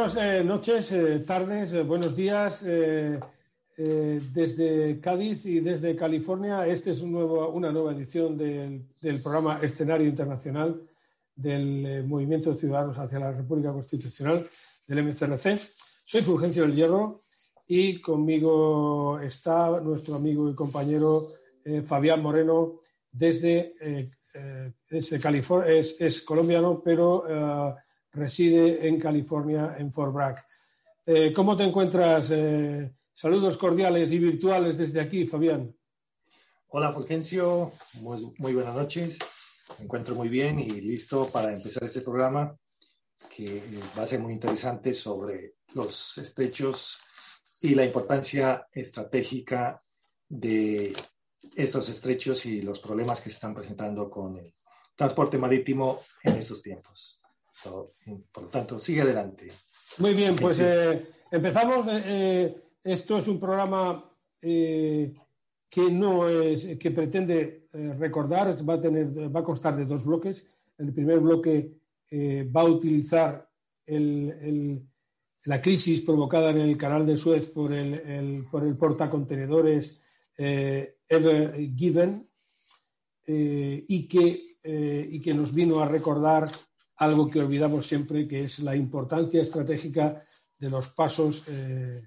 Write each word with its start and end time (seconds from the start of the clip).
buenas 0.00 0.16
eh, 0.16 0.42
noches, 0.42 0.92
eh, 0.92 1.18
tardes, 1.26 1.74
eh, 1.74 1.82
buenos 1.82 2.16
días 2.16 2.62
desde 3.76 4.98
Cádiz 4.98 5.44
y 5.44 5.60
desde 5.60 5.94
California. 5.94 6.66
Esta 6.66 6.90
es 6.90 7.02
una 7.02 7.70
nueva 7.70 7.92
edición 7.92 8.38
del, 8.38 8.86
programa 9.22 9.58
Escenario 9.60 10.06
Internacional 10.06 10.80
del 11.34 12.04
Movimiento 12.06 12.50
de 12.50 12.56
Ciudadanos 12.56 12.96
hacia 12.96 13.18
la 13.18 13.32
República 13.32 13.72
Constitucional 13.72 14.46
del 14.86 15.04
MCRC. 15.04 15.60
Soy 16.06 16.22
Fulgencio 16.22 16.62
del 16.62 16.74
Hierro 16.74 17.24
y 17.66 18.00
conmigo 18.00 19.20
está 19.20 19.80
nuestro 19.80 20.14
amigo 20.14 20.48
y 20.48 20.54
compañero 20.54 21.34
Fabián 21.84 22.22
Moreno 22.22 22.80
desde, 23.12 23.74
California. 25.20 25.68
Es, 25.70 26.22
colombiano, 26.22 26.80
pero 26.82 27.76
reside 28.12 28.86
en 28.88 28.98
California, 28.98 29.76
en 29.78 29.92
Fort 29.92 30.12
Bragg. 30.12 30.44
Eh, 31.06 31.32
¿Cómo 31.32 31.56
te 31.56 31.64
encuentras? 31.64 32.30
Eh, 32.30 32.92
saludos 33.14 33.56
cordiales 33.56 34.10
y 34.10 34.18
virtuales 34.18 34.76
desde 34.76 35.00
aquí, 35.00 35.26
Fabián. 35.26 35.74
Hola, 36.68 36.92
Fulgencio. 36.92 37.72
Muy, 37.94 38.54
buenas 38.54 38.74
noches. 38.74 39.18
Me 39.78 39.84
encuentro 39.84 40.14
muy 40.14 40.28
bien 40.28 40.58
y 40.58 40.80
listo 40.80 41.26
para 41.26 41.52
empezar 41.52 41.84
este 41.84 42.00
programa 42.00 42.56
que 43.34 43.58
eh, 43.58 43.80
va 43.96 44.02
a 44.02 44.08
ser 44.08 44.20
muy 44.20 44.32
interesante 44.32 44.94
sobre 44.94 45.54
los 45.74 46.18
estrechos 46.18 46.98
y 47.60 47.74
la 47.74 47.84
importancia 47.84 48.66
estratégica 48.72 49.82
de 50.28 50.96
estos 51.54 51.88
estrechos 51.88 52.46
y 52.46 52.62
los 52.62 52.80
problemas 52.80 53.20
que 53.20 53.30
se 53.30 53.34
están 53.34 53.54
presentando 53.54 54.08
con 54.08 54.38
el 54.38 54.54
transporte 54.96 55.38
marítimo 55.38 56.00
en 56.22 56.36
estos 56.36 56.62
tiempos 56.62 57.20
por 58.32 58.44
lo 58.44 58.48
tanto, 58.48 58.78
sigue 58.78 59.02
adelante. 59.02 59.52
Muy 59.98 60.14
bien, 60.14 60.36
pues 60.36 60.58
eh, 60.60 61.02
empezamos. 61.30 61.86
Eh, 61.88 62.02
eh, 62.06 62.62
esto 62.82 63.18
es 63.18 63.28
un 63.28 63.38
programa 63.38 64.06
que 64.40 65.90
no 65.90 66.28
es, 66.28 66.78
que 66.78 66.90
pretende 66.90 67.68
recordar, 67.98 68.56
va 68.66 68.74
a, 68.74 68.80
tener, 68.80 69.06
va 69.34 69.40
a 69.40 69.44
constar 69.44 69.76
de 69.76 69.84
dos 69.84 70.04
bloques. 70.04 70.42
El 70.78 70.94
primer 70.94 71.20
bloque 71.20 71.74
va 72.10 72.62
a 72.62 72.64
utilizar 72.64 73.46
la 73.86 75.60
crisis 75.60 76.00
provocada 76.00 76.50
en 76.50 76.60
el 76.60 76.78
canal 76.78 77.04
de 77.04 77.18
Suez 77.18 77.46
por 77.48 77.74
el, 77.74 78.46
por 78.50 78.64
el 78.64 78.78
portacontenedores 78.78 80.00
Ever 80.38 81.54
Given 81.76 82.26
y, 83.26 84.08
que, 84.08 84.56
y 84.64 85.20
que 85.20 85.34
nos 85.34 85.52
vino 85.52 85.80
a 85.80 85.86
recordar 85.86 86.50
algo 87.00 87.30
que 87.30 87.40
olvidamos 87.40 87.86
siempre, 87.86 88.28
que 88.28 88.44
es 88.44 88.58
la 88.58 88.76
importancia 88.76 89.40
estratégica 89.40 90.22
de 90.58 90.68
los 90.68 90.88
pasos 90.88 91.42
eh, 91.48 92.06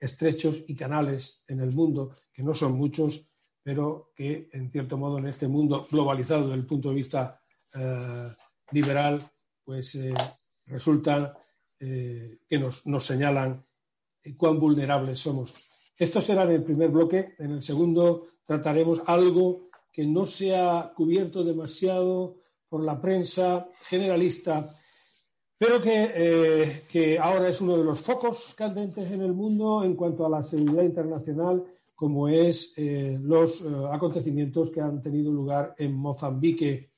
estrechos 0.00 0.64
y 0.66 0.74
canales 0.74 1.44
en 1.46 1.60
el 1.60 1.72
mundo, 1.72 2.16
que 2.32 2.42
no 2.42 2.52
son 2.52 2.72
muchos, 2.72 3.24
pero 3.62 4.10
que, 4.16 4.48
en 4.52 4.72
cierto 4.72 4.98
modo, 4.98 5.18
en 5.18 5.28
este 5.28 5.46
mundo 5.46 5.86
globalizado 5.88 6.42
desde 6.42 6.56
el 6.56 6.66
punto 6.66 6.88
de 6.88 6.94
vista 6.96 7.40
eh, 7.72 8.34
liberal, 8.72 9.30
pues 9.64 9.94
eh, 9.94 10.12
resulta 10.66 11.38
que 11.78 12.58
nos, 12.60 12.86
nos 12.86 13.04
señalan 13.04 13.66
cuán 14.36 14.60
vulnerables 14.60 15.18
somos. 15.18 15.52
Esto 15.96 16.20
será 16.20 16.44
en 16.44 16.52
el 16.52 16.62
primer 16.62 16.90
bloque. 16.90 17.34
En 17.40 17.50
el 17.50 17.62
segundo 17.64 18.28
trataremos 18.44 19.02
algo 19.06 19.68
que 19.90 20.06
no 20.06 20.24
se 20.24 20.54
ha 20.54 20.92
cubierto 20.94 21.42
demasiado 21.42 22.41
por 22.72 22.82
la 22.82 22.98
prensa 22.98 23.68
generalista, 23.82 24.74
pero 25.58 25.76
eh, 25.84 26.84
que, 26.88 27.18
ahora 27.18 27.50
es 27.50 27.60
uno 27.60 27.76
de 27.76 27.84
los 27.84 28.00
focos 28.00 28.54
candentes 28.56 29.10
en 29.10 29.20
el 29.20 29.34
mundo 29.34 29.84
en 29.84 29.94
cuanto 29.94 30.24
a 30.24 30.30
la 30.30 30.42
seguridad 30.42 30.82
internacional, 30.82 31.62
como 31.94 32.28
es 32.28 32.72
eh, 32.78 33.18
los 33.20 33.60
eh, 33.60 33.66
acontecimientos 33.90 34.70
que 34.70 34.80
han 34.80 35.02
tenido 35.02 35.30
lugar 35.30 35.74
en 35.76 35.92
Mozambique 35.92 36.92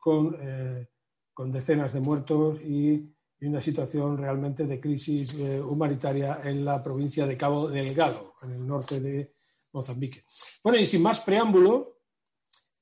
con, 0.00 0.36
con, 1.32 1.52
decenas 1.52 1.92
de 1.92 2.00
muertos 2.00 2.60
y, 2.62 3.14
una 3.42 3.60
situación 3.60 4.16
realmente 4.16 4.66
de 4.66 4.80
crisis 4.80 5.34
humanitaria 5.34 6.40
en 6.44 6.64
la 6.64 6.80
provincia 6.80 7.26
de 7.26 7.36
Cabo 7.36 7.68
Delgado, 7.68 8.34
en 8.42 8.52
el 8.52 8.66
norte 8.66 9.00
de 9.00 9.34
Mozambique. 9.72 10.24
Bueno, 10.62 10.78
y 10.78 10.86
sin 10.86 11.02
más 11.02 11.20
preámbulo, 11.20 11.91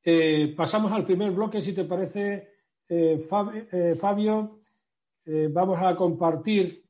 eh, 0.03 0.55
pasamos 0.57 0.93
al 0.93 1.05
primer 1.05 1.31
bloque, 1.31 1.61
si 1.61 1.73
te 1.73 1.85
parece, 1.85 2.49
eh, 2.89 3.29
eh, 3.73 3.95
Fabio. 3.99 4.59
vamos 5.53 5.79
a 5.81 5.95
compartir 5.95 6.83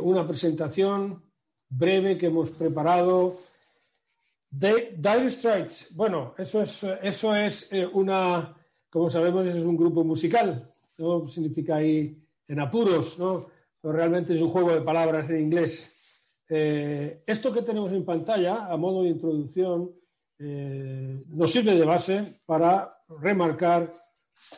una 0.00 0.26
presentación 0.26 1.22
breve 1.68 2.18
que 2.18 2.26
hemos 2.26 2.50
preparado. 2.50 3.38
de 4.50 4.94
Dire 4.96 5.30
Straits. 5.30 5.88
Bueno, 5.94 6.34
eso 6.36 6.62
es, 6.62 6.84
eso 7.02 7.34
es 7.34 7.70
una, 7.92 8.54
como 8.90 9.10
sabemos, 9.10 9.46
es 9.46 9.64
un 9.64 9.76
grupo 9.76 10.04
musical. 10.04 10.70
¿no? 10.98 11.26
Significa 11.28 11.76
ahí 11.76 12.22
en 12.48 12.60
apuros, 12.60 13.18
¿no? 13.18 13.46
Pero 13.80 13.94
realmente 13.94 14.34
es 14.34 14.42
un 14.42 14.50
juego 14.50 14.72
de 14.72 14.82
palabras 14.82 15.28
en 15.30 15.40
inglés. 15.40 15.90
esto 16.46 17.52
que 17.52 17.62
tenemos 17.62 17.92
en 17.92 18.04
pantalla, 18.04 18.66
a 18.66 18.76
modo 18.76 19.02
de 19.02 19.08
introducción, 19.08 19.90
eh, 20.44 21.22
nos 21.28 21.52
sirve 21.52 21.76
de 21.76 21.84
base 21.84 22.40
para 22.44 22.98
remarcar 23.20 23.92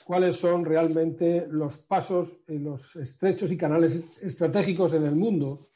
cuáles 0.02 0.36
son 0.36 0.64
realmente 0.64 1.46
los 1.50 1.76
pasos 1.76 2.30
los 2.46 2.96
estrechos 2.96 3.52
y 3.52 3.58
canales 3.58 4.02
estratégicos 4.22 4.94
en 4.94 5.04
el 5.04 5.14
mundo, 5.14 5.68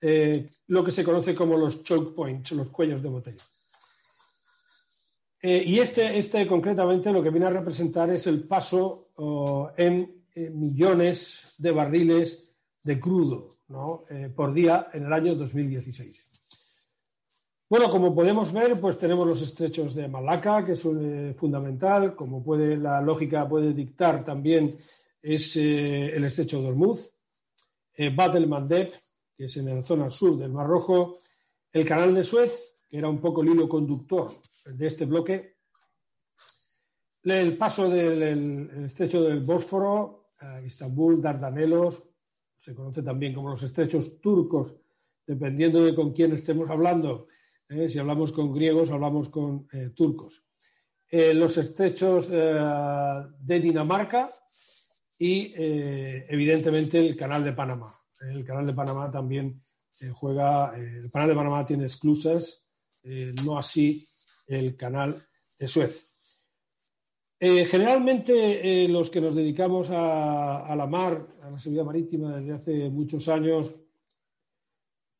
eh, 0.00 0.50
lo 0.66 0.82
que 0.82 0.90
se 0.90 1.04
conoce 1.04 1.36
como 1.36 1.56
los 1.56 1.84
choke 1.84 2.16
points, 2.16 2.50
los 2.50 2.70
cuellos 2.70 3.00
de 3.00 3.08
botella. 3.08 3.44
Eh, 5.40 5.62
y 5.64 5.78
este, 5.78 6.18
este 6.18 6.44
concretamente 6.44 7.12
lo 7.12 7.22
que 7.22 7.30
viene 7.30 7.46
a 7.46 7.50
representar 7.50 8.10
es 8.10 8.26
el 8.26 8.42
paso 8.42 9.10
oh, 9.16 9.70
en, 9.76 10.24
millones 10.34 11.54
de 11.58 11.70
barriles 11.70 12.42
de 12.82 12.98
crudo 12.98 13.58
por 14.34 14.52
día 14.52 14.88
en 14.92 15.06
el 15.06 15.12
año 15.12 15.36
2016. 15.36 16.33
Bueno, 17.66 17.90
como 17.90 18.14
podemos 18.14 18.52
ver, 18.52 18.78
pues 18.78 18.98
tenemos 18.98 19.26
los 19.26 19.40
estrechos 19.40 19.94
de 19.94 20.06
Malaca, 20.06 20.64
que 20.66 20.72
es 20.72 20.84
eh, 20.84 21.34
fundamental, 21.38 22.14
como 22.14 22.44
puede 22.44 22.76
la 22.76 23.00
lógica 23.00 23.48
puede 23.48 23.72
dictar 23.72 24.22
también 24.22 24.76
es 25.22 25.56
eh, 25.56 26.14
el 26.14 26.24
estrecho 26.24 26.60
de 26.60 26.68
Hormuz, 26.68 27.10
eh, 27.94 28.14
Bab 28.14 28.36
el 28.36 28.48
Mandeb, 28.48 28.92
que 29.34 29.46
es 29.46 29.56
en 29.56 29.74
la 29.74 29.82
zona 29.82 30.10
sur 30.10 30.36
del 30.36 30.52
Mar 30.52 30.66
Rojo, 30.66 31.20
el 31.72 31.86
canal 31.86 32.14
de 32.14 32.22
Suez, 32.22 32.76
que 32.90 32.98
era 32.98 33.08
un 33.08 33.18
poco 33.18 33.40
el 33.40 33.48
hilo 33.48 33.66
conductor 33.66 34.30
de 34.66 34.86
este 34.86 35.06
bloque, 35.06 35.56
el 37.22 37.56
paso 37.56 37.88
del 37.88 38.84
estrecho 38.84 39.22
del 39.22 39.40
Bósforo, 39.40 40.26
Istambul, 40.66 41.22
Dardanelos, 41.22 42.02
se 42.60 42.74
conoce 42.74 43.02
también 43.02 43.32
como 43.32 43.48
los 43.48 43.62
estrechos 43.62 44.20
turcos, 44.20 44.76
dependiendo 45.26 45.82
de 45.82 45.94
con 45.94 46.12
quién 46.12 46.34
estemos 46.34 46.68
hablando, 46.68 47.28
¿eh? 47.74 47.90
si 47.90 47.98
hablamos 47.98 48.32
con 48.32 48.52
griegos, 48.52 48.90
hablamos 48.90 49.28
con 49.28 49.66
eh, 49.72 49.90
turcos. 49.94 50.42
Eh, 51.10 51.34
los 51.34 51.56
estrechos 51.58 52.28
de 52.28 53.60
Dinamarca 53.60 54.32
y, 55.16 55.52
evidentemente, 55.54 56.98
el 56.98 57.16
canal 57.16 57.44
de 57.44 57.52
Panamá. 57.52 57.96
El 58.20 58.44
canal 58.44 58.66
de 58.66 58.72
Panamá 58.72 59.12
también 59.12 59.62
juega, 60.14 60.74
el 60.76 61.08
canal 61.12 61.28
de 61.28 61.34
Panamá 61.36 61.64
tiene 61.64 61.86
esclusas, 61.86 62.66
no 63.44 63.56
así 63.56 64.08
el 64.48 64.76
canal 64.76 65.24
de 65.56 65.68
Suez. 65.68 66.10
generalmente 67.38 68.88
los 68.88 69.08
que 69.08 69.20
nos 69.20 69.36
dedicamos 69.36 69.86
a, 69.90 70.74
la 70.76 70.86
mar, 70.88 71.28
a 71.42 71.50
la 71.50 71.60
seguridad 71.60 71.84
marítima 71.84 72.38
desde 72.38 72.54
hace 72.54 72.90
muchos 72.90 73.28
años, 73.28 73.70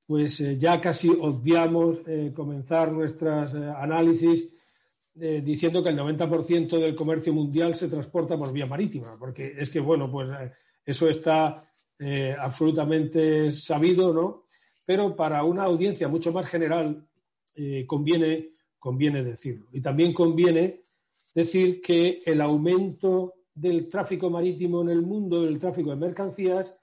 pues 0.06 0.40
eh, 0.40 0.58
ya 0.58 0.80
casi 0.80 1.08
obviamos 1.08 1.98
eh, 2.06 2.32
comenzar 2.34 2.92
nuestros 2.92 3.54
eh, 3.54 3.72
análisis 3.76 4.48
diciendo 5.16 5.80
que 5.80 5.90
el 5.90 5.96
90% 5.96 6.76
del 6.76 6.96
comercio 6.96 7.32
mundial 7.32 7.76
se 7.76 7.86
transporta 7.86 8.36
por 8.36 8.52
vía 8.52 8.66
marítima, 8.66 9.16
porque 9.16 9.54
es 9.56 9.70
que, 9.70 9.78
bueno, 9.78 10.10
pues 10.10 10.28
eso 10.84 11.08
está 11.08 11.70
absolutamente 12.40 13.52
sabido, 13.52 14.12
¿no? 14.12 14.46
Pero 14.84 15.14
para 15.14 15.44
una 15.44 15.62
audiencia 15.62 16.08
mucho 16.08 16.32
más 16.32 16.48
general 16.48 17.06
conviene, 17.86 18.54
conviene 18.76 19.22
decirlo. 19.22 19.66
Y 19.72 19.80
también 19.80 20.12
conviene 20.12 20.80
decir 21.32 21.80
que 21.80 22.20
el 22.26 22.40
aumento 22.40 23.34
del 23.54 23.88
tráfico 23.88 24.30
marítimo 24.30 24.82
en 24.82 24.88
el 24.88 25.02
mundo, 25.02 25.44
del 25.44 25.60
tráfico 25.60 25.90
de 25.90 25.96
mercancías, 25.96 26.74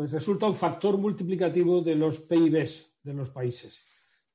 pues 0.00 0.12
resulta 0.12 0.46
un 0.46 0.56
factor 0.56 0.96
multiplicativo 0.96 1.82
de 1.82 1.94
los 1.94 2.20
PIBs 2.20 2.90
de 3.02 3.12
los 3.12 3.28
países. 3.28 3.82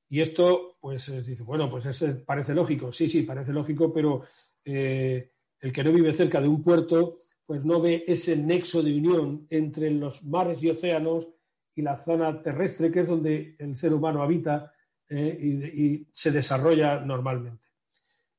Y 0.07 0.21
esto, 0.21 0.77
pues 0.79 1.25
dice, 1.25 1.41
bueno, 1.41 1.71
pues 1.71 1.87
eso 1.87 2.05
parece 2.23 2.53
lógico, 2.53 2.93
sí, 2.93 3.09
sí, 3.09 3.23
parece 3.23 3.51
lógico, 3.51 3.91
pero 3.91 4.25
eh, 4.63 5.31
el 5.59 5.73
que 5.73 5.83
no 5.83 5.91
vive 5.91 6.13
cerca 6.13 6.39
de 6.39 6.47
un 6.47 6.61
puerto, 6.61 7.23
pues 7.47 7.65
no 7.65 7.81
ve 7.81 8.03
ese 8.07 8.37
nexo 8.37 8.83
de 8.83 8.95
unión 8.95 9.47
entre 9.49 9.89
los 9.89 10.23
mares 10.23 10.61
y 10.61 10.69
océanos 10.69 11.29
y 11.73 11.81
la 11.81 11.97
zona 12.05 12.43
terrestre, 12.43 12.91
que 12.91 12.99
es 12.99 13.07
donde 13.07 13.55
el 13.57 13.75
ser 13.75 13.91
humano 13.91 14.21
habita 14.21 14.71
eh, 15.09 15.71
y, 15.73 16.07
se 16.13 16.29
desarrolla 16.29 16.99
normalmente. 16.99 17.71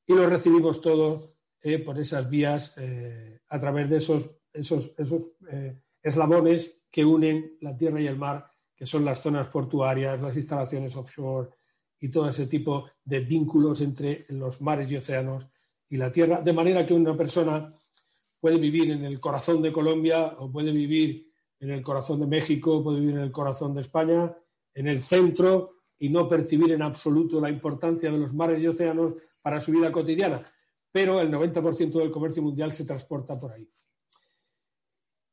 Y 0.06 0.14
lo 0.14 0.30
recibimos 0.30 0.80
todo 0.80 1.34
eh, 1.60 1.80
por 1.80 1.98
esas 1.98 2.30
vías, 2.30 2.72
eh, 2.76 3.40
a 3.48 3.60
través 3.60 3.90
de 3.90 3.96
esos, 3.96 4.30
esos, 4.52 4.92
esos 4.96 5.22
eslabones 6.04 6.75
que 6.96 7.04
unen 7.04 7.58
la 7.60 7.76
tierra 7.76 8.00
y 8.00 8.06
el 8.06 8.16
mar, 8.16 8.50
que 8.74 8.86
son 8.86 9.04
las 9.04 9.20
zonas 9.20 9.48
portuarias, 9.48 10.18
las 10.18 10.34
instalaciones 10.34 10.96
offshore 10.96 11.50
y 12.00 12.08
todo 12.08 12.30
ese 12.30 12.46
tipo 12.46 12.86
de 13.04 13.20
vínculos 13.20 13.82
entre 13.82 14.24
los 14.30 14.62
mares 14.62 14.90
y 14.90 14.96
océanos 14.96 15.46
y 15.90 15.98
la 15.98 16.10
tierra, 16.10 16.40
de 16.40 16.54
manera 16.54 16.86
que 16.86 16.94
una 16.94 17.14
persona 17.14 17.70
puede 18.40 18.58
vivir 18.58 18.92
en 18.92 19.04
el 19.04 19.20
corazón 19.20 19.60
de 19.60 19.74
Colombia 19.74 20.36
o 20.38 20.50
puede 20.50 20.72
vivir 20.72 21.30
en 21.60 21.70
el 21.70 21.82
corazón 21.82 22.20
de 22.20 22.28
México, 22.28 22.82
puede 22.82 23.00
vivir 23.00 23.16
en 23.16 23.24
el 23.24 23.30
corazón 23.30 23.74
de 23.74 23.82
España, 23.82 24.34
en 24.72 24.88
el 24.88 25.02
centro 25.02 25.72
y 25.98 26.08
no 26.08 26.26
percibir 26.26 26.72
en 26.72 26.80
absoluto 26.80 27.42
la 27.42 27.50
importancia 27.50 28.10
de 28.10 28.16
los 28.16 28.32
mares 28.32 28.58
y 28.62 28.68
océanos 28.68 29.12
para 29.42 29.60
su 29.60 29.70
vida 29.70 29.92
cotidiana. 29.92 30.50
Pero 30.90 31.20
el 31.20 31.30
90% 31.30 31.92
del 31.98 32.10
comercio 32.10 32.42
mundial 32.42 32.72
se 32.72 32.86
transporta 32.86 33.38
por 33.38 33.52
ahí. 33.52 33.68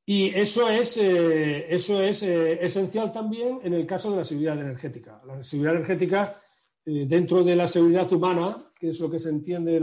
Y 0.06 0.28
eso 0.36 0.70
es, 0.70 0.98
eh, 0.98 1.66
eso 1.74 2.02
es 2.02 2.24
eh, 2.24 2.66
esencial 2.66 3.14
también 3.14 3.60
en 3.64 3.74
el 3.74 3.86
caso 3.86 4.12
de 4.12 4.18
la 4.18 4.26
seguridad 4.26 4.60
energética. 4.60 5.22
La 5.26 5.42
seguridad 5.44 5.76
energética, 5.76 6.42
eh, 6.86 7.06
dentro 7.08 7.42
de 7.44 7.56
la 7.56 7.70
seguridad 7.70 8.12
humana, 8.12 8.72
que 8.76 8.90
es 8.90 9.00
lo 9.00 9.10
que 9.10 9.20
se 9.20 9.30
entiende 9.30 9.82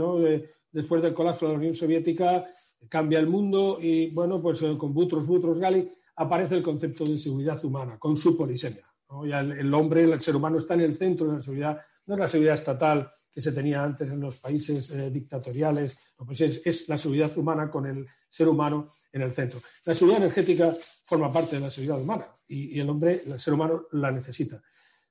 después 0.71 1.01
del 1.01 1.15
colapso 1.15 1.47
de 1.47 1.53
la 1.53 1.57
Unión 1.57 1.75
Soviética, 1.75 2.45
cambia 2.87 3.19
el 3.19 3.27
mundo 3.27 3.79
y, 3.81 4.11
bueno, 4.11 4.39
pues 4.41 4.61
con 4.77 4.93
Butros, 4.93 5.25
Butros, 5.25 5.57
Gali, 5.57 5.89
aparece 6.15 6.55
el 6.55 6.63
concepto 6.63 7.03
de 7.03 7.17
seguridad 7.17 7.63
humana, 7.65 7.97
con 7.97 8.15
su 8.15 8.37
polisemia. 8.37 8.85
Ya 9.27 9.39
el, 9.39 9.73
hombre, 9.73 10.03
el 10.03 10.21
ser 10.21 10.35
humano 10.35 10.59
está 10.59 10.75
en 10.75 10.81
el 10.81 10.97
centro 10.97 11.27
de 11.27 11.37
la 11.37 11.41
seguridad, 11.41 11.81
no 12.05 12.13
es 12.13 12.19
la 12.19 12.27
seguridad 12.27 12.55
estatal 12.55 13.11
que 13.31 13.41
se 13.41 13.51
tenía 13.51 13.83
antes 13.83 14.09
en 14.09 14.19
los 14.19 14.37
países 14.37 15.11
dictatoriales, 15.11 15.97
pues 16.15 16.41
es, 16.41 16.87
la 16.87 16.97
seguridad 16.97 17.35
humana 17.37 17.69
con 17.69 17.87
el 17.87 18.05
ser 18.31 18.47
humano 18.47 18.91
en 19.11 19.21
el 19.21 19.33
centro. 19.33 19.59
La 19.85 19.93
seguridad 19.93 20.23
energética 20.23 20.73
forma 21.05 21.31
parte 21.31 21.57
de 21.57 21.61
la 21.61 21.69
seguridad 21.69 22.01
humana 22.01 22.27
y, 22.47 22.79
el 22.79 22.89
hombre, 22.89 23.21
el 23.25 23.39
ser 23.39 23.53
humano, 23.53 23.87
la 23.91 24.11
necesita. 24.11 24.61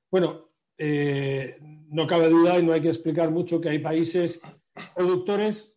Bueno, 0.09 0.49
eh, 0.77 1.57
no 1.61 2.07
cabe 2.07 2.27
duda 2.27 2.57
y 2.57 2.63
no 2.63 2.73
hay 2.73 2.81
que 2.81 2.89
explicar 2.89 3.29
mucho 3.29 3.61
que 3.61 3.69
hay 3.69 3.79
países 3.79 4.39
productores 4.95 5.75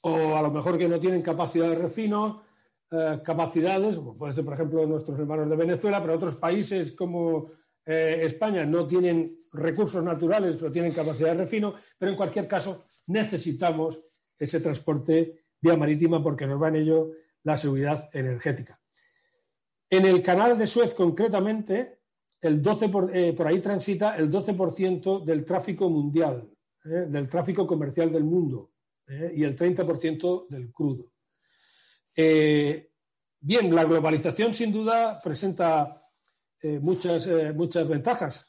o 0.00 0.36
a 0.36 0.42
lo 0.42 0.50
mejor 0.50 0.78
que 0.78 0.88
no 0.88 1.00
tienen 1.00 1.22
capacidad 1.22 1.68
de 1.68 1.76
refino, 1.76 2.42
eh, 2.90 3.20
capacidades, 3.24 3.96
como 3.96 4.16
puede 4.16 4.34
ser 4.34 4.44
por 4.44 4.54
ejemplo 4.54 4.86
nuestros 4.86 5.18
hermanos 5.18 5.48
de 5.48 5.56
Venezuela, 5.56 6.00
pero 6.00 6.14
otros 6.14 6.36
países 6.36 6.92
como 6.92 7.50
eh, 7.84 8.20
España 8.22 8.64
no 8.64 8.86
tienen 8.86 9.44
recursos 9.52 10.02
naturales, 10.02 10.56
pero 10.56 10.70
tienen 10.70 10.92
capacidad 10.92 11.28
de 11.28 11.44
refino, 11.44 11.74
pero 11.98 12.10
en 12.10 12.16
cualquier 12.16 12.46
caso 12.46 12.84
necesitamos 13.06 13.98
ese 14.38 14.60
transporte 14.60 15.43
vía 15.64 15.76
marítima 15.76 16.22
porque 16.22 16.46
nos 16.46 16.62
va 16.62 16.68
en 16.68 16.76
ello 16.76 17.10
la 17.42 17.56
seguridad 17.56 18.08
energética. 18.12 18.78
En 19.90 20.04
el 20.06 20.22
canal 20.22 20.56
de 20.56 20.66
Suez 20.66 20.94
concretamente, 20.94 21.98
el 22.40 22.62
12 22.62 22.88
por, 22.88 23.16
eh, 23.16 23.32
por 23.32 23.46
ahí 23.46 23.60
transita 23.60 24.16
el 24.16 24.30
12% 24.30 25.24
del 25.24 25.44
tráfico 25.44 25.88
mundial, 25.88 26.48
del 26.84 27.28
tráfico 27.28 27.66
comercial 27.66 28.12
del 28.12 28.24
mundo. 28.24 28.70
¿eh? 29.08 29.32
y 29.36 29.44
el 29.44 29.56
30% 29.56 30.48
del 30.48 30.72
crudo. 30.72 31.10
Eh, 32.16 32.90
bien, 33.40 33.74
la 33.74 33.84
globalización 33.84 34.54
sin 34.54 34.72
duda 34.72 35.20
presenta 35.22 36.02
eh, 36.62 36.78
muchas, 36.80 37.28
muchas 37.54 37.86
ventajas, 37.88 38.48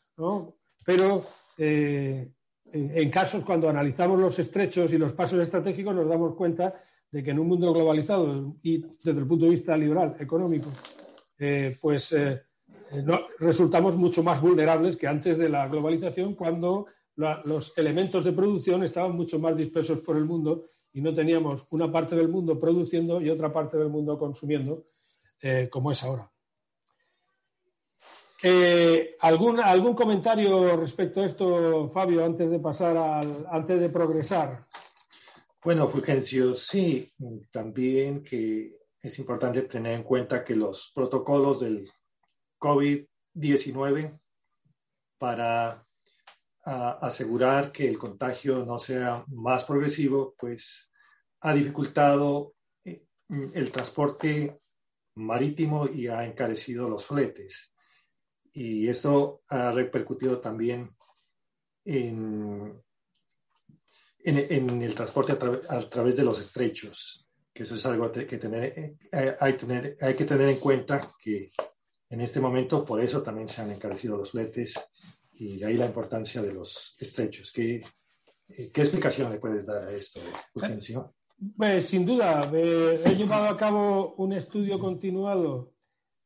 pero 0.85 1.25
en 1.57 3.09
casos 3.09 3.44
cuando 3.44 3.69
analizamos 3.69 4.19
los 4.19 4.38
estrechos 4.39 4.91
y 4.91 4.97
los 4.97 5.13
pasos 5.13 5.39
estratégicos 5.39 5.95
nos 5.95 6.07
damos 6.07 6.35
cuenta 6.35 6.81
de 7.15 7.23
que 7.23 7.31
en 7.31 7.39
un 7.39 7.47
mundo 7.47 7.71
globalizado 7.71 8.57
y 8.62 8.79
desde 9.01 9.21
el 9.21 9.25
punto 9.25 9.45
de 9.45 9.51
vista 9.51 9.77
liberal, 9.77 10.17
económico, 10.19 10.69
pues 11.79 12.13
resultamos 13.39 13.95
mucho 13.95 14.21
más 14.21 14.41
vulnerables 14.41 14.97
que 14.97 15.07
antes 15.07 15.38
de 15.38 15.47
la 15.47 15.65
globalización 15.69 16.35
cuando 16.35 16.88
los 17.15 17.77
elementos 17.77 18.25
de 18.25 18.33
producción 18.33 18.83
estaban 18.83 19.15
mucho 19.15 19.39
más 19.39 19.56
dispersos 19.56 20.01
por 20.01 20.17
el 20.17 20.25
mundo 20.25 20.65
y 20.91 21.00
no 21.00 21.13
teníamos 21.13 21.65
una 21.69 21.89
parte 21.89 22.17
del 22.17 22.27
mundo 22.27 22.59
produciendo 22.59 23.21
y 23.21 23.29
otra 23.29 23.51
parte 23.51 23.77
del 23.77 23.88
mundo 23.88 24.19
consumiendo, 24.19 24.83
eh, 25.41 25.69
como 25.71 25.94
es 25.94 26.03
ahora. 26.03 26.29
Eh, 28.44 29.15
¿algún, 29.21 29.62
¿Algún 29.62 29.95
comentario 29.95 30.75
respecto 30.75 31.21
a 31.21 31.27
esto, 31.27 31.89
Fabio, 31.94 32.25
antes 32.25 32.51
de 32.51 32.59
pasar 32.59 32.97
al, 32.97 33.45
antes 33.50 33.79
de 33.79 33.88
progresar? 33.88 34.65
Bueno, 35.65 35.89
Fulgencio, 35.89 36.53
sí, 36.53 37.12
también 37.51 38.23
que 38.23 38.71
es 39.01 39.17
importante 39.17 39.63
tener 39.63 39.95
en 39.95 40.03
cuenta 40.03 40.44
que 40.44 40.56
los 40.56 40.91
protocolos 40.94 41.59
del 41.59 41.89
COVID-19 42.59 44.19
para 45.17 45.83
a 46.65 46.91
asegurar 47.01 47.71
que 47.71 47.89
el 47.89 47.97
contagio 47.97 48.63
no 48.63 48.77
sea 48.77 49.25
más 49.29 49.63
progresivo, 49.63 50.35
pues 50.38 50.91
ha 51.41 51.51
dificultado 51.56 52.53
eh, 52.83 53.03
el 53.29 53.71
transporte 53.71 54.62
marítimo 55.15 55.88
y 55.88 56.06
ha 56.09 56.25
encarecido 56.25 56.88
los 56.88 57.07
fletes. 57.07 57.73
Y 58.53 58.88
esto 58.88 59.41
ha 59.47 59.71
repercutido 59.71 60.39
también 60.39 60.95
en, 61.86 62.85
en, 64.25 64.82
el 64.82 64.96
transporte 64.96 65.34
a, 65.34 65.89
través 65.89 66.15
de 66.15 66.24
los 66.24 66.39
estrechos, 66.39 67.25
que 67.53 67.63
eso 67.63 67.75
es 67.75 67.86
algo 67.86 68.12
que 68.12 68.38
tener, 68.38 68.98
eh, 69.12 69.36
hay, 69.39 69.53
tener, 69.53 69.98
hay 70.01 70.15
que 70.15 70.25
tener 70.25 70.50
en 70.50 70.60
cuenta 70.60 71.13
que 71.22 71.51
en 72.10 72.22
este 72.22 72.39
momento 72.39 72.84
por 72.86 73.01
eso 73.01 73.22
también 73.22 73.48
se 73.48 73.62
han 73.62 73.72
encarecido 73.72 74.17
los 74.17 74.32
fletes 74.32 74.75
y 75.34 75.58
de 75.58 75.65
ahí 75.65 75.75
la 75.75 75.86
importancia 75.86 76.41
de 76.41 76.53
los 76.53 76.96
estrechos. 77.00 77.51
¿Qué, 77.51 77.84
eh, 78.50 78.72
qué 78.74 78.82
explicación 78.82 79.32
le 79.32 79.39
puedes 79.39 79.65
dar 79.65 79.88
a 79.88 79.91
esto? 79.91 80.20
Pues, 81.58 81.88
sin 81.88 82.05
duda, 82.05 82.50
he 82.53 83.15
llevado 83.15 83.46
a 83.46 83.58
cabo 83.58 84.15
un 84.15 84.34
estudio 84.34 84.79
continuado 84.79 85.74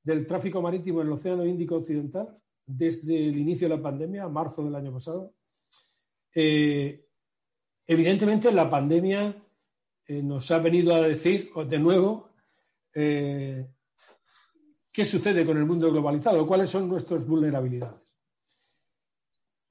del 0.04 0.26
tráfico 0.26 0.62
marítimo 0.62 1.02
en 1.02 1.08
el 1.08 1.14
Océano 1.14 1.46
Índico 1.46 1.76
Occidental 1.76 2.38
desde 2.66 3.30
el 3.30 3.38
inicio 3.38 3.68
de 3.68 3.76
la 3.76 3.82
pandemia, 3.82 4.28
marzo 4.28 4.64
del 4.64 4.76
año 4.76 4.94
pasado. 4.94 5.34
Eh, 6.36 7.09
evidentemente, 7.90 8.52
la 8.54 8.70
pandemia 8.70 9.36
eh, 10.08 10.24
nos 10.24 10.50
ha 10.52 10.60
venido 10.60 10.96
a 10.96 11.02
decir 11.02 11.52
de 11.54 11.80
nuevo 11.80 12.30
qué 14.92 15.06
sucede 15.06 15.46
con 15.46 15.58
el 15.58 15.66
mundo 15.66 15.92
globalizado, 15.92 16.46
cuáles 16.46 16.70
son 16.70 16.90
nuestras 16.90 17.26
vulnerabilidades. 17.26 18.10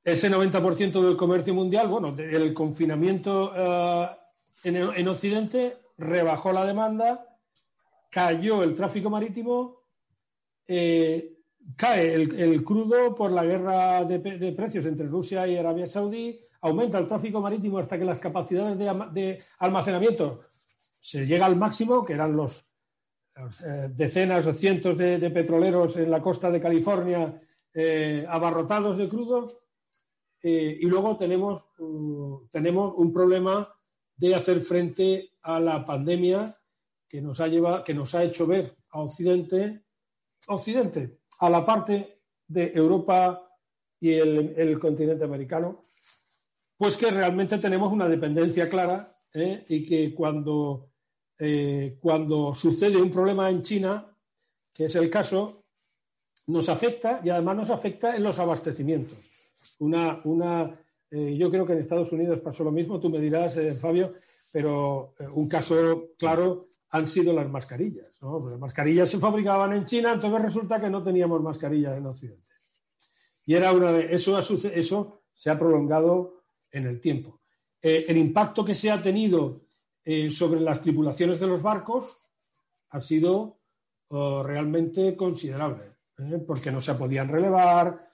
Ese 0.08 0.30
90% 0.30 1.02
del 1.02 1.18
comercio 1.18 1.52
mundial, 1.52 1.88
bueno, 1.88 2.14
el 2.16 2.54
confinamiento 2.54 3.52
eh, 3.54 4.08
en, 4.64 5.08
Occidente 5.08 5.76
rebajó 5.98 6.50
la 6.50 6.64
demanda, 6.64 7.36
cayó 8.10 8.62
el 8.62 8.74
tráfico 8.74 9.10
marítimo, 9.10 9.82
eh, 10.66 11.36
cae 11.76 12.14
el, 12.14 12.64
crudo 12.64 13.14
por 13.14 13.32
la 13.32 13.44
guerra 13.44 14.04
de, 14.04 14.52
precios 14.52 14.86
entre 14.86 15.06
Rusia 15.06 15.46
y 15.46 15.58
Arabia 15.58 15.86
Saudí, 15.86 16.40
aumenta 16.60 16.98
el 16.98 17.06
tráfico 17.06 17.40
marítimo 17.40 17.78
hasta 17.78 17.98
que 17.98 18.04
las 18.04 18.18
capacidades 18.18 18.78
de, 18.78 19.42
almacenamiento 19.58 20.42
se 21.00 21.26
llega 21.26 21.46
al 21.46 21.56
máximo, 21.56 22.04
que 22.04 22.14
eran 22.14 22.36
los, 22.36 22.66
eh, 23.64 23.88
decenas 23.90 24.46
o 24.46 24.52
cientos 24.52 24.98
de, 24.98 25.30
petroleros 25.30 25.96
en 25.96 26.10
la 26.10 26.20
costa 26.20 26.50
de 26.50 26.60
California 26.60 27.40
abarrotados 28.28 28.98
de 28.98 29.08
crudo 29.08 29.46
eh, 30.42 30.78
y 30.80 30.86
luego 30.86 31.16
tenemos, 31.16 31.64
uh, 31.78 32.46
tenemos 32.52 32.94
un 32.96 33.12
problema 33.12 33.74
de 34.16 34.34
hacer 34.34 34.60
frente 34.60 35.32
a 35.42 35.58
la 35.58 35.84
pandemia 35.84 36.56
que 37.08 37.20
nos 37.20 37.40
ha, 37.40 37.48
llevado, 37.48 37.82
que 37.82 37.94
nos 37.94 38.14
ha 38.14 38.22
hecho 38.22 38.46
ver 38.46 38.76
a 38.90 39.00
Occidente, 39.00 39.82
Occidente, 40.46 41.18
a 41.40 41.50
la 41.50 41.64
parte 41.64 42.18
de 42.46 42.72
Europa 42.74 43.50
y 44.00 44.12
el, 44.12 44.78
continente 44.78 45.24
americano, 45.24 45.86
pues 46.78 46.96
que 46.96 47.10
realmente 47.10 47.58
tenemos 47.58 47.92
una 47.92 48.08
dependencia 48.08 48.70
clara 48.70 49.20
¿eh? 49.34 49.66
y 49.68 49.84
que 49.84 50.14
cuando, 50.14 50.92
eh, 51.38 51.98
cuando 52.00 52.54
sucede 52.54 53.02
un 53.02 53.10
problema 53.10 53.50
en 53.50 53.62
China, 53.62 54.06
que 54.72 54.86
es 54.86 54.94
el 54.94 55.10
caso, 55.10 55.64
nos 56.46 56.68
afecta 56.70 57.20
y 57.22 57.28
además 57.28 57.56
nos 57.56 57.70
afecta 57.70 58.16
en 58.16 58.22
los 58.22 58.38
abastecimientos 58.38 59.18
una, 59.80 60.20
una 60.24 60.74
eh, 61.10 61.36
yo 61.36 61.50
creo 61.50 61.66
que 61.66 61.72
en 61.72 61.80
Estados 61.80 62.12
Unidos 62.12 62.40
pasó 62.40 62.64
lo 62.64 62.70
mismo, 62.70 63.00
tú 63.00 63.08
me 63.08 63.20
dirás, 63.20 63.56
Fabio, 63.80 64.14
pero 64.50 65.14
un 65.34 65.48
caso 65.48 66.10
claro 66.18 66.68
han 66.90 67.06
sido 67.06 67.32
las 67.32 67.48
mascarillas. 67.48 68.16
Pues 68.18 68.50
las 68.50 68.60
mascarillas 68.60 69.10
se 69.10 69.18
fabricaban 69.18 69.72
en 69.72 69.84
China, 69.84 70.12
entonces 70.12 70.42
resulta 70.42 70.80
que 70.80 70.90
no 70.90 71.02
teníamos 71.02 71.42
mascarillas 71.42 71.96
en 71.96 72.06
Occidente. 72.06 72.44
Y 73.44 73.54
era 73.54 73.72
una 73.72 73.92
de 73.92 74.14
eso, 74.14 74.38
eso 74.38 75.22
se 75.34 75.50
ha 75.50 75.58
prolongado 75.58 76.37
en 76.70 76.86
el 76.86 77.00
tiempo. 77.00 77.40
Eh, 77.80 78.06
el 78.08 78.16
impacto 78.16 78.64
que 78.64 78.74
se 78.74 78.90
ha 78.90 79.02
tenido 79.02 79.62
eh, 80.04 80.30
sobre 80.30 80.60
las 80.60 80.80
tripulaciones 80.80 81.38
de 81.38 81.46
los 81.46 81.62
barcos 81.62 82.16
ha 82.90 83.00
sido 83.00 83.60
oh, 84.08 84.42
realmente 84.42 85.16
considerable, 85.16 85.92
¿eh? 86.18 86.42
porque 86.46 86.72
no 86.72 86.80
se 86.80 86.94
podían 86.94 87.28
relevar. 87.28 88.08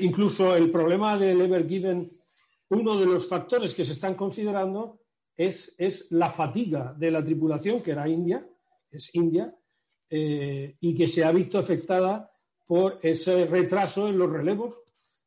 incluso 0.00 0.54
el 0.54 0.70
problema 0.70 1.18
del 1.18 1.40
Ever 1.40 1.66
Given, 1.66 2.16
uno 2.68 2.96
de 2.96 3.06
los 3.06 3.28
factores 3.28 3.74
que 3.74 3.84
se 3.84 3.92
están 3.92 4.14
considerando 4.14 5.00
es, 5.36 5.74
es 5.76 6.06
la 6.10 6.30
fatiga 6.30 6.94
de 6.96 7.10
la 7.10 7.24
tripulación, 7.24 7.82
que 7.82 7.90
era 7.90 8.08
India, 8.08 8.46
es 8.88 9.12
India, 9.14 9.52
y 10.08 10.94
que 10.94 11.08
se 11.08 11.24
ha 11.24 11.32
visto 11.32 11.58
afectada 11.58 12.30
por 12.66 13.00
ese 13.02 13.46
retraso 13.46 14.06
en 14.06 14.16
los 14.16 14.30
relevos, 14.30 14.83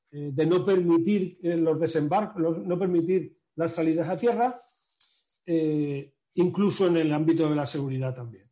de 0.09 0.45
no 0.45 0.65
permitir 0.65 1.37
los 1.41 1.79
desembarcos, 1.79 2.65
no 2.65 2.79
permitir 2.79 3.37
las 3.57 3.73
salidas 3.73 4.07
a 4.07 4.17
tierra, 4.17 4.61
eh, 5.45 6.13
incluso 6.35 6.87
en 6.87 6.97
el 6.97 7.13
ámbito 7.13 7.49
de 7.49 7.55
la 7.55 7.65
seguridad 7.65 8.13
también, 8.13 8.49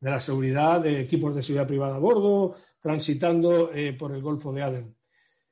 de 0.00 0.10
la 0.10 0.20
seguridad 0.20 0.80
de 0.80 1.00
equipos 1.00 1.34
de 1.34 1.42
seguridad 1.42 1.66
privada 1.66 1.96
a 1.96 1.98
bordo, 1.98 2.56
transitando 2.80 3.72
eh, 3.72 3.92
por 3.92 4.12
el 4.12 4.22
Golfo 4.22 4.52
de 4.52 4.62
Aden. 4.62 4.96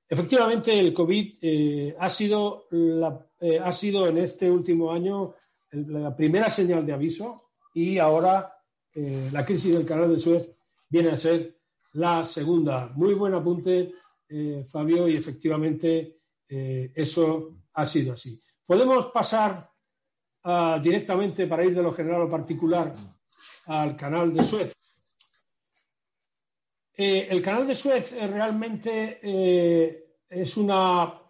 Efectivamente, 0.08 0.78
el 0.78 0.94
COVID 0.94 1.38
eh, 1.40 1.96
ha, 1.98 2.08
sido 2.10 2.66
ha 3.62 3.72
sido 3.72 4.06
en 4.06 4.18
este 4.18 4.50
último 4.50 4.92
año 4.92 5.34
la 5.72 6.14
primera 6.14 6.50
señal 6.50 6.86
de 6.86 6.92
aviso 6.92 7.50
y 7.74 7.98
ahora 7.98 8.52
la 8.94 9.44
crisis 9.44 9.72
del 9.72 9.84
canal 9.84 10.14
de 10.14 10.20
Suez 10.20 10.48
viene 10.88 11.10
a 11.10 11.16
ser 11.16 11.58
la 11.94 12.24
segunda. 12.26 12.92
Muy 12.94 13.14
buen 13.14 13.34
apunte, 13.34 13.92
Fabio, 14.68 15.08
y 15.08 15.16
efectivamente 15.16 16.20
eso 16.48 17.64
ha 17.74 17.86
sido 17.86 18.14
así. 18.14 18.40
Podemos 18.66 19.06
pasar 19.06 19.70
ah, 20.44 20.80
directamente 20.82 21.46
para 21.46 21.64
ir 21.64 21.74
de 21.74 21.82
lo 21.82 21.92
general 21.92 22.20
lo 22.20 22.30
particular 22.30 22.94
al 23.66 23.96
canal 23.96 24.32
de 24.32 24.42
Suez. 24.42 24.72
Eh, 26.96 27.26
el 27.28 27.42
canal 27.42 27.66
de 27.66 27.74
Suez 27.74 28.12
eh, 28.12 28.26
realmente 28.26 29.18
eh, 29.22 30.16
es 30.28 30.56
una 30.56 31.20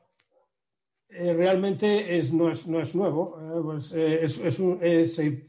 realmente 1.08 2.22
no, 2.32 2.50
es, 2.50 2.94
nuevo. 2.94 3.38
Pues, 3.62 3.86
se, 3.86 5.46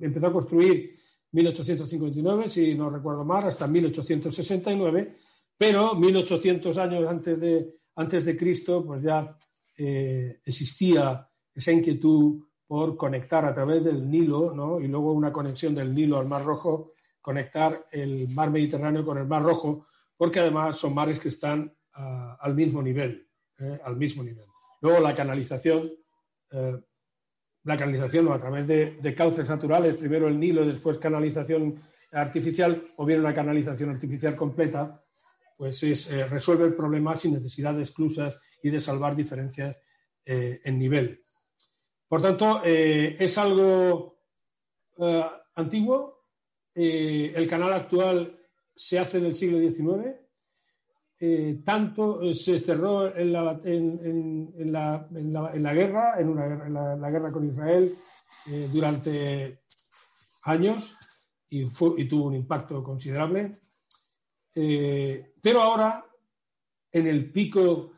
empezó 0.00 0.26
a 0.26 0.32
construir 0.32 0.96
1859, 1.30 2.50
si 2.50 2.74
no 2.74 2.90
recuerdo 2.90 3.24
mal, 3.24 3.44
hasta 3.44 3.68
1869, 3.68 5.14
pero 5.58 5.94
1800 5.94 6.76
años 6.78 7.08
antes 7.08 7.40
de, 7.40 7.74
antes 7.96 8.24
de 8.24 8.36
Cristo, 8.36 8.84
pues 8.84 9.02
ya 9.02 9.36
eh, 9.76 10.40
existía 10.44 11.28
esa 11.54 11.72
inquietud 11.72 12.44
por 12.66 12.96
conectar 12.96 13.44
a 13.44 13.54
través 13.54 13.84
del 13.84 14.10
Nilo, 14.10 14.52
¿no? 14.54 14.80
y 14.80 14.88
luego 14.88 15.12
una 15.12 15.32
conexión 15.32 15.74
del 15.74 15.94
Nilo 15.94 16.18
al 16.18 16.26
Mar 16.26 16.44
Rojo, 16.44 16.92
conectar 17.20 17.86
el 17.90 18.28
Mar 18.30 18.50
Mediterráneo 18.50 19.04
con 19.04 19.18
el 19.18 19.26
Mar 19.26 19.42
Rojo, 19.42 19.86
porque 20.16 20.40
además 20.40 20.78
son 20.78 20.94
mares 20.94 21.20
que 21.20 21.28
están 21.28 21.72
ah, 21.94 22.36
al 22.40 22.54
mismo 22.54 22.82
nivel, 22.82 23.28
¿eh? 23.58 23.78
al 23.84 23.96
mismo 23.96 24.22
nivel. 24.22 24.46
Luego 24.80 25.00
la 25.00 25.14
canalización, 25.14 25.90
eh, 26.50 26.76
la 27.64 27.76
canalización 27.76 28.28
a 28.32 28.38
través 28.38 28.66
de, 28.66 29.14
cauces 29.14 29.48
naturales, 29.48 29.96
primero 29.96 30.28
el 30.28 30.38
Nilo, 30.38 30.64
después 30.64 30.98
canalización 30.98 31.80
artificial, 32.12 32.82
o 32.96 33.04
bien 33.04 33.20
una 33.20 33.34
canalización 33.34 33.90
artificial 33.90 34.36
completa, 34.36 35.02
pues 35.56 35.82
es, 35.82 36.10
resuelve 36.30 36.64
el 36.64 36.74
problema 36.74 37.16
sin 37.16 37.34
necesidad 37.34 37.74
de 37.74 37.82
esclusas 37.82 38.38
y 38.62 38.70
de 38.70 38.80
salvar 38.80 39.14
diferencias 39.14 39.76
eh, 40.24 40.60
en 40.64 40.76
nivel. 40.76 41.22
Por 42.08 42.20
tanto, 42.20 42.62
eh, 42.64 43.16
es 43.18 43.38
algo 43.38 44.18
eh, 44.98 45.24
antiguo. 45.54 46.24
el 46.74 47.46
canal 47.48 47.72
actual 47.72 48.36
se 48.74 48.98
hace 48.98 49.18
en 49.18 49.26
el 49.26 49.36
siglo 49.36 49.58
XIX. 49.58 50.16
tanto 51.64 52.34
se 52.34 52.58
cerró 52.58 53.16
en 53.16 53.32
la, 53.32 53.60
en, 53.64 54.72
la, 54.72 55.72
guerra, 55.72 56.20
en, 56.20 56.28
una, 56.28 56.96
la, 56.96 57.10
guerra 57.10 57.32
con 57.32 57.48
Israel 57.48 57.96
durante 58.72 59.60
años 60.42 60.94
y, 61.48 61.62
y, 61.62 62.08
tuvo 62.08 62.26
un 62.26 62.34
impacto 62.34 62.82
considerable. 62.82 63.60
Pero 64.56 65.62
ahora, 65.62 66.04
en 66.90 67.06
el 67.06 67.30
pico 67.30 67.92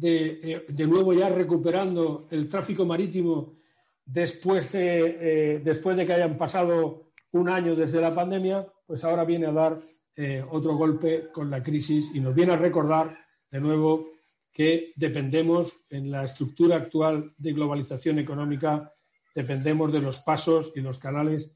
eh, 0.00 0.64
de, 0.68 0.86
nuevo 0.86 1.12
ya 1.12 1.28
recuperando 1.28 2.28
el 2.30 2.48
tráfico 2.48 2.86
marítimo 2.86 3.56
después 4.04 4.72
de, 4.72 5.16
eh, 5.20 5.60
después 5.64 5.96
de 5.96 6.06
que 6.06 6.12
hayan 6.12 6.38
pasado 6.38 7.10
un 7.32 7.48
año 7.48 7.74
desde 7.74 8.00
la 8.00 8.14
pandemia, 8.14 8.66
pues 8.86 9.02
ahora 9.04 9.24
viene 9.24 9.46
a 9.46 9.52
dar 9.52 9.80
eh, 10.14 10.44
otro 10.48 10.76
golpe 10.76 11.30
con 11.32 11.50
la 11.50 11.62
crisis 11.62 12.10
y 12.14 12.20
nos 12.20 12.34
viene 12.34 12.52
a 12.52 12.56
recordar 12.56 13.18
de 13.50 13.60
nuevo 13.60 14.10
que 14.52 14.92
dependemos 14.96 15.76
en 15.90 16.10
la 16.10 16.24
estructura 16.24 16.76
actual 16.76 17.34
de 17.36 17.52
globalización 17.52 18.20
económica, 18.20 18.92
dependemos 19.34 19.92
de 19.92 20.00
los 20.00 20.20
pasos 20.20 20.72
y 20.74 20.80
los 20.80 20.98
canales 20.98 21.50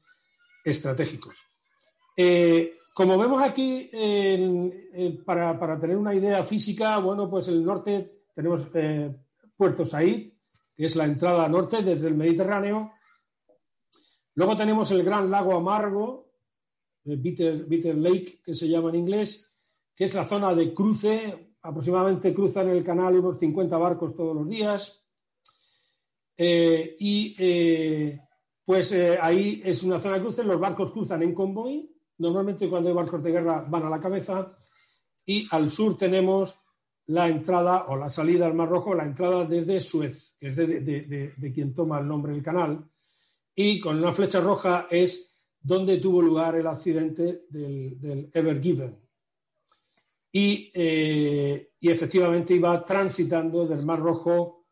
estratégicos. 0.63 1.37
Como 2.95 3.17
vemos 3.17 3.43
aquí, 3.43 3.91
para, 5.25 5.59
para, 5.59 5.77
tener 5.77 5.97
una 5.97 6.15
idea 6.15 6.45
física, 6.45 6.97
bueno, 6.99 7.29
pues 7.29 7.49
el 7.49 7.61
norte 7.61 8.15
tenemos 8.33 8.67
eh, 8.73 9.13
Puerto 9.57 9.85
Said, 9.85 10.31
que 10.75 10.85
es 10.85 10.95
la 10.95 11.03
entrada 11.03 11.49
norte 11.49 11.83
desde 11.83 12.07
el 12.07 12.15
Mediterráneo. 12.15 12.91
Luego 14.35 14.55
tenemos 14.55 14.91
el 14.91 15.03
gran 15.03 15.29
lago 15.29 15.57
amargo, 15.57 16.31
el 17.03 17.17
Bitter, 17.17 17.97
Lake, 17.97 18.41
que 18.45 18.55
se 18.55 18.69
llama 18.69 18.91
en 18.91 18.95
inglés, 18.95 19.45
que 19.93 20.05
es 20.05 20.13
la 20.13 20.25
zona 20.25 20.55
de 20.55 20.73
cruce. 20.73 21.53
Aproximadamente 21.61 22.33
cruzan 22.33 22.69
el 22.69 22.81
canal 22.81 23.19
unos 23.19 23.39
50 23.39 23.77
barcos 23.77 24.15
todos 24.15 24.35
los 24.35 24.47
días. 24.47 25.03
Eh, 26.37 26.95
y 26.97 27.35
eh, 27.37 28.21
pues 28.63 28.93
ahí 29.21 29.61
es 29.65 29.83
una 29.83 29.99
zona 29.99 30.15
de 30.15 30.21
cruce. 30.21 30.45
Los 30.45 30.61
barcos 30.61 30.93
cruzan 30.93 31.23
en 31.23 31.33
convoy. 31.33 31.94
Normalmente 32.17 32.69
cuando 32.69 32.89
hay 32.89 32.95
barcos 32.95 33.23
de 33.23 33.31
guerra 33.31 33.65
van 33.67 33.83
a 33.83 33.89
la 33.89 33.99
cabeza. 33.99 34.57
Y 35.25 35.47
al 35.51 35.69
sur 35.69 35.97
tenemos 35.97 36.57
la 37.07 37.27
entrada 37.27 37.85
o 37.87 37.95
la 37.95 38.09
salida 38.09 38.45
al 38.45 38.55
Mar 38.55 38.69
Rojo, 38.69 38.95
la 38.95 39.03
entrada 39.03 39.45
desde 39.45 39.79
Suez, 39.79 40.35
que 40.39 40.47
es 40.49 40.55
de, 40.55 41.51
quien 41.53 41.73
toma 41.73 41.99
el 41.99 42.07
nombre 42.07 42.33
del 42.33 42.43
canal, 42.43 42.83
y 43.53 43.79
con 43.79 43.97
una 43.97 44.13
flecha 44.13 44.41
roja 44.41 44.87
es 44.89 45.31
donde 45.61 45.97
tuvo 45.97 46.21
lugar 46.21 46.55
el 46.55 46.67
accidente 46.67 47.45
del, 47.49 48.29
Ever 48.33 48.61
Given. 48.61 48.97
Y, 50.31 50.71
eh, 50.73 51.71
y, 51.79 51.89
efectivamente 51.89 52.53
iba 52.53 52.85
transitando 52.85 53.65
del 53.65 53.85
Mar 53.85 53.99
Rojo, 53.99 54.65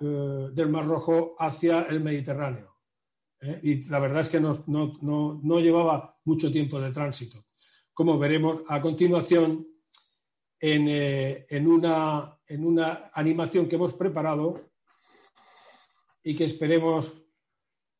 eh, 0.00 0.48
del 0.52 0.68
Mar 0.68 0.86
Rojo 0.86 1.34
hacia 1.38 1.84
el 1.84 2.00
Mediterráneo. 2.00 2.75
¿Eh? 3.40 3.60
Y 3.62 3.88
la 3.88 3.98
verdad 3.98 4.22
es 4.22 4.28
que 4.28 4.40
no, 4.40 4.64
no 4.66 5.60
llevaba 5.60 6.18
mucho 6.24 6.50
tiempo 6.50 6.80
de 6.80 6.92
tránsito. 6.92 7.46
Como 7.92 8.18
veremos 8.18 8.62
a 8.68 8.80
continuación, 8.80 9.66
eh, 10.58 11.46
en, 11.50 11.66
una, 11.66 12.38
en 12.46 12.64
una 12.64 13.10
animación 13.12 13.68
que 13.68 13.76
hemos 13.76 13.92
preparado 13.92 14.70
y 16.22 16.34
que 16.34 16.46
esperemos 16.46 17.12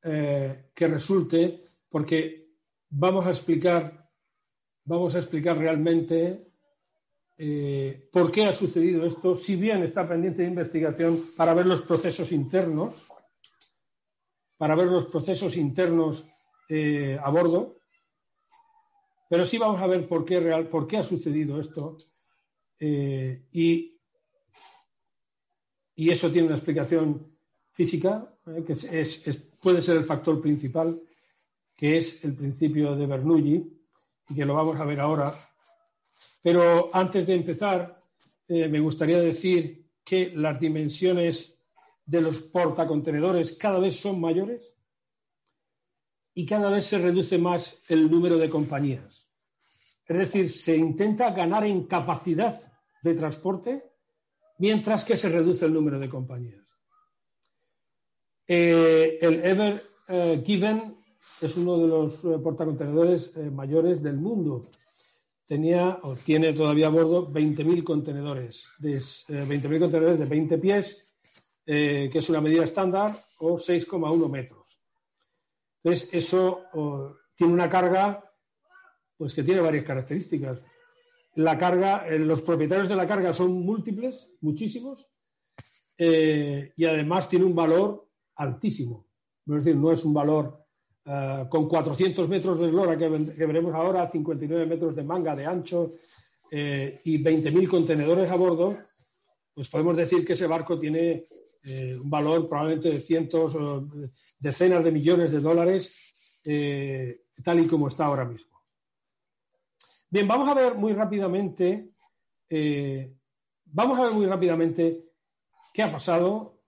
eh, 0.02 0.71
que 0.75 0.88
resulte, 0.88 1.62
porque 1.88 2.49
vamos 2.88 3.26
a 3.26 3.31
explicar, 3.31 4.11
vamos 4.85 5.14
a 5.14 5.19
explicar 5.19 5.59
realmente 5.59 6.43
por 8.11 8.33
qué 8.33 8.47
ha 8.47 8.52
sucedido 8.55 9.05
esto, 9.05 9.37
si 9.37 9.57
bien 9.57 9.83
está 9.83 10.09
pendiente 10.09 10.40
de 10.40 10.49
investigación 10.49 11.23
para 11.37 11.52
ver 11.52 11.66
los 11.66 11.83
procesos 11.83 12.33
internos, 12.33 13.06
para 14.57 14.75
ver 14.75 14.87
los 14.87 15.07
procesos 15.07 15.57
internos 15.57 16.27
a 17.23 17.31
bordo, 17.31 17.77
pero 19.29 19.45
sí 19.45 19.59
vamos 19.59 19.81
a 19.81 19.87
ver 19.87 20.07
por 20.09 20.25
qué, 20.25 20.41
real, 20.41 20.69
por 20.69 20.87
qué 20.87 20.99
ha 20.99 21.05
sucedido 21.05 21.61
esto 21.61 21.97
eh, 22.79 23.43
y, 23.53 23.93
eso 25.97 26.31
tiene 26.31 26.49
una 26.49 26.57
explicación 26.57 27.37
física, 27.73 28.31
eh, 28.47 28.65
que 28.67 28.77
puede 29.61 29.83
ser 29.83 29.97
el 29.97 30.05
factor 30.05 30.41
principal, 30.41 31.01
que 31.75 31.97
es 31.97 32.23
el 32.25 32.35
principio 32.35 32.95
de 32.95 33.07
Bernoulli, 33.07 33.73
y 34.29 34.35
que 34.35 34.45
lo 34.45 34.55
vamos 34.55 34.79
a 34.79 34.85
ver 34.85 35.01
ahora. 35.01 35.33
Pero 36.43 36.91
antes 36.93 37.27
de 37.27 37.35
empezar, 37.35 38.03
eh, 38.49 38.69
me 38.69 38.81
gustaría 38.81 39.21
decir 39.21 39.87
que 40.05 40.33
las 40.35 40.61
dimensiones 40.61 41.56
de 42.07 42.21
los 42.23 42.41
portacontenedores 42.41 43.53
cada 43.53 43.79
vez 43.79 43.99
son 44.01 44.21
mayores. 44.21 44.73
y 46.39 46.45
cada 46.45 46.69
vez 46.69 46.85
se 46.85 46.99
reduce 46.99 47.39
más 47.39 47.81
el 47.89 48.11
número 48.11 48.37
de 48.37 48.51
compañías. 48.51 49.27
Es 50.05 50.19
decir, 50.19 50.51
se 50.51 50.77
intenta 50.77 51.31
ganar 51.31 51.65
en 51.65 51.85
capacidad 51.85 52.61
de 53.03 53.15
transporte 53.15 53.91
mientras 54.59 55.03
que 55.03 55.17
se 55.17 55.31
reduce 55.31 55.65
el 55.65 55.73
número 55.73 55.99
de 55.99 56.11
compañías. 56.11 56.63
Eh, 58.47 59.19
el 59.21 59.45
Ever 59.47 59.83
eh, 60.09 60.43
Given 60.45 60.99
es 61.41 61.57
uno 61.57 61.79
de 61.79 61.89
los 61.89 62.15
eh, 62.25 62.39
portacontenedores 62.43 63.35
mayores 63.53 64.03
del 64.03 64.17
mundo. 64.17 64.69
Tenía 65.47 66.01
o 66.03 66.17
tiene 66.17 66.53
todavía 66.53 66.89
a 66.89 66.91
bordo 66.91 67.33
20.000 67.33 67.83
contenedores, 67.83 68.67
de, 68.79 68.99
20.000 68.99 69.79
contenedores 69.79 70.19
de 70.19 70.27
20 70.27 70.59
pies, 70.59 71.06
que 71.67 72.13
es 72.15 72.29
una 72.31 72.41
medida 72.41 72.65
estándar, 72.65 73.15
o 73.41 73.59
6,1 73.59 74.31
metros. 74.31 74.79
Entonces, 75.83 76.09
eso 76.13 76.63
tiene 77.35 77.53
una 77.53 77.69
carga 77.69 78.23
pues 79.17 79.35
que 79.35 79.43
tiene 79.43 79.61
varias 79.61 79.85
características. 79.85 80.61
La 81.35 81.59
carga, 81.59 82.07
los 82.11 82.43
propietarios 82.43 82.89
de 82.89 82.97
la 82.97 83.07
carga 83.07 83.35
son 83.35 83.53
múltiples, 83.53 84.31
muchísimos, 84.41 85.07
y 85.99 86.85
además 86.85 87.29
tiene 87.29 87.45
un 87.45 87.55
valor 87.55 88.09
altísimo. 88.37 89.07
Es 89.47 89.65
decir, 89.65 89.77
no 89.77 89.93
es 89.93 90.05
un 90.05 90.15
valor 90.15 90.67
eh, 91.05 91.45
con 91.49 91.69
400 91.69 92.29
metros 92.29 92.59
de 92.59 92.67
eslora 92.67 92.97
que, 92.97 93.09
veremos 93.09 93.73
ahora, 93.75 94.11
59 94.11 94.67
metros 94.67 94.97
de 94.97 95.05
manga 95.05 95.37
de 95.37 95.47
ancho 95.47 95.95
eh, 96.51 97.01
y 97.05 97.23
20.000 97.23 97.69
contenedores 97.69 98.29
a 98.29 98.35
bordo, 98.35 98.77
pues 99.55 99.69
podemos 99.69 99.97
decir 99.97 100.25
que 100.25 100.33
ese 100.33 100.49
barco 100.49 100.79
tiene 100.79 101.29
eh, 101.67 101.99
un 102.01 102.09
valor 102.09 102.49
probablemente 102.49 102.91
de 102.91 103.01
cientos, 103.01 103.55
o 103.55 103.89
decenas 104.39 104.83
de 104.85 104.93
millones 104.93 105.33
de 105.33 105.41
dólares, 105.41 106.41
tal 107.43 107.61
y 107.61 107.67
como 107.67 107.89
está 107.89 108.07
ahora 108.07 108.25
mismo. 108.25 108.63
Bien, 110.09 110.29
vamos 110.29 110.49
a 110.49 110.55
ver 110.55 110.77
muy 110.77 110.93
rápidamente, 110.93 111.91
vamos 113.65 113.99
a 113.99 114.03
ver 114.05 114.13
muy 114.13 114.27
rápidamente 114.27 115.05
qué 115.75 115.83
ha 115.83 115.91
pasado 115.91 116.61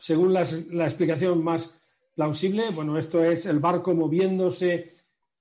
según 0.00 0.32
la, 0.32 0.42
explicación 0.42 1.44
más 1.44 1.72
plausible, 2.14 2.70
bueno, 2.70 2.98
esto 2.98 3.22
es 3.22 3.46
el 3.46 3.60
barco 3.60 3.94
moviéndose 3.94 4.94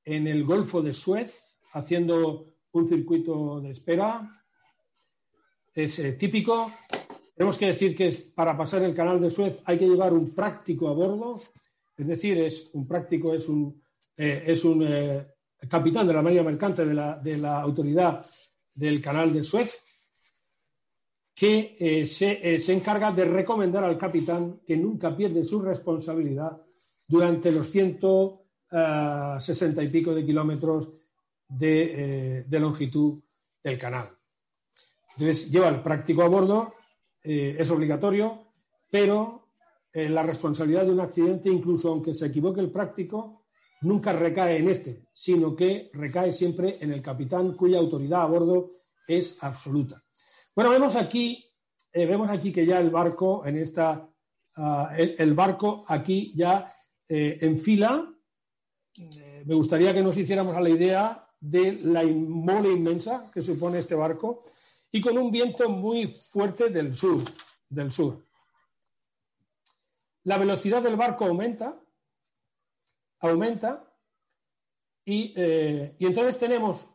en 0.03 0.27
el 0.27 0.43
Golfo 0.43 0.81
de 0.81 0.93
Suez, 0.93 1.57
haciendo 1.71 2.53
un 2.73 2.87
circuito 2.87 3.61
de 3.61 3.71
espera. 3.71 4.43
Es 5.73 5.97
eh, 5.99 6.13
típico. 6.13 6.71
Tenemos 7.39 7.57
que 7.57 7.67
decir 7.67 7.95
que 7.95 8.11
para 8.35 8.57
pasar 8.57 8.83
el 8.83 8.93
canal 8.93 9.21
de 9.21 9.31
Suez 9.31 9.59
hay 9.63 9.79
que 9.79 9.87
llevar 9.87 10.11
un 10.11 10.35
práctico 10.35 10.89
a 10.89 10.93
bordo, 10.93 11.39
es 11.95 12.05
decir, 12.05 12.37
es 12.37 12.69
un 12.73 12.85
práctico, 12.85 13.33
es 13.33 13.47
un, 13.47 13.81
eh, 14.17 14.43
es 14.45 14.65
un 14.65 14.85
eh, 14.85 15.25
capitán 15.69 16.05
de 16.05 16.13
la 16.13 16.21
marina 16.21 16.43
mercante 16.43 16.85
de 16.85 16.93
la, 16.93 17.17
de 17.17 17.37
la 17.37 17.61
autoridad 17.61 18.25
del 18.73 19.01
canal 19.01 19.31
de 19.31 19.45
Suez, 19.45 19.81
que 21.39 21.77
eh, 21.79 22.01
eh, 22.01 22.59
se, 22.59 22.73
encarga 22.73 23.13
de 23.13 23.23
recomendar 23.23 23.85
al 23.85 23.97
capitán 23.97 24.59
que 24.67 24.75
nunca 24.75 25.15
pierde 25.15 25.45
su 25.45 25.61
responsabilidad 25.61 26.61
durante 27.07 27.53
los 27.53 27.69
160 27.69 29.81
eh, 29.81 29.85
y 29.85 29.87
pico 29.87 30.13
de 30.13 30.25
kilómetros 30.25 30.89
de, 31.47 32.45
longitud 32.49 33.21
del 33.63 33.77
canal. 33.77 34.09
Entonces, 35.13 35.49
lleva 35.49 35.69
el 35.69 35.81
práctico 35.81 36.23
a 36.23 36.27
bordo, 36.27 36.73
es 37.23 37.69
obligatorio, 37.69 38.53
pero 38.89 39.47
la 39.93 40.23
responsabilidad 40.23 40.85
de 40.85 40.91
un 40.91 40.99
accidente, 40.99 41.49
incluso 41.49 41.89
aunque 41.89 42.13
se 42.13 42.27
equivoque 42.27 42.61
el 42.61 42.71
práctico, 42.71 43.39
nunca 43.81 44.13
recae 44.13 44.57
en 44.57 44.69
este, 44.69 45.05
sino 45.13 45.55
que 45.55 45.89
recae 45.93 46.33
siempre 46.33 46.77
en 46.81 46.91
el 46.91 47.01
capitán 47.01 47.53
cuya 47.53 47.79
autoridad 47.79 48.23
a 48.23 48.25
bordo 48.25 48.71
es 49.07 49.37
absoluta. 49.41 50.03
Bueno, 50.55 50.71
vemos 50.71 50.95
aquí, 50.95 51.45
eh, 51.91 52.05
vemos 52.05 52.29
aquí 52.29 52.51
que 52.51 52.65
ya 52.65 52.79
el 52.79 52.89
barco 52.89 53.45
en 53.45 53.57
esta, 53.57 54.07
ah, 54.55 54.93
el, 54.97 55.33
barco 55.33 55.83
aquí 55.87 56.33
ya 56.35 56.73
eh, 57.07 57.37
en 57.41 57.57
fila. 57.57 58.13
Eh, 58.97 59.43
me 59.45 59.55
gustaría 59.55 59.93
que 59.93 60.03
nos 60.03 60.17
hiciéramos 60.17 60.55
a 60.55 60.61
la 60.61 60.69
idea 60.69 61.27
de 61.39 61.79
la 61.83 62.03
mole 62.03 62.71
inmensa 62.71 63.31
que 63.33 63.41
supone 63.41 63.79
este 63.79 63.95
barco 63.95 64.43
y 64.91 65.01
con 65.01 65.17
un 65.17 65.31
viento 65.31 65.69
muy 65.69 66.07
fuerte 66.07 66.69
del 66.69 66.95
sur, 66.95 67.23
del 67.69 67.91
sur. 67.91 68.25
La 70.23 70.37
velocidad 70.37 70.81
del 70.81 70.95
barco 70.95 71.25
aumenta, 71.25 71.79
aumenta, 73.19 73.85
y, 75.05 75.33
y 75.97 76.05
entonces 76.05 76.37
tenemos 76.37 76.87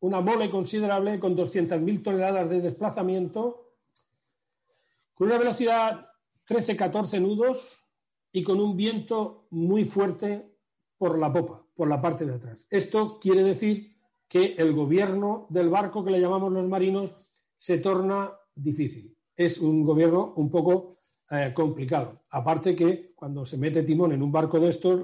una 0.00 0.20
mole 0.20 0.50
considerable 0.50 1.20
con 1.20 1.36
200.000 1.36 2.02
toneladas 2.02 2.50
de 2.50 2.60
desplazamiento, 2.60 3.76
con 5.14 5.28
una 5.28 5.38
velocidad 5.38 6.08
13-14 6.48 7.20
nudos 7.20 7.82
y 8.32 8.42
con 8.42 8.60
un 8.60 8.76
viento 8.76 9.46
muy 9.50 9.84
fuerte 9.84 10.50
por 10.98 11.18
la 11.18 11.32
popa, 11.32 11.64
por 11.74 11.88
la 11.88 12.00
parte 12.00 12.26
de 12.26 12.34
atrás. 12.34 12.66
Esto 12.68 13.20
quiere 13.20 13.44
decir 13.44 13.96
que 14.28 14.54
el 14.58 14.72
gobierno 14.72 15.46
del 15.50 15.68
barco 15.68 16.04
que 16.04 16.10
le 16.10 16.20
llamamos 16.20 16.52
los 16.52 16.66
marinos 16.66 17.14
se 17.62 17.78
torna 17.78 18.28
difícil. 18.56 19.16
Es 19.36 19.58
un 19.58 19.84
gobierno 19.84 20.34
un 20.34 20.50
poco 20.50 20.98
eh, 21.30 21.52
complicado. 21.54 22.24
Aparte 22.30 22.74
que 22.74 23.12
cuando 23.14 23.46
se 23.46 23.56
mete 23.56 23.84
timón 23.84 24.10
en 24.10 24.20
un 24.20 24.32
barco 24.32 24.58
de 24.58 24.70
estos, 24.70 25.02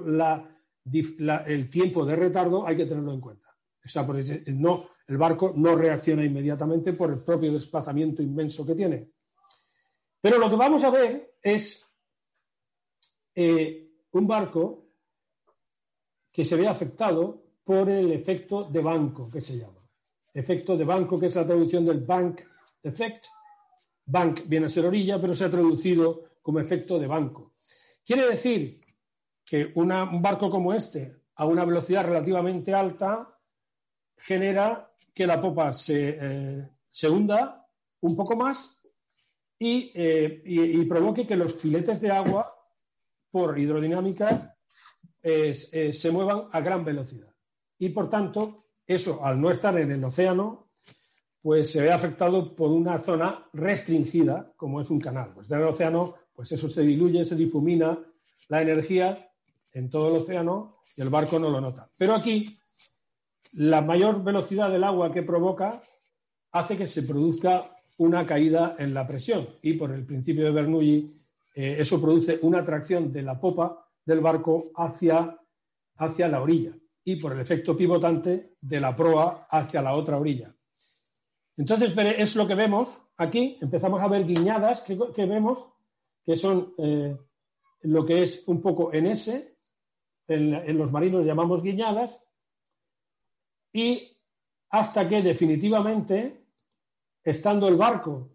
el 1.47 1.69
tiempo 1.69 2.05
de 2.05 2.17
retardo 2.17 2.67
hay 2.67 2.75
que 2.75 2.85
tenerlo 2.85 3.13
en 3.13 3.21
cuenta. 3.21 3.47
O 3.85 3.87
sea, 3.87 4.05
no, 4.47 4.89
el 5.07 5.17
barco 5.17 5.53
no 5.55 5.73
reacciona 5.77 6.25
inmediatamente 6.25 6.91
por 6.91 7.11
el 7.11 7.23
propio 7.23 7.53
desplazamiento 7.53 8.21
inmenso 8.21 8.65
que 8.65 8.75
tiene. 8.75 9.09
Pero 10.19 10.37
lo 10.37 10.49
que 10.49 10.57
vamos 10.57 10.83
a 10.83 10.89
ver 10.89 11.35
es 11.41 11.81
eh, 13.35 13.89
un 14.11 14.27
barco 14.27 14.89
que 16.29 16.43
se 16.43 16.57
ve 16.57 16.67
afectado 16.67 17.41
por 17.63 17.89
el 17.89 18.11
efecto 18.11 18.65
de 18.65 18.81
banco, 18.81 19.29
que 19.29 19.39
se 19.39 19.57
llama. 19.57 19.78
Efecto 20.33 20.77
de 20.77 20.85
banco, 20.85 21.19
que 21.19 21.27
es 21.27 21.35
la 21.35 21.45
traducción 21.45 21.85
del 21.85 22.01
bank 22.01 22.41
effect. 22.83 23.25
Bank 24.05 24.41
viene 24.45 24.67
a 24.67 24.69
ser 24.69 24.85
orilla, 24.85 25.19
pero 25.19 25.35
se 25.35 25.45
ha 25.45 25.49
traducido 25.49 26.23
como 26.41 26.59
efecto 26.59 26.97
de 26.99 27.07
banco. 27.07 27.53
Quiere 28.05 28.27
decir 28.27 28.81
que 29.45 29.71
un 29.75 30.21
barco 30.21 30.49
como 30.49 30.73
este, 30.73 31.23
a 31.35 31.45
una 31.45 31.65
velocidad 31.65 32.05
relativamente 32.05 32.73
alta, 32.73 33.39
genera 34.15 34.91
que 35.13 35.25
la 35.25 35.41
popa 35.41 35.73
se, 35.73 36.17
eh, 36.21 36.69
hunda 37.09 37.67
un 38.01 38.15
poco 38.15 38.35
más 38.35 38.77
eh, 39.59 40.41
y, 40.45 40.85
provoque 40.85 41.25
que 41.25 41.35
los 41.35 41.55
filetes 41.55 41.99
de 41.99 42.11
agua, 42.11 42.55
por 43.31 43.57
hidrodinámica, 43.57 44.55
eh, 45.21 45.91
se 45.93 46.11
muevan 46.11 46.47
a 46.51 46.61
gran 46.61 46.83
velocidad. 46.85 47.33
Y 47.77 47.89
por 47.89 48.09
tanto, 48.09 48.68
eso, 48.89 49.23
al 49.23 49.39
no 49.39 49.51
estar 49.51 49.77
en 49.79 49.91
el 49.91 50.03
océano, 50.03 50.71
pues 51.43 51.71
se 51.71 51.79
ve 51.79 51.91
afectado 51.91 52.55
por 52.55 52.71
una 52.71 52.99
zona 52.99 53.47
restringida, 53.53 54.51
como 54.57 54.81
es 54.81 54.89
un 54.89 54.99
canal. 54.99 55.31
Pues 55.35 55.49
en 55.51 55.59
el 55.59 55.67
océano, 55.67 56.15
pues 56.33 56.51
eso 56.53 56.67
se 56.67 56.81
diluye, 56.81 57.23
se 57.23 57.35
difumina 57.35 57.99
la 58.47 58.61
energía 58.63 59.15
en 59.73 59.91
todo 59.91 60.09
el 60.09 60.15
océano 60.15 60.77
y 60.97 61.01
el 61.01 61.09
barco 61.09 61.37
no 61.37 61.51
lo 61.51 61.61
nota. 61.61 61.87
Pero 61.95 62.15
aquí 62.15 62.59
la 63.53 63.81
mayor 63.81 64.23
velocidad 64.23 64.71
del 64.71 64.83
agua 64.83 65.13
que 65.13 65.21
provoca 65.21 65.83
hace 66.51 66.75
que 66.75 66.87
se 66.87 67.03
produzca 67.03 67.75
una 67.99 68.25
caída 68.25 68.75
en 68.79 68.95
la 68.95 69.05
presión 69.05 69.49
y 69.61 69.73
por 69.73 69.91
el 69.91 70.03
principio 70.03 70.45
de 70.45 70.51
Bernoulli 70.51 71.15
eh, 71.53 71.75
eso 71.77 72.01
produce 72.01 72.39
una 72.41 72.59
atracción 72.59 73.13
de 73.13 73.21
la 73.21 73.39
popa 73.39 73.87
del 74.03 74.19
barco 74.19 74.71
hacia, 74.75 75.37
hacia 75.97 76.27
la 76.27 76.41
orilla 76.41 76.73
y 77.11 77.15
por 77.15 77.33
el 77.33 77.39
efecto 77.39 77.75
pivotante 77.75 78.53
de 78.61 78.79
la 78.79 78.95
proa 78.95 79.47
hacia 79.49 79.81
la 79.81 79.95
otra 79.95 80.17
orilla. 80.17 80.53
Entonces 81.57 81.91
es 81.97 82.35
lo 82.35 82.47
que 82.47 82.53
vemos 82.53 83.01
aquí, 83.17 83.57
empezamos 83.59 83.99
a 83.99 84.07
ver 84.07 84.27
guiñadas 84.27 84.81
que, 84.81 84.95
vemos 85.25 85.65
que 86.23 86.35
son 86.35 86.75
eh, 86.77 87.17
lo 87.81 88.05
que 88.05 88.21
es 88.21 88.43
un 88.47 88.61
poco 88.61 88.93
en 88.93 89.07
ese, 89.07 89.57
en 90.27 90.77
los 90.77 90.91
marinos 90.91 91.25
llamamos 91.25 91.63
guiñadas, 91.63 92.15
y 93.73 94.15
hasta 94.69 95.09
que 95.09 95.23
definitivamente, 95.23 96.45
estando 97.23 97.67
el 97.67 97.75
barco 97.75 98.29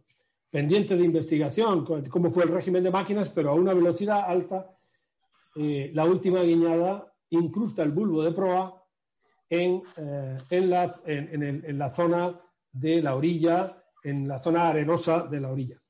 pendiente 0.51 0.97
de 0.97 1.05
investigación, 1.05 1.85
como 2.11 2.33
fue 2.33 2.43
el 2.43 2.51
régimen 2.51 2.83
de 2.83 2.91
máquinas, 2.91 3.29
pero 3.29 3.51
a 3.51 3.55
una 3.55 3.73
velocidad 3.73 4.25
alta, 4.27 4.77
eh, 5.55 5.93
la 5.95 6.05
última 6.05 6.43
guiñada 6.43 7.14
incrusta 7.35 7.83
el 7.83 7.93
bulbo 7.93 8.23
de 8.23 8.33
proa 8.33 8.83
en, 9.49 9.83
eh, 9.97 10.39
en, 10.51 10.71
la, 10.71 10.95
en, 11.07 11.79
la, 11.79 11.91
zona 11.91 12.41
de 12.73 13.03
la 13.03 13.15
orilla, 13.15 13.83
en 14.03 14.27
la 14.27 14.41
zona 14.41 14.69
arenosa 14.69 15.27
de 15.27 15.41
la 15.41 15.51
orilla. 15.51 15.81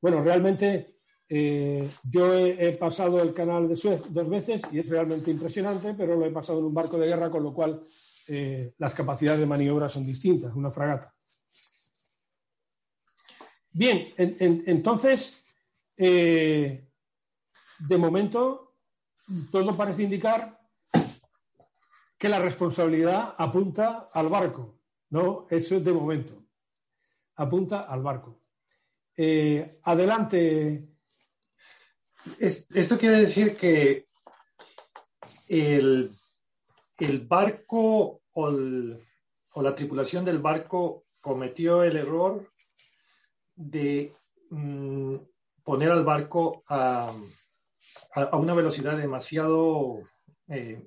Bueno, 0.00 0.22
realmente 0.22 0.96
Eh, 1.28 1.90
yo 2.04 2.38
he, 2.38 2.72
pasado 2.74 3.20
el 3.20 3.34
canal 3.34 3.68
de 3.68 3.76
Suez 3.76 4.00
dos 4.10 4.28
veces 4.28 4.60
y 4.70 4.78
es 4.78 4.88
realmente 4.88 5.28
impresionante, 5.28 5.92
pero 5.94 6.14
lo 6.14 6.24
he 6.24 6.30
pasado 6.30 6.60
en 6.60 6.66
un 6.66 6.74
barco 6.74 6.96
de 6.98 7.08
guerra, 7.08 7.30
con 7.30 7.42
lo 7.42 7.52
cual 7.52 7.82
eh, 8.28 8.74
las 8.78 8.94
capacidades 8.94 9.40
de 9.40 9.46
maniobra 9.46 9.88
son 9.88 10.06
distintas, 10.06 10.54
una 10.54 10.70
fragata. 10.70 11.12
Bien, 13.72 14.06
entonces, 14.16 15.44
de 15.96 16.78
momento, 17.98 18.76
todo 19.50 19.76
parece 19.76 20.04
indicar 20.04 20.58
que 22.18 22.28
la 22.28 22.38
responsabilidad 22.38 23.34
apunta 23.36 24.08
al 24.12 24.28
barco, 24.28 24.78
¿no? 25.10 25.46
Eso 25.50 25.76
es 25.76 25.84
de 25.84 25.92
momento. 25.92 26.42
Apunta 27.36 27.82
al 27.82 28.02
barco. 28.02 28.40
adelante, 29.82 30.88
esto 32.38 32.98
quiere 32.98 33.20
decir 33.20 33.56
que 33.56 34.06
el, 35.48 36.10
barco 37.28 38.22
o, 38.32 38.50
la 38.50 39.74
tripulación 39.74 40.24
del 40.24 40.38
barco 40.38 41.06
cometió 41.20 41.82
el 41.82 41.96
error 41.96 42.52
de 43.54 44.14
mm, 44.50 45.16
poner 45.62 45.90
al 45.90 46.04
barco 46.04 46.62
a, 46.68 47.16
una 48.32 48.54
velocidad 48.54 48.96
demasiado, 48.96 50.00
eh, 50.48 50.82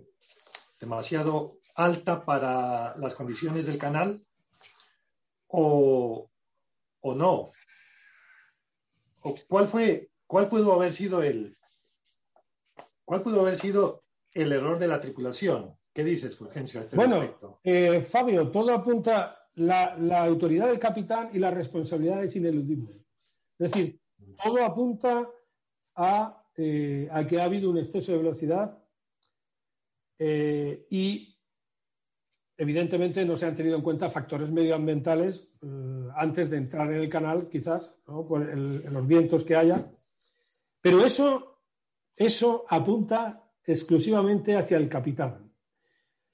demasiado 0.79 1.59
alta 1.75 2.25
para 2.25 2.97
las 2.97 3.15
condiciones 3.15 3.65
del 3.65 3.77
canal 3.77 4.23
o, 5.47 6.29
o 7.01 7.15
no. 7.15 7.49
¿O 9.21 9.35
¿Cuál 9.47 9.67
fue 9.67 10.09
¿Cuál 10.29 10.47
pudo 10.47 10.73
haber 10.73 10.91
sido 10.91 11.23
el, 11.23 11.57
cuál 13.03 13.23
pudo 13.23 13.41
haber 13.41 13.55
sido 13.55 14.03
el 14.31 14.51
error 14.51 14.77
de 14.77 14.87
la 14.87 15.01
tripulación? 15.01 15.75
¿Qué 15.91 16.03
dices, 16.03 16.37
Fulgencio, 16.37 16.79
a 16.79 16.83
este 16.83 16.95
bueno, 16.95 17.57
eh, 17.63 18.01
Fabio, 18.03 18.51
todo 18.51 18.71
apunta, 18.71 19.47
la, 19.55 19.97
la, 19.97 20.25
autoridad 20.25 20.67
del 20.67 20.77
capitán 20.77 21.31
y 21.33 21.39
la 21.39 21.49
responsabilidad 21.49 22.23
es 22.23 22.35
ineludible. 22.35 22.91
Es 23.57 23.71
decir, 23.71 23.99
todo 24.43 24.63
apunta 24.63 25.27
a, 25.95 26.43
eh, 26.55 27.09
a 27.11 27.25
que 27.25 27.41
ha 27.41 27.45
habido 27.45 27.71
un 27.71 27.79
exceso 27.79 28.11
de 28.11 28.19
velocidad 28.19 28.77
eh, 30.19 30.85
y 30.89 31.35
evidentemente 32.57 33.25
no 33.25 33.37
se 33.37 33.45
han 33.45 33.55
tenido 33.55 33.77
en 33.77 33.81
cuenta 33.81 34.09
factores 34.09 34.51
medioambientales 34.51 35.47
antes 36.15 36.49
de 36.49 36.57
entrar 36.57 36.91
en 36.91 36.99
el 36.99 37.09
canal, 37.09 37.47
quizás, 37.49 37.93
por 38.05 38.41
los 38.55 39.07
vientos 39.07 39.43
que 39.43 39.55
haya. 39.55 39.89
Pero 40.81 41.05
eso, 41.05 41.61
eso 42.15 42.65
apunta 42.67 43.43
exclusivamente 43.65 44.57
hacia 44.57 44.77
el 44.77 44.89
capitán. 44.89 45.49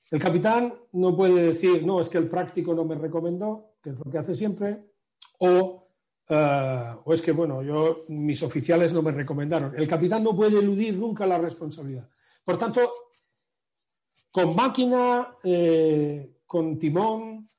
El 0.10 0.20
capitán 0.20 0.74
no 0.94 1.16
puede 1.16 1.54
decir, 1.54 1.86
no, 1.86 2.00
es 2.00 2.10
que 2.10 2.18
el 2.18 2.30
práctico 2.30 2.74
no 2.74 2.86
me 2.86 2.96
recomendó, 2.96 3.76
que 3.82 3.90
es 3.92 3.98
lo 3.98 4.10
que 4.10 4.18
hace 4.18 4.36
siempre, 4.36 4.84
o, 5.40 5.90
eh, 6.30 6.96
o 7.04 7.14
es 7.14 7.22
que, 7.22 7.32
bueno, 7.32 7.62
yo, 7.64 8.06
mis 8.08 8.42
oficiales 8.44 8.94
no 8.94 9.02
me 9.02 9.12
recomendaron. 9.12 9.76
El 9.76 9.88
capitán 9.88 10.24
no 10.24 10.36
puede 10.36 10.60
eludir 10.60 10.98
nunca 10.98 11.26
la 11.26 11.38
responsabilidad. 11.38 12.08
Por 12.44 12.58
tanto, 12.58 12.82
con 14.36 14.54
máquina, 14.54 15.38
eh, 15.46 16.42
con 16.46 16.78
timón 16.78 17.50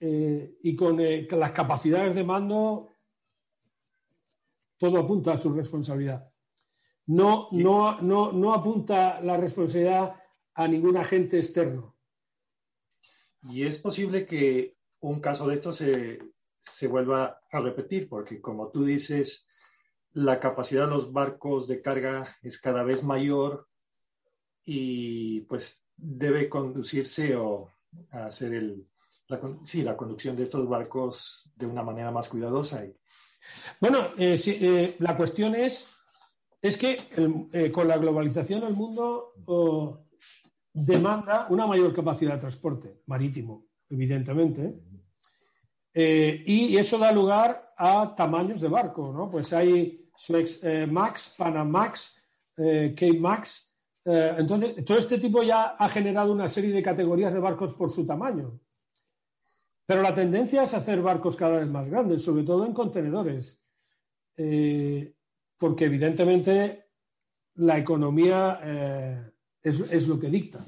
eh, 0.00 0.56
y 0.62 0.74
con 0.74 0.96
las 0.96 1.52
capacidades 1.52 2.14
de 2.14 2.24
mando, 2.24 2.94
todo 4.78 4.98
apunta 4.98 5.34
a 5.34 5.38
su 5.38 5.52
responsabilidad. 5.52 6.26
No, 7.04 7.48
no, 7.52 8.00
no, 8.00 8.32
no 8.32 8.54
apunta 8.54 9.20
la 9.20 9.36
responsabilidad 9.36 10.14
a 10.54 10.66
ningún 10.66 10.96
agente 10.96 11.36
externo. 11.36 11.98
Y 13.50 13.64
es 13.64 13.76
posible 13.76 14.24
que 14.24 14.78
un 15.00 15.20
caso 15.20 15.46
de 15.46 15.56
esto 15.56 15.74
se, 15.74 16.18
se 16.56 16.88
vuelva 16.88 17.42
a 17.50 17.60
repetir, 17.60 18.08
porque 18.08 18.40
como 18.40 18.70
tú 18.70 18.86
dices, 18.86 19.46
la 20.12 20.40
capacidad 20.40 20.86
de 20.86 20.94
los 20.94 21.12
barcos 21.12 21.68
de 21.68 21.82
carga 21.82 22.38
es 22.40 22.58
cada 22.58 22.84
vez 22.84 23.02
mayor 23.02 23.68
y 24.64 25.42
pues 25.42 25.85
debe 25.96 26.48
conducirse 26.48 27.34
o 27.36 27.70
hacer 28.10 28.54
el, 28.54 28.86
la, 29.28 29.40
sí, 29.64 29.82
la 29.82 29.96
conducción 29.96 30.36
de 30.36 30.44
estos 30.44 30.68
barcos 30.68 31.50
de 31.56 31.66
una 31.66 31.82
manera 31.82 32.10
más 32.10 32.28
cuidadosa. 32.28 32.84
Bueno, 33.80 34.10
eh, 34.18 34.40
eh, 34.46 34.96
la 34.98 35.16
cuestión 35.16 35.54
es, 35.54 35.86
es 36.60 36.76
que 36.76 36.98
eh, 37.52 37.70
con 37.70 37.88
la 37.88 37.98
globalización 37.98 38.64
el 38.64 38.74
mundo 38.74 39.34
demanda 40.72 41.46
una 41.48 41.66
mayor 41.66 41.94
capacidad 41.94 42.34
de 42.34 42.40
transporte 42.40 43.00
marítimo, 43.06 43.66
evidentemente. 43.88 44.74
y 45.94 46.76
eso 46.76 46.98
da 46.98 47.10
lugar 47.12 47.72
a 47.78 48.14
tamaños 48.14 48.60
de 48.60 48.68
barco, 48.68 49.12
¿no? 49.12 49.30
Pues 49.30 49.52
hay 49.52 50.10
Suez 50.14 50.60
Max, 50.88 51.34
Panamax, 51.38 52.20
Cape 52.54 53.18
Max. 54.06 54.38
entonces, 54.38 54.84
todo 54.84 54.98
este 54.98 55.18
tipo 55.18 55.42
ya 55.42 55.76
ha 55.78 55.88
generado 55.88 56.32
una 56.32 56.48
serie 56.48 56.72
de 56.72 56.82
categorías 56.82 57.32
de 57.32 57.40
barcos 57.40 57.74
por 57.74 57.90
su 57.90 58.06
tamaño. 58.06 58.60
Pero 59.86 60.02
la 60.02 60.14
tendencia 60.14 60.64
es 60.64 60.74
hacer 60.74 61.00
barcos 61.00 61.36
cada 61.36 61.58
vez 61.58 61.68
más 61.68 61.88
grandes, 61.88 62.24
sobre 62.24 62.42
todo 62.42 62.66
en 62.66 62.74
contenedores, 62.74 63.60
eh, 64.36 65.14
porque 65.56 65.84
evidentemente 65.84 66.86
la 67.54 67.78
economía 67.78 68.60
eh, 68.62 69.30
es, 69.62 70.08
lo 70.08 70.18
que 70.18 70.28
dicta. 70.28 70.64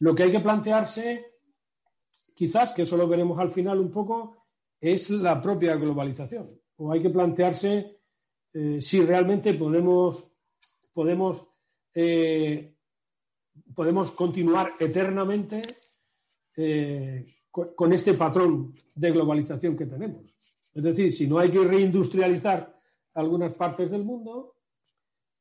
Lo 0.00 0.14
que 0.14 0.24
hay 0.24 0.32
que 0.32 0.40
plantearse, 0.40 1.24
quizás, 2.34 2.72
que 2.72 2.82
eso 2.82 2.96
lo 2.96 3.06
veremos 3.06 3.38
al 3.38 3.52
final 3.52 3.78
un 3.78 3.92
poco, 3.92 4.46
es 4.80 5.08
la 5.10 5.40
propia 5.40 5.76
globalización. 5.76 6.60
O 6.76 6.92
hay 6.92 7.00
que 7.00 7.10
plantearse 7.10 8.00
eh, 8.52 8.78
si 8.82 9.00
realmente 9.02 9.54
podemos, 9.54 10.32
podemos, 10.92 11.46
podemos 13.74 14.12
continuar 14.12 14.74
eternamente 14.78 15.62
con 17.50 17.92
este 17.92 18.14
patrón 18.14 18.74
de 18.94 19.10
globalización 19.10 19.76
que 19.76 19.86
tenemos. 19.86 20.34
Es 20.74 20.82
decir, 20.82 21.14
si 21.14 21.26
no 21.26 21.38
hay 21.38 21.50
que 21.50 21.64
reindustrializar 21.64 22.78
algunas 23.14 23.52
partes 23.54 23.90
del 23.90 24.04
mundo 24.04 24.54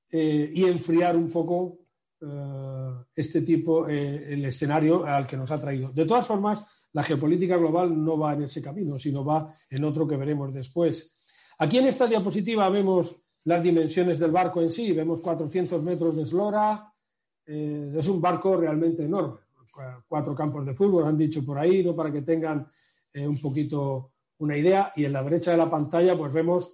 eh, 0.10 0.52
y 0.54 0.66
enfriar 0.66 1.16
un 1.16 1.30
poco 1.30 1.80
eh, 2.22 2.92
este 3.16 3.42
tipo, 3.42 3.88
eh, 3.88 4.34
el 4.34 4.46
escenario 4.46 5.06
al 5.06 5.28
que 5.28 5.38
nos 5.38 5.52
ha 5.52 5.62
traído. 5.62 5.92
De 5.92 6.06
todas 6.06 6.26
formas, 6.26 6.66
la 6.94 7.04
geopolítica 7.04 7.58
global 7.58 8.04
no 8.04 8.18
va 8.18 8.34
en 8.34 8.44
ese 8.44 8.62
camino, 8.62 8.98
sino 8.98 9.24
va 9.24 9.54
en 9.70 9.84
otro 9.84 10.08
que 10.08 10.18
veremos 10.18 10.54
después. 10.54 11.14
Aquí 11.60 11.78
en 11.78 11.88
esta 11.88 12.08
diapositiva 12.08 12.70
vemos 12.70 13.16
las 13.46 13.64
dimensiones 13.64 14.20
del 14.20 14.32
barco 14.32 14.62
en 14.62 14.72
sí, 14.72 14.92
vemos 14.92 15.22
400 15.22 15.82
metros 15.82 16.16
de 16.16 16.24
eslora, 16.24 16.94
es 17.46 18.08
un 18.10 18.20
barco 18.22 18.58
realmente 18.58 19.06
enorme 19.06 19.40
cuatro 20.08 20.36
campos 20.36 20.66
de 20.66 20.74
fútbol, 20.74 21.06
han 21.06 21.18
dicho 21.18 21.46
por 21.46 21.58
ahí, 21.58 21.84
¿no? 21.84 21.96
para 21.96 22.12
que 22.12 22.22
tengan 22.22 22.70
eh, 23.14 23.28
un 23.28 23.38
poquito 23.40 24.14
una 24.40 24.58
idea. 24.58 24.94
Y 24.96 25.06
en 25.06 25.14
la 25.14 25.24
derecha 25.24 25.52
de 25.52 25.58
la 25.58 25.70
pantalla, 25.70 26.18
pues 26.18 26.34
vemos 26.34 26.74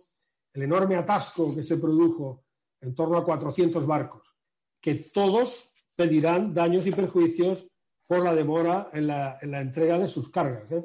el 0.54 0.64
enorme 0.64 0.96
atasco 0.96 1.54
que 1.54 1.64
se 1.64 1.78
produjo 1.78 2.44
en 2.82 2.94
torno 2.94 3.18
a 3.18 3.26
400 3.26 3.86
barcos, 3.86 4.36
que 4.82 4.96
todos 4.96 5.70
pedirán 5.96 6.54
daños 6.54 6.86
y 6.86 6.92
perjuicios 6.92 7.68
por 8.08 8.24
la 8.24 8.36
demora 8.36 8.90
en 8.94 9.08
la, 9.08 9.40
entrega 9.42 9.98
de 9.98 10.08
sus 10.08 10.30
cargas. 10.30 10.72
¿eh? 10.72 10.84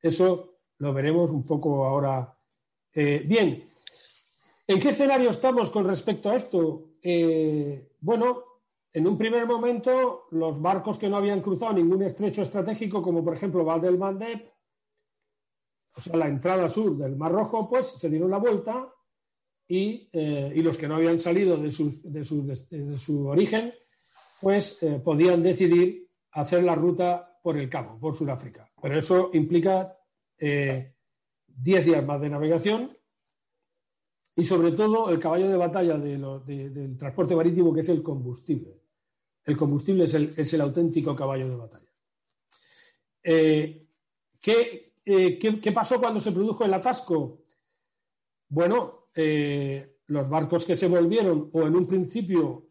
Eso 0.00 0.58
lo 0.78 0.92
veremos 0.92 1.30
un 1.30 1.44
poco 1.44 1.84
ahora. 1.84 2.32
Eh, 2.92 3.24
bien, 3.26 3.68
¿en 4.66 4.80
qué 4.80 4.90
escenario 4.90 5.30
estamos 5.30 5.70
con 5.70 5.86
respecto 5.86 6.30
a 6.30 6.36
esto? 6.36 6.82
bueno, 8.00 8.42
en 8.92 9.06
un 9.06 9.18
primer 9.18 9.46
momento, 9.46 10.26
los 10.30 10.60
barcos 10.60 10.96
que 10.98 11.08
no 11.08 11.18
habían 11.18 11.42
cruzado 11.42 11.74
ningún 11.74 12.02
estrecho 12.02 12.40
estratégico, 12.42 13.02
como 13.02 13.22
por 13.22 13.36
ejemplo 13.36 13.62
Val 13.64 13.80
del 13.80 13.98
Mandeb, 13.98 14.50
o 15.94 16.00
sea, 16.00 16.16
la 16.16 16.28
entrada 16.28 16.70
sur 16.70 16.96
del 16.96 17.14
Mar 17.14 17.32
Rojo, 17.32 17.68
pues 17.68 17.88
se 17.88 18.08
dieron 18.08 18.30
la 18.30 18.38
vuelta 18.38 18.90
y, 19.68 20.08
eh, 20.12 20.52
los 20.56 20.78
que 20.78 20.88
no 20.88 20.96
habían 20.96 21.20
salido 21.20 21.56
de 21.56 21.72
su, 21.72 23.26
origen, 23.26 23.74
pues 24.40 24.78
eh, 24.82 25.00
podían 25.04 25.42
decidir 25.42 26.08
hacer 26.32 26.64
la 26.64 26.74
ruta 26.74 27.38
por 27.42 27.58
el 27.58 27.68
Cabo, 27.68 27.98
por 27.98 28.14
Sudáfrica. 28.14 28.70
Pero 28.80 28.98
eso 28.98 29.30
implica 29.32 29.96
10 30.38 30.50
eh, 30.50 30.94
días 31.54 32.04
más 32.04 32.20
de 32.20 32.30
navegación 32.30 32.96
y 34.36 34.44
sobre 34.44 34.72
todo 34.72 35.08
el 35.08 35.18
caballo 35.18 35.48
de 35.48 35.56
batalla 35.56 35.98
del 35.98 36.96
transporte 36.98 37.34
marítimo, 37.34 37.72
que 37.72 37.80
es 37.80 37.88
el 37.88 38.02
combustible. 38.02 38.78
El 39.42 39.56
combustible 39.56 40.04
es 40.04 40.52
el, 40.52 40.60
auténtico 40.60 41.16
caballo 41.16 41.48
de 41.48 41.56
batalla. 41.56 41.92
Eh, 43.22 43.86
eh, 44.44 45.38
¿qué, 45.38 45.72
pasó 45.72 45.98
cuando 45.98 46.20
se 46.20 46.32
produjo 46.32 46.64
el 46.64 46.74
atasco? 46.74 47.44
Bueno, 48.48 49.08
eh, 49.14 50.00
los 50.08 50.28
barcos 50.28 50.66
que 50.66 50.76
se 50.76 50.86
volvieron 50.86 51.48
o 51.52 51.62
en 51.62 51.74
un 51.74 51.86
principio 51.86 52.64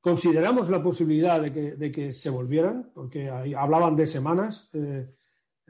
consideramos 0.00 0.68
la 0.68 0.82
posibilidad 0.82 1.40
de 1.40 1.92
que, 1.92 2.12
se 2.12 2.30
volvieran, 2.30 2.90
porque 2.92 3.30
hablaban 3.56 3.94
de 3.94 4.06
semanas. 4.06 4.70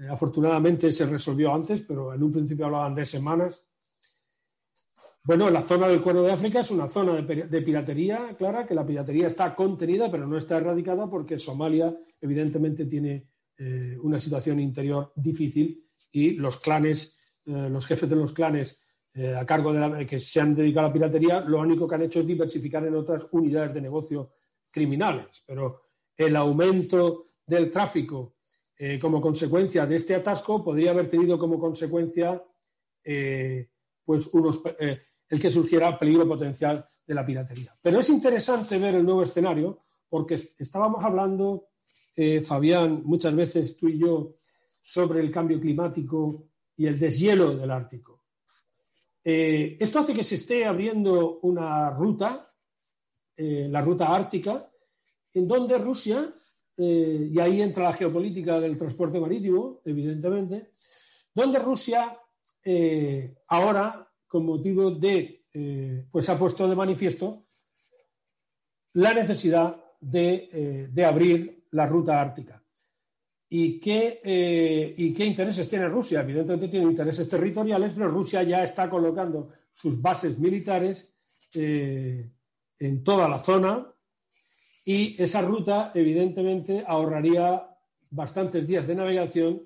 Afortunadamente 0.09 0.93
se 0.93 1.07
resolvió 1.07 1.55
antes, 1.55 1.83
pero 1.83 2.15
en 2.15 2.23
un 2.23 2.33
principio 2.33 2.67
hablaban 2.67 2.95
de 2.95 3.07
semanas. 3.07 3.66
Bueno, 5.27 5.51
la 5.51 5.63
zona 5.63 5.89
del 5.89 6.03
Cuerno 6.03 6.23
de 6.23 6.31
África 6.31 6.61
es 6.61 6.71
una 6.71 6.87
zona 6.87 7.21
de, 7.21 7.63
piratería, 7.63 8.37
clara, 8.39 8.65
que 8.65 8.77
la 8.77 8.87
piratería 8.87 9.27
está 9.27 9.57
contenida, 9.57 10.09
pero 10.09 10.25
no 10.25 10.39
está 10.39 10.59
erradicada 10.59 11.11
porque 11.11 11.37
Somalia, 11.37 11.93
evidentemente, 12.21 12.87
tiene 12.87 13.27
una 14.03 14.21
situación 14.21 14.61
interior 14.61 15.13
difícil 15.17 15.85
y 16.13 16.33
los 16.33 16.59
clanes, 16.59 17.17
los 17.45 17.85
jefes 17.87 18.09
de 18.09 18.15
los 18.15 18.33
clanes 18.33 18.79
eh, 19.19 19.35
a 19.35 19.47
cargo 19.47 19.73
de 19.73 19.81
la, 19.81 20.07
que 20.07 20.21
se 20.21 20.41
han 20.41 20.55
dedicado 20.55 20.87
a 20.87 20.89
la 20.91 20.93
piratería, 20.93 21.41
lo 21.41 21.59
único 21.61 21.89
que 21.89 21.95
han 21.95 22.03
hecho 22.03 22.21
es 22.21 22.27
diversificar 22.27 22.87
en 22.87 22.95
otras 22.95 23.27
unidades 23.33 23.73
de 23.73 23.81
negocio 23.81 24.35
criminales. 24.71 25.43
Pero 25.47 25.81
el 26.15 26.37
aumento 26.37 27.31
del 27.47 27.71
tráfico 27.71 28.37
eh, 28.79 28.99
como 29.01 29.21
consecuencia 29.21 29.87
de 29.87 29.97
este 29.97 30.15
atasco 30.15 30.63
podría 30.63 30.91
haber 30.91 31.09
tenido 31.09 31.39
como 31.39 31.59
consecuencia 31.59 32.45
eh, 33.03 33.71
pues 34.05 34.27
unos, 34.35 34.61
el 35.29 35.41
que 35.41 35.51
surgiera 35.51 35.99
peligro 35.99 36.27
potencial 36.27 36.87
de 37.07 37.15
la 37.15 37.25
piratería. 37.25 37.77
Pero 37.81 38.01
es 38.01 38.09
interesante 38.09 38.79
ver 38.79 38.95
el 38.95 39.05
nuevo 39.05 39.23
escenario 39.23 39.81
porque 40.09 40.35
estábamos 40.59 41.05
hablando, 41.05 41.69
Fabián, 42.45 43.03
muchas 43.05 43.35
veces 43.35 43.77
tú 43.77 43.89
y 43.89 43.99
yo, 43.99 44.37
sobre 44.83 45.21
el 45.21 45.33
cambio 45.33 45.61
climático 45.61 46.47
y 46.77 46.87
el 46.87 46.99
deshielo 46.99 47.57
del 47.57 47.71
Ártico. 47.73 48.17
Eh, 49.29 49.77
esto 49.81 49.99
hace 49.99 50.15
que 50.15 50.23
se 50.23 50.37
esté 50.37 50.65
abriendo 50.65 51.41
una 51.41 51.91
ruta, 51.91 52.55
eh, 53.37 53.67
la 53.69 53.81
ruta 53.81 54.15
ártica, 54.15 54.71
en 55.35 55.49
donde 55.49 55.77
Rusia, 55.79 56.33
eh, 56.77 57.31
y 57.33 57.41
ahí 57.41 57.61
entra 57.61 57.83
la 57.83 57.93
geopolítica 57.93 58.61
del 58.61 58.77
transporte 58.77 59.19
marítimo, 59.19 59.81
evidentemente, 59.85 60.71
donde 61.35 61.59
Rusia 61.59 62.17
ahora, 63.49 64.06
con 64.27 64.45
motivo 64.45 64.91
de, 64.91 65.45
pues 66.11 66.29
ha 66.29 66.39
puesto 66.39 66.69
de 66.69 66.77
manifiesto 66.77 67.47
la 68.95 69.15
necesidad 69.15 69.77
de 70.01 71.05
abrir 71.05 71.67
la 71.71 71.87
ruta 71.87 72.21
ártica. 72.21 72.63
¿Y 73.49 73.79
qué, 73.79 74.21
eh, 74.25 74.95
¿Y 74.97 75.13
qué 75.13 75.25
intereses 75.25 75.69
tiene 75.69 75.89
Rusia? 75.89 76.21
Evidentemente 76.21 76.69
tiene 76.69 76.91
intereses 76.91 77.29
territoriales, 77.29 77.93
pero 77.95 78.09
Rusia 78.09 78.43
ya 78.43 78.65
está 78.65 78.91
colocando 78.91 79.51
sus 79.73 80.01
bases 80.01 80.39
militares 80.39 81.07
eh, 81.55 82.29
en 82.79 83.05
toda 83.05 83.29
la 83.29 83.39
zona 83.39 83.87
y 84.85 85.21
esa 85.23 85.43
ruta, 85.43 85.93
evidentemente, 85.95 86.85
ahorraría 86.87 87.69
bastantes 88.11 88.67
días 88.67 88.87
de 88.87 88.95
navegación 88.95 89.63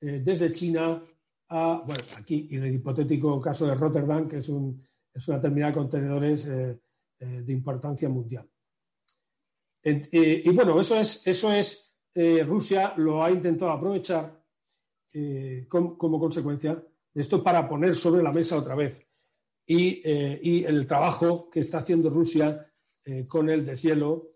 eh, 0.00 0.20
desde 0.24 0.52
China 0.52 1.02
a, 1.48 1.82
bueno, 1.86 2.02
aquí, 2.16 2.48
y 2.50 2.56
en 2.56 2.64
el 2.64 2.74
hipotético 2.74 3.40
caso 3.40 3.66
de 3.66 3.74
Rotterdam, 3.74 4.28
que 4.28 4.38
es, 4.38 4.48
un, 4.48 4.82
es 5.12 5.26
una 5.28 5.40
terminal 5.40 5.72
de 5.72 5.78
contenedores 5.78 6.46
de 6.46 7.52
importancia 7.52 8.08
mundial. 8.08 8.46
y 9.82 10.50
bueno, 10.50 10.80
eso 10.80 10.98
es, 11.00 11.26
eso 11.26 11.52
es 11.52 11.86
eh, 12.18 12.42
Rusia 12.44 12.94
lo 12.96 13.22
ha 13.22 13.30
intentado 13.30 13.70
aprovechar 13.70 14.42
eh, 15.12 15.66
como 15.68 16.18
consecuencia 16.18 16.82
de 17.12 17.22
esto 17.22 17.44
para 17.44 17.68
poner 17.68 17.94
sobre 17.94 18.22
la 18.22 18.32
mesa 18.32 18.56
otra 18.56 18.74
vez. 18.74 18.96
Y, 19.66 20.00
eh, 20.02 20.64
el 20.66 20.86
trabajo 20.86 21.50
que 21.50 21.60
está 21.60 21.78
haciendo 21.78 22.08
Rusia 22.08 22.72
con 23.28 23.48
el 23.50 23.64
deshielo, 23.64 24.32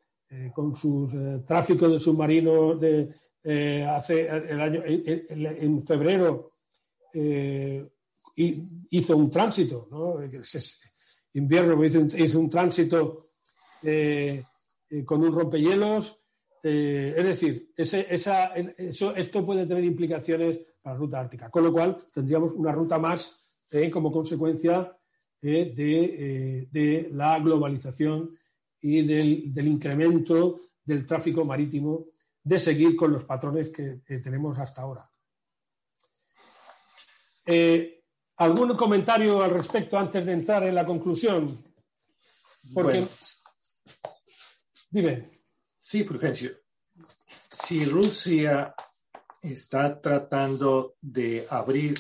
con 0.55 0.77
sus 0.77 1.13
tráficos 1.45 1.91
de 1.91 1.99
submarinos 1.99 2.81
de 2.81 3.13
hace 3.85 4.29
el 4.29 4.61
año 4.61 4.85
en 4.87 5.85
febrero 5.85 6.50
hizo 7.15 9.17
un 9.17 9.31
tránsito, 9.31 9.89
¿no? 9.91 10.19
invierno 11.33 11.85
hizo 11.85 12.01
un, 12.01 12.11
hizo 12.17 12.41
un 12.41 12.51
tránsito 12.51 13.31
con 15.05 15.25
un 15.25 15.33
rompehielos 15.33 16.21
eh, 16.63 17.15
es 17.17 17.25
decir, 17.25 17.73
esto 17.77 19.47
puede 19.47 19.67
tener 19.67 19.85
implicaciones 19.85 20.61
para 20.83 20.95
la 20.95 21.01
ruta 21.01 21.21
ártica, 21.21 21.51
con 21.51 21.65
lo 21.65 21.73
cual 21.73 21.97
tendríamos 22.13 22.53
una 22.53 22.73
ruta 22.73 22.99
más 22.99 23.41
eh, 23.71 23.91
como 23.91 24.13
consecuencia 24.13 24.95
eh, 25.41 26.69
de, 26.71 27.09
la 27.13 27.39
globalización 27.39 28.37
y 28.81 29.03
del, 29.03 29.67
incremento 29.67 30.61
del 30.85 31.07
tráfico 31.07 31.45
marítimo, 31.45 32.07
de 32.43 32.59
seguir 32.59 32.97
con 32.97 33.13
los 33.13 33.25
patrones 33.25 33.71
que, 33.71 34.01
tenemos 34.21 34.59
hasta 34.59 34.83
ahora. 34.83 35.10
¿Algún 38.37 38.77
comentario 38.77 39.43
al 39.43 39.51
respecto 39.51 39.99
antes 39.99 40.25
de 40.25 40.33
entrar 40.33 40.63
en 40.63 40.75
la 40.75 40.87
conclusión? 40.87 41.63
Porque, 42.73 43.09
dime. 44.91 45.43
Sí, 45.77 46.05
Fulgencio. 46.05 46.53
Si 47.51 47.85
Rusia 47.85 48.75
está 49.43 50.01
tratando 50.01 50.97
de 51.01 51.47
abrir, 51.51 51.95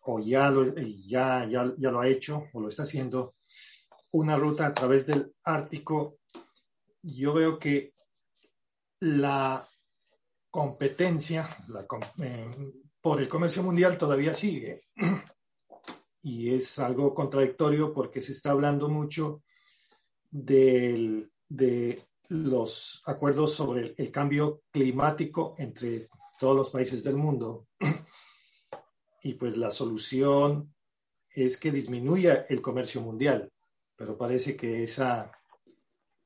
o 0.00 0.20
ya 0.20 0.50
lo, 0.50 0.74
ya, 0.74 1.46
ya, 1.50 1.72
ya 1.76 1.90
lo 1.90 2.00
ha 2.00 2.08
hecho, 2.08 2.44
o 2.52 2.60
lo 2.60 2.68
está 2.68 2.84
haciendo, 2.84 3.34
una 4.12 4.36
ruta 4.36 4.66
a 4.66 4.74
través 4.74 5.06
del 5.06 5.34
Ártico, 5.42 6.18
yo 7.02 7.34
veo 7.34 7.58
que 7.58 7.94
la 9.00 9.68
competencia 10.50 11.56
eh, 12.18 12.72
por 13.04 13.20
el 13.20 13.28
comercio 13.28 13.62
mundial 13.62 13.98
todavía 13.98 14.32
sigue. 14.32 14.84
Y 16.22 16.54
es 16.54 16.78
algo 16.78 17.12
contradictorio 17.12 17.92
porque 17.92 18.22
se 18.22 18.32
está 18.32 18.52
hablando 18.52 18.88
mucho 18.88 19.42
del, 20.30 21.30
de 21.46 22.02
los 22.28 23.02
acuerdos 23.04 23.52
sobre 23.52 23.94
el, 23.98 24.10
cambio 24.10 24.62
climático 24.70 25.54
entre 25.58 26.08
todos 26.40 26.56
los 26.56 26.70
países 26.70 27.04
del 27.04 27.16
mundo. 27.16 27.66
Y 29.22 29.34
pues 29.34 29.58
la 29.58 29.70
solución 29.70 30.74
es 31.28 31.58
que 31.58 31.70
disminuya 31.70 32.46
el 32.48 32.62
comercio 32.62 33.02
mundial, 33.02 33.52
pero 33.96 34.16
parece 34.16 34.56
que 34.56 34.82
esa, 34.82 35.30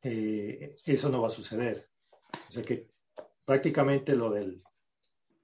eh, 0.00 0.76
eso 0.84 1.08
no 1.08 1.22
va 1.22 1.26
a 1.26 1.30
suceder. 1.30 1.88
O 2.48 2.52
sea 2.52 2.62
que 2.62 2.86
prácticamente 3.44 4.14
lo 4.14 4.30
del, 4.30 4.62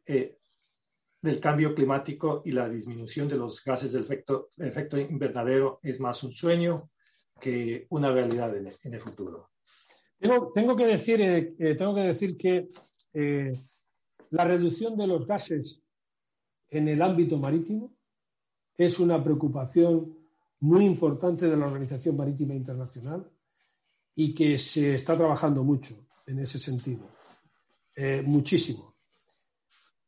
eh, 0.07 0.39
del 1.25 1.41
cambio 1.41 1.75
climático 1.75 2.43
y 2.45 2.53
la 2.53 2.69
disminución 2.69 3.27
de 3.29 3.37
los 3.37 3.65
gases 3.65 3.91
del 3.91 4.03
efecto, 4.03 4.99
invernadero 4.99 5.81
es 5.83 5.99
más 5.99 6.23
un 6.23 6.33
sueño 6.33 6.91
que 7.41 7.87
una 7.89 8.13
realidad 8.13 8.55
en 8.55 8.95
el 8.95 9.01
futuro. 9.01 9.49
Tengo, 10.19 10.77
que, 10.77 10.87
decir, 10.87 11.23
eh, 11.23 11.75
tengo 11.79 11.95
que 11.95 12.03
decir 12.03 12.37
que 12.37 12.69
eh, 13.15 13.55
la 14.31 14.45
reducción 14.45 14.99
de 14.99 15.07
los 15.07 15.27
gases 15.27 15.81
en 16.69 16.89
el 16.89 17.01
ámbito 17.01 17.39
marítimo 17.39 17.97
es 18.77 18.99
una 18.99 19.25
preocupación 19.25 20.15
muy 20.61 20.85
importante 20.85 21.49
de 21.49 21.57
la 21.57 21.69
Organización 21.69 22.19
Marítima 22.19 22.55
Internacional 22.55 23.27
y 24.15 24.35
que 24.35 24.59
se 24.59 24.97
está 24.97 25.17
trabajando 25.17 25.65
mucho 25.65 26.07
en 26.27 26.41
ese 26.41 26.59
sentido, 26.59 27.09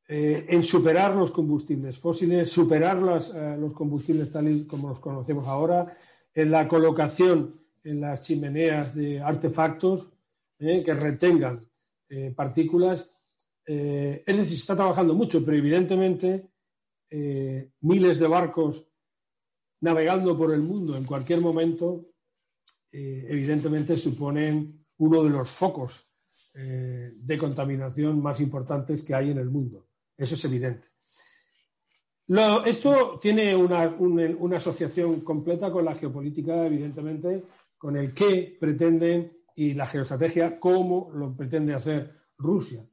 eh, 0.09 0.47
en 0.49 0.63
superar 0.63 1.15
los 1.15 1.33
combustibles 1.33 1.99
fósiles, 1.99 2.51
superar 2.51 2.99
los 2.99 3.73
combustibles 3.73 4.31
tal 4.31 4.49
y 4.49 4.67
como 4.67 4.89
los 4.89 5.01
conocemos 5.01 5.47
ahora, 5.47 5.97
en 6.35 6.51
la 6.51 6.69
colocación 6.69 7.67
en 7.87 8.01
las 8.01 8.21
chimeneas 8.21 8.95
de 8.95 9.21
artefactos 9.21 10.09
eh, 10.59 10.83
que 10.85 10.93
retengan 10.93 11.65
eh, 12.09 12.33
partículas. 12.35 13.09
Eh, 13.65 14.25
es 14.27 14.37
decir, 14.37 14.57
se 14.57 14.63
está 14.63 14.77
trabajando 14.77 15.15
mucho, 15.15 15.45
pero 15.45 15.57
evidentemente 15.57 16.51
miles 17.81 18.19
de 18.19 18.27
barcos 18.27 18.85
navegando 19.81 20.37
por 20.37 20.53
el 20.53 20.61
mundo 20.61 20.97
en 20.97 21.05
cualquier 21.05 21.41
momento, 21.41 22.11
evidentemente 22.91 23.97
suponen 23.97 24.85
uno 24.99 25.23
de 25.23 25.31
los 25.31 25.49
focos 25.49 26.05
de 26.53 27.39
contaminación 27.39 28.21
más 28.21 28.41
importantes 28.41 29.03
que 29.03 29.15
hay 29.15 29.31
en 29.31 29.39
el 29.39 29.49
mundo. 29.49 29.86
Eso 30.17 30.35
es 30.35 30.45
evidente. 30.45 30.89
esto 32.65 33.19
tiene 33.21 33.55
una, 33.55 33.89
una, 33.99 34.57
asociación 34.57 35.21
completa 35.21 35.71
con 35.71 35.85
la 35.85 35.95
geopolítica, 35.95 36.67
evidentemente, 36.67 37.45
con 37.77 37.97
el 37.97 38.15
que 38.15 38.57
pretenden 38.59 39.37
y 39.55 39.75
la 39.75 39.87
geoestrategia, 39.87 40.59
cómo 40.59 41.11
lo 41.15 41.35
pretende 41.37 41.75
hacer 41.75 42.15
Rusia. 42.39 42.85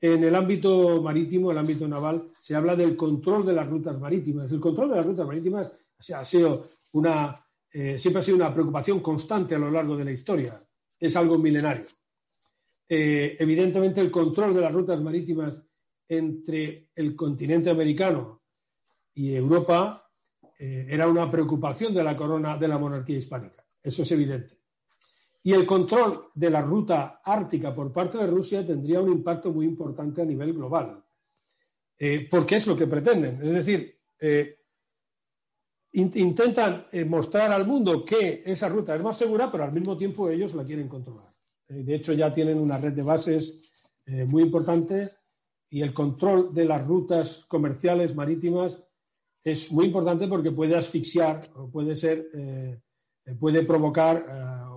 En 0.00 0.22
el 0.22 0.34
ámbito 0.34 1.00
marítimo, 1.02 1.50
el 1.50 1.58
ámbito 1.58 1.88
naval, 1.88 2.32
se 2.38 2.54
habla 2.54 2.76
del 2.76 2.96
control 2.96 3.46
de 3.46 3.54
las 3.54 3.68
rutas 3.68 3.98
marítimas. 3.98 4.50
El 4.52 4.60
control 4.60 4.90
de 4.90 4.96
las 4.96 5.06
rutas 5.06 5.26
marítimas 5.26 5.72
ha 6.14 6.24
sido 6.24 6.68
una, 6.92 7.44
eh, 7.72 7.98
siempre 7.98 8.20
ha 8.20 8.24
sido 8.24 8.36
una 8.36 8.52
preocupación 8.52 9.00
constante 9.00 9.54
a 9.54 9.58
lo 9.58 9.70
largo 9.70 9.96
de 9.96 10.04
la 10.04 10.12
historia. 10.12 10.62
Es 10.98 11.16
algo 11.16 11.38
milenario. 11.38 11.86
Eh, 12.88 13.36
evidentemente, 13.38 14.00
el 14.00 14.10
control 14.10 14.54
de 14.54 14.60
las 14.60 14.72
rutas 14.72 15.00
marítimas 15.00 15.58
entre 16.18 16.90
el 16.94 17.14
continente 17.14 17.70
americano 17.70 18.42
y 19.14 19.34
Europa 19.34 20.10
eh, 20.58 20.86
era 20.88 21.08
una 21.08 21.30
preocupación 21.30 21.94
de 21.94 22.04
la 22.04 22.16
corona 22.16 22.56
de 22.56 22.68
la 22.68 22.78
monarquía 22.78 23.18
hispánica. 23.18 23.64
Eso 23.82 24.02
es 24.02 24.12
evidente. 24.12 24.58
Y 25.42 25.52
el 25.52 25.66
control 25.66 26.30
de 26.34 26.50
la 26.50 26.62
ruta 26.62 27.20
ártica 27.22 27.74
por 27.74 27.92
parte 27.92 28.18
de 28.18 28.26
Rusia 28.26 28.66
tendría 28.66 29.00
un 29.00 29.12
impacto 29.12 29.52
muy 29.52 29.66
importante 29.66 30.22
a 30.22 30.24
nivel 30.24 30.54
global. 30.54 31.04
porque 32.30 32.56
es 32.56 32.66
lo 32.66 32.76
que 32.76 32.86
pretenden. 32.86 33.40
Es 33.42 33.52
decir, 33.52 33.98
intentan 35.94 36.86
eh, 36.90 37.04
mostrar 37.04 37.52
al 37.52 37.66
mundo 37.66 38.04
que 38.04 38.42
esa 38.44 38.68
ruta 38.68 38.94
es 38.96 39.02
más 39.02 39.16
segura, 39.16 39.50
pero 39.50 39.64
al 39.64 39.72
mismo 39.72 39.96
tiempo 39.96 40.28
ellos 40.28 40.54
la 40.54 40.64
quieren 40.64 40.88
controlar. 40.88 41.32
Eh, 41.68 41.82
de 41.84 41.94
hecho, 41.94 42.12
ya 42.12 42.34
tienen 42.34 42.58
una 42.58 42.78
red 42.78 42.92
de 42.92 43.02
bases 43.02 43.72
eh, 44.06 44.24
muy 44.24 44.42
importante 44.42 45.12
y 45.74 45.82
el 45.82 45.92
control 45.92 46.54
de 46.54 46.66
las 46.66 46.86
rutas 46.86 47.44
comerciales 47.48 48.14
marítimas 48.14 48.80
es 49.42 49.72
muy 49.72 49.86
importante 49.86 50.28
porque 50.28 50.52
puede 50.52 50.76
asfixiar 50.76 51.50
o 51.56 51.68
puede 51.68 51.96
ser, 51.96 52.30
puede 53.40 53.64
provocar 53.64 54.24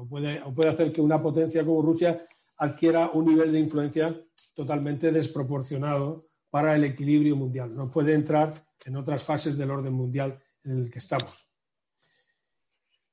puede, 0.09 0.41
o 0.41 0.51
puede 0.55 0.69
hacer 0.71 0.91
que 0.91 0.99
una 0.99 1.21
potencia 1.21 1.63
como 1.63 1.83
Rusia 1.83 2.25
adquiera 2.57 3.11
un 3.13 3.25
nivel 3.25 3.51
de 3.51 3.59
influencia 3.59 4.19
totalmente 4.55 5.11
desproporcionado 5.11 6.29
para 6.49 6.75
el 6.75 6.83
equilibrio 6.85 7.35
mundial. 7.35 7.75
No 7.75 7.91
puede 7.91 8.15
entrar 8.15 8.55
en 8.83 8.95
otras 8.95 9.23
fases 9.23 9.55
del 9.55 9.69
orden 9.69 9.93
mundial 9.93 10.39
en 10.63 10.79
el 10.79 10.89
que 10.89 10.97
estamos. 10.97 11.46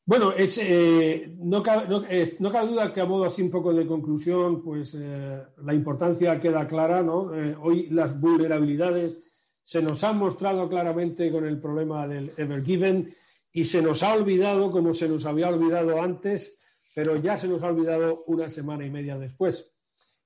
Bueno, 0.06 0.32
es, 0.32 0.58
eh, 0.58 1.34
no, 1.38 1.62
cabe, 1.62 1.86
duda 1.86 2.92
que 2.92 3.00
a 3.00 3.06
modo 3.06 3.24
así 3.24 3.40
un 3.40 3.50
poco 3.50 3.72
de 3.72 3.86
conclusión, 3.86 4.62
pues 4.62 4.94
eh, 5.00 5.42
la 5.62 5.72
importancia 5.72 6.38
queda 6.38 6.68
clara, 6.68 7.02
¿no? 7.02 7.34
Eh, 7.34 7.56
hoy 7.58 7.88
las 7.88 8.20
vulnerabilidades 8.20 9.16
se 9.62 9.80
nos 9.80 10.04
han 10.04 10.18
mostrado 10.18 10.68
claramente 10.68 11.32
con 11.32 11.46
el 11.46 11.58
problema 11.58 12.06
del 12.06 12.32
Ever 12.36 12.62
Given 12.62 13.14
y 13.50 13.64
se 13.64 13.80
nos 13.80 14.02
ha 14.02 14.12
olvidado 14.12 14.70
como 14.70 14.92
se 14.92 15.08
nos 15.08 15.24
había 15.24 15.48
olvidado 15.48 16.02
antes, 16.02 16.54
pero 16.94 17.16
ya 17.16 17.38
se 17.38 17.48
nos 17.48 17.62
ha 17.62 17.68
olvidado 17.68 18.24
una 18.26 18.50
semana 18.50 18.84
y 18.84 18.90
media 18.90 19.16
después. 19.16 19.72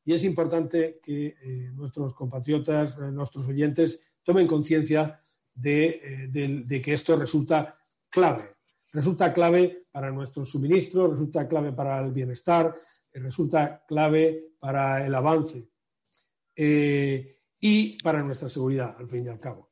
Y 0.05 0.13
es 0.13 0.25
importante 0.25 0.99
que 1.05 1.37
nuestros 1.75 2.15
compatriotas, 2.15 2.99
nuestros 2.99 3.47
oyentes, 3.47 4.01
tomen 4.25 4.47
conciencia 4.49 5.23
de, 5.55 6.81
que 6.83 6.93
esto 6.93 7.17
resulta 7.17 7.79
clave. 8.09 8.58
Resulta 8.93 9.33
clave 9.33 9.87
para 9.91 10.11
nuestro 10.11 10.45
suministro, 10.45 11.11
resulta 11.11 11.47
clave 11.47 11.73
para 11.73 12.01
el 12.01 12.13
bienestar, 12.13 12.75
eh, 13.13 13.19
resulta 13.21 13.85
clave 13.87 14.53
para 14.59 15.07
el 15.07 15.15
avance 15.15 15.69
eh, 16.57 17.39
y 17.61 18.03
para 18.03 18.23
nuestra 18.23 18.49
seguridad, 18.49 18.97
al 18.99 19.09
fin 19.09 19.27
y 19.27 19.29
al 19.29 19.41
cabo. 19.41 19.71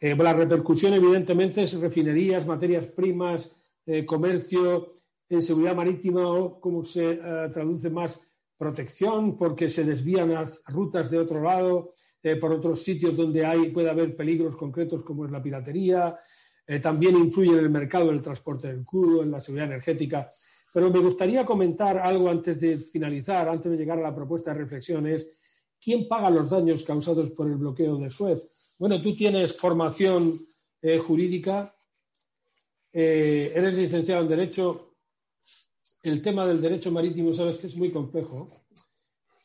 la 0.00 0.32
repercusión, 0.32 0.94
evidentemente, 0.94 1.62
es 1.62 1.74
refinerías, 1.74 2.46
materias 2.46 2.86
primas, 2.86 3.50
comercio, 4.06 4.94
seguridad 5.40 5.74
marítima 5.74 6.26
o, 6.26 6.60
como 6.60 6.84
se 6.84 7.16
traduce 7.52 7.90
más, 7.90 8.20
protección, 8.58 9.38
porque 9.38 9.70
se 9.70 9.84
desvían 9.84 10.34
las 10.34 10.62
rutas 10.66 11.10
de 11.10 11.18
otro 11.18 11.42
lado, 11.42 11.92
eh, 12.22 12.36
por 12.36 12.52
otros 12.52 12.82
sitios 12.82 13.16
donde 13.16 13.46
hay, 13.46 13.70
puede 13.70 13.88
haber 13.88 14.16
peligros 14.16 14.56
concretos 14.56 15.04
como 15.04 15.24
es 15.24 15.30
la 15.30 15.42
piratería. 15.42 16.18
Eh, 16.70 16.80
también 16.80 17.16
influye 17.16 17.52
en 17.52 17.60
el 17.60 17.70
mercado 17.70 18.08
del 18.08 18.20
transporte 18.20 18.68
del 18.68 18.84
crudo, 18.84 19.22
en 19.22 19.30
la 19.30 19.40
seguridad 19.40 19.68
energética. 19.68 20.30
Pero 20.72 20.90
me 20.90 21.00
gustaría 21.00 21.46
comentar 21.46 21.96
algo 21.96 22.28
antes 22.28 22.60
de 22.60 22.76
finalizar, 22.78 23.48
antes 23.48 23.72
de 23.72 23.78
llegar 23.78 23.98
a 23.98 24.02
la 24.02 24.14
propuesta 24.14 24.52
de 24.52 24.60
reflexiones. 24.60 25.26
¿Quién 25.80 26.06
paga 26.06 26.28
los 26.28 26.50
daños 26.50 26.84
causados 26.84 27.30
por 27.30 27.46
el 27.48 27.56
bloqueo 27.56 27.96
de 27.96 28.10
Suez? 28.10 28.46
Bueno, 28.76 29.00
tú 29.00 29.16
tienes 29.16 29.56
formación 29.56 30.38
eh, 30.82 30.98
jurídica, 30.98 31.74
eres 32.92 33.74
licenciado 33.74 34.22
en 34.22 34.28
Derecho. 34.28 34.94
El 36.02 36.20
tema 36.22 36.46
del 36.46 36.60
derecho 36.60 36.90
marítimo, 36.90 37.32
sabes 37.34 37.58
que 37.58 37.66
es 37.66 37.76
muy 37.76 37.90
complejo. 37.90 38.48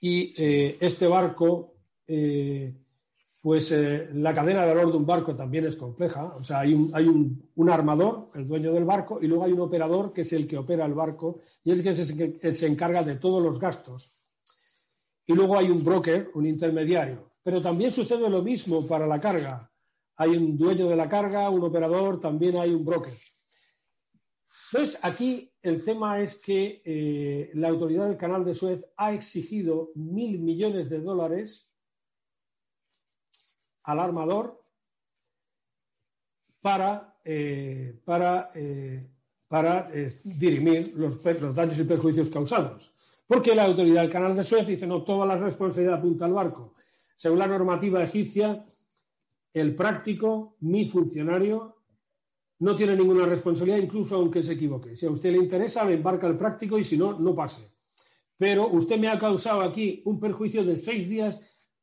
Y 0.01 0.33
este 0.37 1.07
barco 1.07 1.73
eh, 2.07 2.73
pues 3.43 3.73
eh, 3.73 4.07
la 4.13 4.33
cadena 4.33 4.65
de 4.65 4.73
valor 4.73 4.89
de 4.89 4.97
un 4.97 5.05
barco 5.05 5.35
también 5.35 5.65
es 5.65 5.75
compleja. 5.75 6.33
O 6.37 6.45
sea, 6.45 6.61
hay, 6.61 6.73
un, 6.73 6.91
hay 6.93 7.07
un, 7.07 7.69
armador, 7.69 8.29
el 8.35 8.47
dueño 8.47 8.71
del 8.71 8.85
barco, 8.85 9.19
y 9.21 9.27
luego 9.27 9.43
hay 9.43 9.51
un 9.51 9.59
operador 9.59 10.13
que 10.13 10.21
es 10.21 10.31
el 10.31 10.47
que 10.47 10.57
opera 10.57 10.85
el 10.85 10.93
barco 10.93 11.41
y 11.61 11.73
es 11.73 11.81
que 11.81 11.93
se, 11.93 12.55
se 12.55 12.67
encarga 12.67 13.03
de 13.03 13.15
todos 13.15 13.43
los 13.43 13.59
gastos. 13.59 14.13
Y 15.27 15.33
luego 15.33 15.57
hay 15.57 15.69
un 15.69 15.83
broker, 15.83 16.31
un 16.35 16.47
intermediario. 16.47 17.31
Pero 17.43 17.61
también 17.61 17.91
sucede 17.91 18.29
lo 18.29 18.41
mismo 18.41 18.87
para 18.87 19.05
la 19.05 19.19
carga. 19.19 19.69
Hay 20.15 20.37
un 20.37 20.57
dueño 20.57 20.87
de 20.87 20.95
la 20.95 21.09
carga, 21.09 21.49
un 21.49 21.65
operador, 21.65 22.21
también 22.21 22.55
hay 22.55 22.73
un 22.73 22.85
broker. 22.85 23.13
Entonces, 24.71 24.97
aquí 25.01 25.51
el 25.61 25.83
tema 25.83 26.21
es 26.21 26.35
que 26.35 26.81
eh, 26.85 27.51
la 27.55 27.67
autoridad 27.67 28.07
del 28.07 28.15
canal 28.15 28.45
de 28.45 28.55
Suez 28.55 28.85
ha 28.95 29.11
exigido 29.11 29.91
mil 29.95 30.39
millones 30.39 30.89
de 30.89 31.01
dólares 31.01 31.72
al 33.83 33.99
armador 33.99 34.63
para, 36.61 37.19
eh, 37.25 37.99
para, 38.05 38.51
eh, 38.55 39.05
para 39.47 39.89
eh, 39.93 40.19
dirimir 40.23 40.93
los, 40.95 41.23
los, 41.23 41.55
daños 41.55 41.77
y 41.77 41.83
perjuicios 41.83 42.29
causados. 42.29 42.93
Porque 43.27 43.53
la 43.53 43.65
autoridad 43.65 44.01
del 44.01 44.11
canal 44.11 44.35
de 44.35 44.43
Suez 44.43 44.65
dice, 44.65 44.87
no, 44.87 45.03
toda 45.03 45.25
la 45.25 45.37
responsabilidad 45.37 45.95
apunta 45.95 46.25
al 46.25 46.33
barco. 46.33 46.73
Según 47.17 47.39
la 47.39 47.47
normativa 47.47 48.03
egipcia, 48.03 48.65
el 49.53 49.75
práctico, 49.75 50.55
mi 50.61 50.89
funcionario, 50.89 51.77
no 52.59 52.75
tiene 52.75 52.95
ninguna 52.95 53.25
responsabilidad, 53.25 53.79
incluso 53.79 54.15
aunque 54.15 54.41
se 54.41 54.53
equivoque. 54.53 54.95
Si 54.95 55.05
a 55.05 55.11
usted 55.11 55.31
le 55.31 55.39
interesa, 55.39 55.83
le 55.83 55.95
embarca 55.95 56.27
el 56.27 56.37
práctico 56.37 56.79
y 56.79 56.83
si 56.83 56.97
no, 56.97 57.19
no 57.19 57.35
pase. 57.35 57.69
Pero 58.37 58.67
usted 58.69 58.97
me 58.97 59.09
ha 59.09 59.19
causado 59.19 59.61
aquí 59.61 60.01
un 60.05 60.19
perjuicio 60.19 60.63
de 60.63 60.77
seis 60.77 61.07
días, 61.09 61.39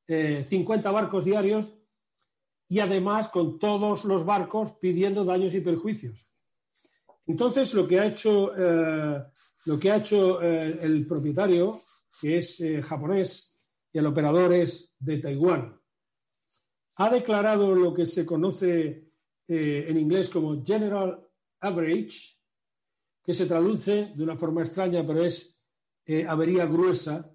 50 0.06 0.90
barcos 0.90 1.24
diarios, 1.24 1.70
y 2.70 2.78
además 2.78 3.28
con 3.30 3.58
todos 3.58 4.04
los 4.04 4.24
barcos 4.24 4.74
pidiendo 4.80 5.24
daños 5.24 5.52
y 5.54 5.60
perjuicios. 5.60 6.24
Entonces, 7.26 7.74
lo 7.74 7.86
que 7.86 7.98
ha 7.98 8.06
hecho, 8.06 8.52
eh, 8.56 9.24
lo 9.64 9.78
que 9.78 9.90
ha 9.90 9.96
hecho 9.96 10.40
eh, 10.40 10.78
el 10.80 11.04
propietario, 11.04 11.82
que 12.20 12.36
es 12.36 12.60
eh, 12.60 12.80
japonés 12.80 13.58
y 13.92 13.98
el 13.98 14.06
operador 14.06 14.54
es 14.54 14.94
de 15.00 15.18
Taiwán, 15.18 15.80
ha 16.94 17.10
declarado 17.10 17.74
lo 17.74 17.92
que 17.92 18.06
se 18.06 18.24
conoce 18.24 19.10
en 19.48 19.96
inglés 19.96 20.28
como 20.28 20.64
General 20.64 21.26
Average, 21.58 22.36
que 23.24 23.34
se 23.34 23.46
traduce 23.46 24.12
de 24.14 24.22
una 24.22 24.36
forma 24.36 24.60
extraña, 24.60 25.04
pero 25.04 25.24
es 25.24 25.58
avería 26.28 26.66
gruesa, 26.66 27.28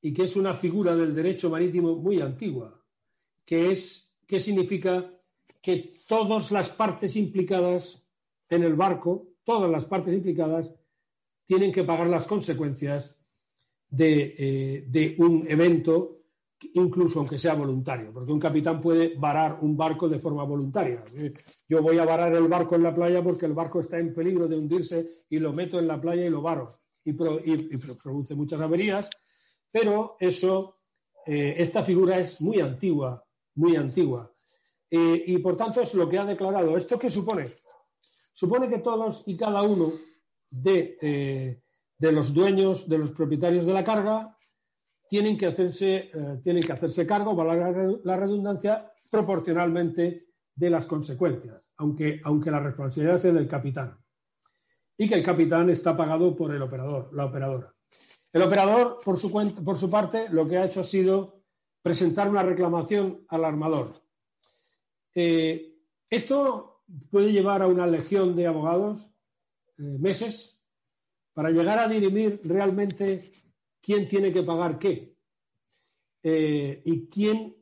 y 0.00 0.12
que 0.12 0.24
es 0.24 0.34
una 0.34 0.54
figura 0.54 0.96
del 0.96 1.14
derecho 1.14 1.48
marítimo 1.48 1.94
muy 1.94 2.20
antigua, 2.20 2.84
que 3.44 3.70
es 3.70 4.11
¿Qué 4.32 4.40
significa 4.40 5.12
que 5.60 6.00
todas 6.08 6.50
las 6.52 6.70
partes 6.70 7.16
implicadas 7.16 8.02
en 8.48 8.62
el 8.62 8.76
barco, 8.76 9.34
todas 9.44 9.70
las 9.70 9.84
partes 9.84 10.14
implicadas, 10.14 10.72
tienen 11.44 11.70
que 11.70 11.84
pagar 11.84 12.06
las 12.06 12.26
consecuencias 12.26 13.14
de, 13.90 14.34
eh, 14.38 15.16
un 15.18 15.44
evento, 15.46 16.22
incluso 16.72 17.18
aunque 17.18 17.36
sea 17.36 17.52
voluntario, 17.52 18.10
porque 18.10 18.32
un 18.32 18.40
capitán 18.40 18.80
puede 18.80 19.16
varar 19.18 19.58
un 19.60 19.76
barco 19.76 20.08
de 20.08 20.18
forma 20.18 20.44
voluntaria. 20.44 21.04
Yo 21.68 21.82
voy 21.82 21.98
a 21.98 22.06
varar 22.06 22.34
el 22.34 22.48
barco 22.48 22.74
en 22.74 22.84
la 22.84 22.94
playa 22.94 23.22
porque 23.22 23.44
el 23.44 23.52
barco 23.52 23.80
está 23.80 23.98
en 23.98 24.14
peligro 24.14 24.48
de 24.48 24.56
hundirse 24.56 25.24
y 25.28 25.40
lo 25.40 25.52
meto 25.52 25.78
en 25.78 25.86
la 25.86 26.00
playa 26.00 26.24
y 26.24 26.30
lo 26.30 26.40
varo. 26.40 26.80
Y, 27.04 27.12
produce 27.12 28.34
muchas 28.34 28.62
averías, 28.62 29.10
pero 29.70 30.16
eso, 30.18 30.78
eh, 31.26 31.56
esta 31.58 31.84
figura 31.84 32.18
es 32.18 32.40
muy 32.40 32.60
antigua 32.60 33.21
muy 33.54 33.76
antigua. 33.76 34.30
y 34.90 35.38
por 35.38 35.56
tanto 35.56 35.80
es 35.80 35.94
lo 35.94 36.06
que 36.08 36.18
ha 36.18 36.24
declarado. 36.24 36.76
¿Esto 36.76 36.98
qué 36.98 37.08
supone? 37.08 37.54
Supone 38.34 38.68
que 38.68 38.78
todos 38.78 39.22
y 39.26 39.36
cada 39.36 39.62
uno 39.62 39.92
de, 40.50 40.98
eh, 41.00 41.62
de 41.98 42.12
los 42.12 42.32
dueños, 42.32 42.88
de 42.88 42.98
los 42.98 43.10
propietarios 43.12 43.64
de 43.64 43.72
la 43.72 43.84
carga, 43.84 44.36
tienen 45.08 45.36
que 45.36 45.46
hacerse, 45.46 46.10
eh, 46.12 46.40
tienen 46.42 46.62
que 46.62 46.72
hacerse 46.72 47.06
cargo, 47.06 47.36
para 47.36 47.54
la 47.54 48.16
redundancia, 48.16 48.90
proporcionalmente 49.10 50.26
de 50.54 50.70
las 50.70 50.86
consecuencias, 50.86 51.62
aunque, 51.76 52.20
aunque 52.24 52.50
la 52.50 52.60
responsabilidad 52.60 53.20
sea 53.20 53.32
del 53.32 53.48
capitán. 53.48 53.98
Y 54.96 55.08
que 55.08 55.14
el 55.14 55.22
capitán 55.22 55.68
está 55.70 55.96
pagado 55.96 56.34
por 56.34 56.54
el 56.54 56.62
operador, 56.62 57.10
la 57.12 57.26
operadora. 57.26 57.74
El 58.32 58.42
operador, 58.42 58.98
por 59.04 59.18
su, 59.18 59.30
cuenta, 59.30 59.60
por 59.60 59.76
su 59.76 59.90
parte, 59.90 60.28
lo 60.30 60.48
que 60.48 60.56
ha 60.56 60.64
hecho 60.64 60.80
ha 60.80 60.84
sido 60.84 61.41
presentar 61.82 62.28
una 62.28 62.42
reclamación 62.42 63.24
al 63.28 63.44
armador. 63.44 64.02
Eh, 65.14 65.74
esto 66.08 66.84
puede 67.10 67.32
llevar 67.32 67.62
a 67.62 67.66
una 67.66 67.86
legión 67.86 68.36
de 68.36 68.46
abogados 68.46 69.06
meses 69.76 70.60
para 71.32 71.50
llegar 71.50 71.78
a 71.78 71.88
dirimir 71.88 72.40
realmente 72.44 73.32
quién 73.80 74.06
tiene 74.06 74.32
que 74.32 74.42
pagar 74.42 74.78
qué 74.78 75.16
y 76.22 77.08
quién 77.08 77.56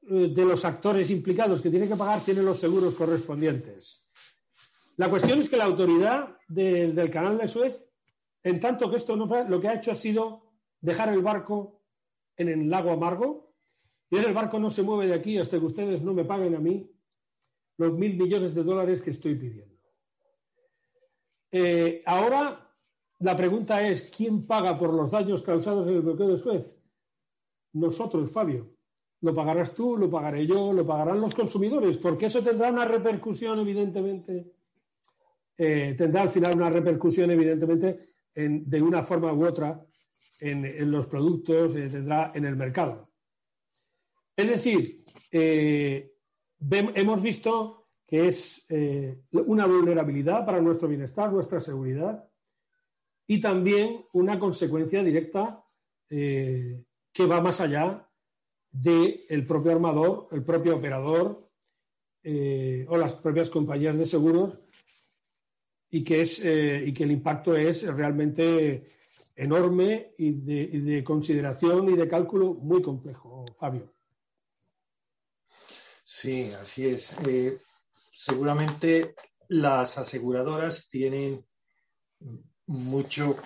de 0.00 0.44
los 0.44 0.64
actores 0.64 1.10
implicados 1.10 1.60
que 1.60 1.70
tiene 1.70 1.88
que 1.88 1.96
pagar 1.96 2.24
tiene 2.24 2.42
los 2.42 2.58
seguros 2.58 2.94
correspondientes. 2.94 4.06
La 4.96 5.08
cuestión 5.08 5.40
es 5.40 5.48
que 5.48 5.56
la 5.56 5.64
autoridad 5.64 6.36
del 6.48 7.10
canal 7.10 7.38
de 7.38 7.48
Suez, 7.48 7.82
en 8.42 8.60
tanto 8.60 8.90
que 8.90 8.96
esto 8.96 9.16
no 9.16 9.26
lo 9.48 9.60
que 9.60 9.68
ha 9.68 9.74
hecho 9.74 9.92
ha 9.92 9.94
sido 9.94 10.52
dejar 10.80 11.12
el 11.12 11.22
barco 11.22 11.82
en 12.36 12.48
el 12.48 12.68
lago 12.68 12.90
amargo 12.90 13.49
y 14.10 14.16
el 14.16 14.34
barco 14.34 14.58
no 14.58 14.70
se 14.70 14.82
mueve 14.82 15.06
de 15.06 15.14
aquí 15.14 15.38
hasta 15.38 15.58
que 15.58 15.64
ustedes 15.64 16.02
no 16.02 16.12
me 16.12 16.24
paguen 16.24 16.54
a 16.56 16.60
mí 16.60 16.90
los 17.76 17.92
mil 17.92 18.16
millones 18.16 18.54
de 18.54 18.62
dólares 18.62 19.00
que 19.00 19.10
estoy 19.10 19.36
pidiendo. 19.36 19.74
Eh, 21.52 22.02
ahora 22.04 22.70
la 23.20 23.36
pregunta 23.36 23.86
es, 23.86 24.02
¿quién 24.02 24.46
paga 24.46 24.76
por 24.78 24.92
los 24.92 25.10
daños 25.10 25.42
causados 25.42 25.86
en 25.88 25.94
el 25.94 26.02
bloqueo 26.02 26.28
de 26.28 26.38
Suez? 26.38 26.76
Nosotros, 27.72 28.30
Fabio. 28.30 28.76
Lo 29.22 29.34
pagarás 29.34 29.74
tú, 29.74 29.96
lo 29.96 30.10
pagaré 30.10 30.46
yo, 30.46 30.72
lo 30.72 30.86
pagarán 30.86 31.20
los 31.20 31.34
consumidores, 31.34 31.98
porque 31.98 32.26
eso 32.26 32.42
tendrá 32.42 32.70
una 32.70 32.86
repercusión, 32.86 33.58
evidentemente, 33.60 34.54
eh, 35.58 35.94
tendrá 35.96 36.22
al 36.22 36.30
final 36.30 36.56
una 36.56 36.70
repercusión, 36.70 37.30
evidentemente, 37.30 38.00
de 38.34 38.82
una 38.82 39.02
forma 39.02 39.32
u 39.32 39.44
otra 39.44 39.84
en, 40.40 40.90
los 40.90 41.06
productos, 41.06 41.76
eh, 41.76 41.88
tendrá 41.90 42.32
en 42.34 42.46
el 42.46 42.56
mercado. 42.56 43.09
Es 44.40 44.48
decir, 44.48 45.04
eh, 45.30 46.12
hemos 46.94 47.22
visto 47.22 47.88
que 48.06 48.26
es 48.26 48.66
una 49.30 49.66
vulnerabilidad 49.66 50.44
para 50.44 50.60
nuestro 50.60 50.88
bienestar, 50.88 51.32
nuestra 51.32 51.60
seguridad, 51.60 52.28
y 53.26 53.40
también 53.40 54.04
una 54.12 54.38
consecuencia 54.38 55.04
directa 55.04 55.64
que 56.08 57.26
va 57.26 57.40
más 57.40 57.60
allá 57.60 58.08
del 58.72 59.46
propio 59.46 59.72
armador, 59.72 60.28
el 60.32 60.42
propio 60.44 60.76
operador 60.76 61.48
eh, 62.22 62.84
o 62.88 62.96
las 62.96 63.14
propias 63.14 63.50
compañías 63.50 63.96
de 63.96 64.06
seguros 64.06 64.58
y 65.90 66.04
que, 66.04 66.20
es, 66.20 66.44
eh, 66.44 66.84
y 66.86 66.92
que 66.92 67.04
el 67.04 67.12
impacto 67.12 67.56
es 67.56 67.82
realmente 67.82 68.84
enorme 69.34 70.12
y 70.18 70.32
de, 70.32 71.02
consideración 71.02 71.88
y 71.88 71.96
de 71.96 72.08
cálculo 72.08 72.54
muy 72.54 72.82
complejo, 72.82 73.46
Fabio. 73.58 73.90
Sí, 76.12 76.52
así 76.52 76.86
es. 76.88 77.16
Eh, 77.24 77.62
seguramente 78.12 79.14
las 79.48 79.96
aseguradoras 79.96 80.88
tienen 80.90 81.46
mucho 82.66 83.36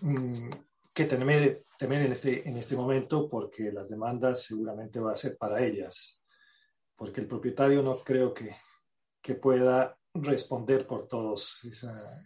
mm, 0.00 0.50
que 0.94 1.04
temer 1.04 1.62
en 1.78 2.12
este, 2.12 2.48
en 2.48 2.56
este 2.56 2.74
momento 2.74 3.28
porque 3.28 3.70
las 3.70 3.90
demandas 3.90 4.44
seguramente 4.44 4.98
va 4.98 5.12
a 5.12 5.16
ser 5.16 5.36
para 5.36 5.62
ellas, 5.62 6.18
porque 6.96 7.20
el 7.20 7.28
propietario 7.28 7.82
no 7.82 7.98
creo 8.02 8.32
que, 8.32 8.56
que 9.20 9.34
pueda 9.34 9.94
responder 10.14 10.86
por 10.86 11.06
todos 11.06 11.60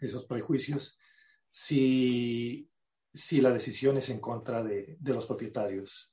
esos 0.01 0.25
prejuicios 0.27 0.97
si, 1.51 2.71
si, 3.13 3.41
la 3.41 3.51
decisión 3.51 3.97
es 3.97 4.09
en 4.09 4.21
contra 4.21 4.63
de, 4.63 4.97
de 5.01 5.13
los 5.15 5.27
propietarios. 5.27 6.13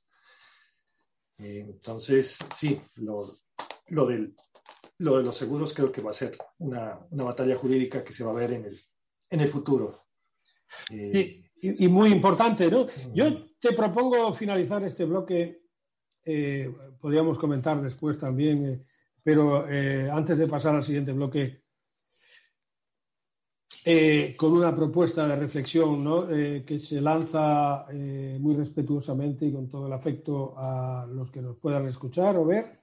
Entonces, 1.38 2.38
sí, 2.54 2.80
lo, 2.96 3.41
lo, 3.92 4.06
del, 4.06 4.34
lo, 4.98 5.18
de 5.18 5.22
los 5.22 5.36
seguros 5.36 5.74
creo 5.74 5.92
que 5.92 6.00
va 6.00 6.10
a 6.10 6.14
ser 6.14 6.36
una, 6.58 6.98
una, 7.10 7.24
batalla 7.24 7.56
jurídica 7.56 8.02
que 8.02 8.12
se 8.12 8.24
va 8.24 8.30
a 8.30 8.34
ver 8.34 8.52
en 8.52 8.64
el, 8.64 8.80
en 9.30 9.40
el 9.40 9.50
futuro. 9.50 10.06
Eh, 10.90 11.50
y, 11.60 11.88
muy 11.88 12.10
importante, 12.10 12.70
¿no? 12.70 12.86
Yo 13.12 13.50
te 13.60 13.72
propongo 13.72 14.32
finalizar 14.32 14.82
este 14.82 15.04
bloque, 15.04 15.62
eh, 16.24 16.74
podríamos 16.98 17.38
comentar 17.38 17.80
después 17.80 18.18
también, 18.18 18.66
eh, 18.66 18.84
pero 19.22 19.66
antes 20.10 20.38
de 20.38 20.48
pasar 20.48 20.74
al 20.74 20.84
siguiente 20.84 21.12
bloque, 21.12 21.62
con 24.36 24.52
una 24.52 24.74
propuesta 24.74 25.26
de 25.28 25.36
reflexión 25.36 26.02
¿no? 26.02 26.26
que 26.28 26.80
se 26.82 27.00
lanza 27.00 27.86
muy 27.92 28.56
respetuosamente 28.56 29.46
y 29.46 29.52
con 29.52 29.68
todo 29.68 29.86
el 29.86 29.92
afecto 29.92 30.54
a 30.56 31.06
los 31.08 31.30
que 31.30 31.42
nos 31.42 31.56
puedan 31.58 31.86
escuchar 31.86 32.36
o 32.36 32.44
ver, 32.44 32.81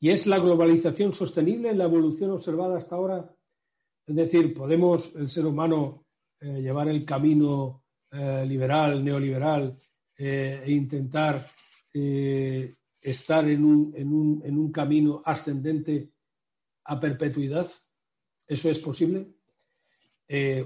y 0.00 0.10
es 0.10 0.26
la 0.26 0.38
globalización 0.38 1.12
sostenible, 1.12 1.74
la 1.74 1.84
evolución 1.84 2.30
observada 2.30 2.78
hasta 2.78 2.96
ahora. 2.96 3.34
Es 4.06 4.14
decir, 4.14 4.54
podemos 4.54 5.14
el 5.16 5.28
ser 5.28 5.46
humano 5.46 6.06
eh, 6.40 6.60
llevar 6.62 6.88
el 6.88 7.04
camino 7.04 7.82
eh, 8.10 8.44
liberal, 8.46 9.04
neoliberal, 9.04 9.76
eh, 10.16 10.62
e 10.64 10.72
intentar 10.72 11.50
estar 13.00 13.48
en 13.48 13.64
un, 13.64 13.92
en, 13.96 14.12
un, 14.12 14.42
en 14.44 14.56
un 14.56 14.70
camino 14.70 15.20
ascendente 15.24 16.12
a 16.84 17.00
perpetuidad? 17.00 17.68
¿Eso 18.46 18.70
es 18.70 18.78
posible? 18.78 19.26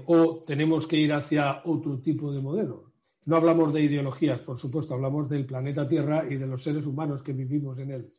¿O 0.05 0.43
tenemos 0.45 0.85
que 0.85 0.97
ir 0.97 1.11
hacia 1.11 1.63
otro 1.65 1.99
tipo 1.99 2.31
de 2.31 2.39
modelo? 2.39 2.93
No 3.25 3.37
hablamos 3.37 3.73
de 3.73 3.81
ideologías, 3.81 4.41
por 4.41 4.59
supuesto, 4.59 4.93
hablamos 4.93 5.27
del 5.27 5.45
planeta 5.45 5.87
Tierra 5.87 6.23
y 6.29 6.35
de 6.35 6.45
los 6.45 6.61
seres 6.61 6.85
humanos 6.85 7.23
que 7.23 7.33
vivimos 7.33 7.79
en 7.79 7.91
él. 7.91 8.13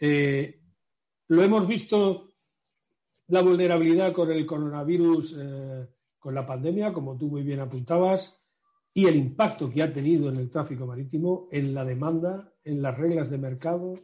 Lo 0.00 1.42
hemos 1.42 1.66
visto, 1.66 2.34
la 3.28 3.42
vulnerabilidad 3.42 4.12
con 4.12 4.30
el 4.30 4.46
coronavirus 4.46 5.36
con 6.18 6.34
la 6.34 6.46
pandemia, 6.46 6.92
como 6.92 7.16
tú 7.16 7.28
muy 7.28 7.42
bien 7.42 7.60
apuntabas, 7.60 8.38
y 8.92 9.06
el 9.06 9.16
impacto 9.16 9.70
que 9.70 9.82
ha 9.82 9.92
tenido 9.92 10.28
en 10.28 10.36
el 10.36 10.50
tráfico 10.50 10.86
marítimo, 10.86 11.48
en 11.52 11.72
la 11.72 11.84
demanda, 11.84 12.52
en 12.64 12.82
las 12.82 12.98
reglas 12.98 13.30
de 13.30 13.38
mercado, 13.38 13.94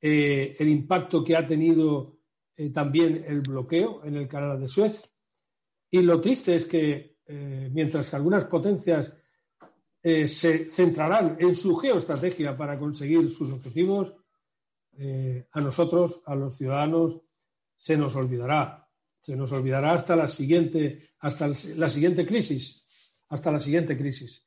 eh, 0.00 0.56
el 0.58 0.68
impacto 0.68 1.22
que 1.22 1.36
ha 1.36 1.46
tenido 1.46 2.18
eh, 2.56 2.70
también 2.70 3.24
el 3.26 3.40
bloqueo 3.40 4.04
en 4.04 4.16
el 4.16 4.28
canal 4.28 4.60
de 4.60 4.68
Suez. 4.68 5.10
Y 5.90 6.00
lo 6.00 6.20
triste 6.20 6.56
es 6.56 6.64
que 6.64 7.18
eh, 7.26 7.70
mientras 7.72 8.08
que 8.08 8.16
algunas 8.16 8.44
potencias 8.44 9.12
se 10.02 10.70
centrarán 10.70 11.36
en 11.40 11.56
su 11.56 11.74
geoestrategia 11.74 12.56
para 12.56 12.78
conseguir 12.78 13.28
sus 13.28 13.50
objetivos, 13.50 14.14
a 15.50 15.60
nosotros, 15.60 16.22
a 16.26 16.34
los 16.34 16.56
ciudadanos, 16.56 17.20
se 17.76 17.96
nos 17.96 18.16
olvidará 18.16 18.86
se 19.26 19.34
nos 19.34 19.50
olvidará 19.50 19.92
hasta 19.92 20.14
la 20.14 20.28
siguiente, 20.28 21.10
hasta 21.18 21.48
la 21.48 21.88
siguiente 21.88 22.24
crisis, 22.24 22.86
hasta 23.28 23.50
la 23.50 23.58
siguiente 23.58 23.98
crisis. 23.98 24.46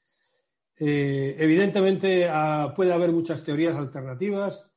Eh, 0.78 1.36
evidentemente 1.38 2.30
ah, 2.30 2.72
puede 2.74 2.94
haber 2.94 3.12
muchas 3.12 3.44
teorías 3.44 3.76
alternativas, 3.76 4.72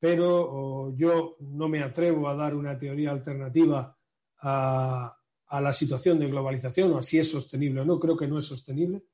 pero 0.00 0.92
yo 0.96 1.36
no 1.38 1.68
me 1.68 1.80
atrevo 1.80 2.28
a 2.28 2.34
dar 2.34 2.56
una 2.56 2.76
teoría 2.76 3.12
alternativa 3.12 3.96
a, 4.38 5.16
la 5.48 5.72
situación 5.72 6.18
de 6.18 6.26
globalización 6.26 6.92
o 6.94 6.98
a 6.98 7.04
si 7.04 7.20
es 7.20 7.30
sostenible 7.30 7.82
o 7.82 7.84
no. 7.84 8.00
Creo 8.00 8.16
que 8.16 8.26
no 8.26 8.40
es 8.40 8.46
sostenible 8.46 9.04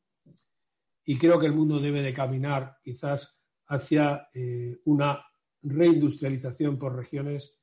y 1.05 1.18
creo 1.18 1.38
que 1.38 1.46
el 1.46 1.53
mundo 1.53 1.78
debe 1.78 2.00
de 2.00 2.14
caminar 2.14 2.78
quizás 2.82 3.36
hacia 3.66 4.30
eh, 4.32 4.80
una 4.86 5.22
reindustrialización 5.62 6.78
por 6.78 6.96
regiones 6.96 7.54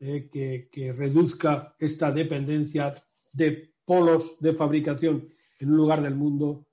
eh, 0.00 0.28
que, 0.30 0.92
reduzca 0.92 1.74
esta 1.78 2.12
dependencia 2.12 2.94
de 3.32 3.74
polos 3.84 4.36
de 4.38 4.54
fabricación 4.54 5.28
en 5.58 5.70
un 5.70 5.76
lugar 5.76 6.02
del 6.02 6.14
mundo 6.14 6.66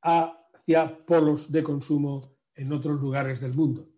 hacia 0.00 1.04
polos 1.04 1.52
de 1.52 1.62
consumo 1.62 2.38
en 2.54 2.72
otros 2.72 2.98
lugares 3.00 3.40
del 3.40 3.52
mundo, 3.52 3.90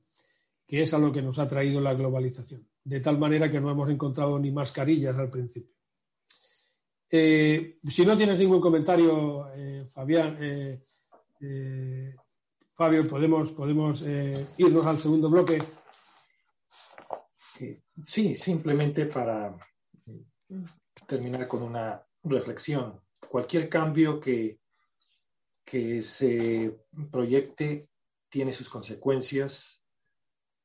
que 0.67 0.83
es 0.83 0.93
a 0.93 0.99
lo 0.99 1.13
que 1.13 1.23
nos 1.23 1.39
ha 1.39 1.49
traído 1.49 1.81
la 1.81 1.95
globalización. 1.95 2.67
De 2.83 2.99
tal 2.99 3.17
manera 3.17 3.49
que 3.49 3.61
no 3.61 3.71
hemos 3.71 3.89
encontrado 3.89 4.37
ni 4.41 4.51
mascarillas 4.51 5.17
al 5.17 5.31
principio. 5.31 5.77
Eh, 7.09 7.79
si 7.87 8.05
no 8.05 8.17
tienes 8.17 8.39
ningún 8.41 8.61
comentario, 8.61 9.53
eh, 9.55 9.87
Fabián, 9.89 10.39
Fabio, 12.75 13.07
podemos, 13.07 13.53
podemos 13.53 14.03
irnos 14.57 14.87
al 14.87 14.99
segundo 14.99 15.29
bloque. 15.31 15.59
Sí, 18.05 18.35
simplemente 18.35 19.07
para 19.07 19.57
terminar 21.07 21.47
con 21.47 21.63
una 21.63 22.05
reflexión. 22.23 23.01
Cualquier 23.29 23.69
cambio 23.69 24.19
que, 24.19 24.61
que 25.65 26.03
se 26.03 26.81
proyecte 27.11 27.89
tiene 28.29 28.53
sus 28.53 28.69
consecuencias 28.69 29.83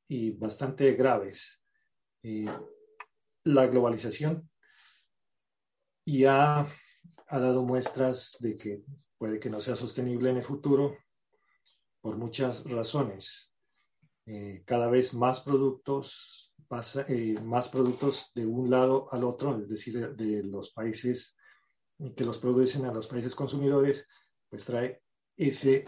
y 0.07 0.32
bastante 0.32 0.93
graves. 0.93 1.61
Eh, 2.23 2.47
la 3.43 3.67
globalización 3.67 4.49
ya 6.05 6.67
ha 7.28 7.39
dado 7.39 7.63
muestras 7.63 8.38
de 8.39 8.57
que 8.57 8.84
puede 9.17 9.39
que 9.39 9.49
no 9.49 9.59
sea 9.61 9.75
sostenible 9.75 10.30
en 10.30 10.38
el 10.38 10.43
futuro 10.43 10.97
por 12.01 12.15
muchas 12.17 12.63
razones. 12.63 13.51
Eh, 14.25 14.63
cada 14.65 14.89
vez 14.89 15.13
más 15.13 15.41
productos 15.41 16.46
eh, 17.07 17.39
más 17.41 17.70
productos 17.70 18.32
de 18.36 18.45
un 18.45 18.70
lado 18.70 19.07
al 19.11 19.24
otro, 19.24 19.57
es 19.57 19.70
decir, 19.70 20.15
de 20.15 20.43
los 20.43 20.72
países 20.72 21.36
que 22.15 22.26
los 22.26 22.38
producen 22.38 22.86
a 22.86 22.93
los 22.93 23.07
países 23.07 23.34
consumidores, 23.34 24.05
pues 24.49 24.63
trae 24.63 25.01
ese 25.36 25.86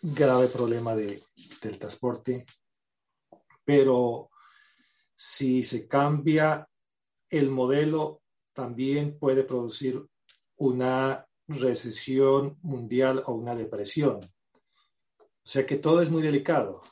grave 0.00 0.48
problema 0.48 0.94
de, 0.94 1.22
del 1.60 1.78
transporte. 1.78 2.46
Pero 3.64 4.30
si 5.14 5.62
se 5.62 5.86
cambia 5.86 6.68
el 7.30 7.50
modelo, 7.50 8.22
también 8.52 9.18
puede 9.18 9.44
producir 9.44 10.04
una 10.56 11.26
recesión 11.46 12.58
mundial 12.62 13.22
o 13.26 13.34
una 13.34 13.54
depresión. 13.54 14.18
O 14.18 15.48
sea 15.48 15.66
que 15.66 15.78
todo 15.78 16.02
es 16.02 16.10
muy 16.10 16.22
delicado 16.22 16.82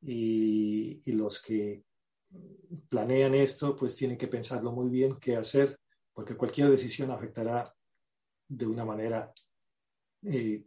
y, 0.00 1.00
y, 1.04 1.12
los 1.12 1.40
que 1.40 1.84
planean 2.88 3.34
esto 3.34 3.76
pues 3.76 3.96
tienen 3.96 4.18
que 4.18 4.28
pensarlo 4.28 4.72
muy 4.72 4.88
bien 4.88 5.16
qué 5.20 5.36
hacer 5.36 5.78
porque 6.12 6.36
cualquier 6.36 6.70
decisión 6.70 7.10
afectará 7.10 7.64
de 8.48 8.66
una 8.66 8.84
manera 8.84 9.32
eh, 10.22 10.64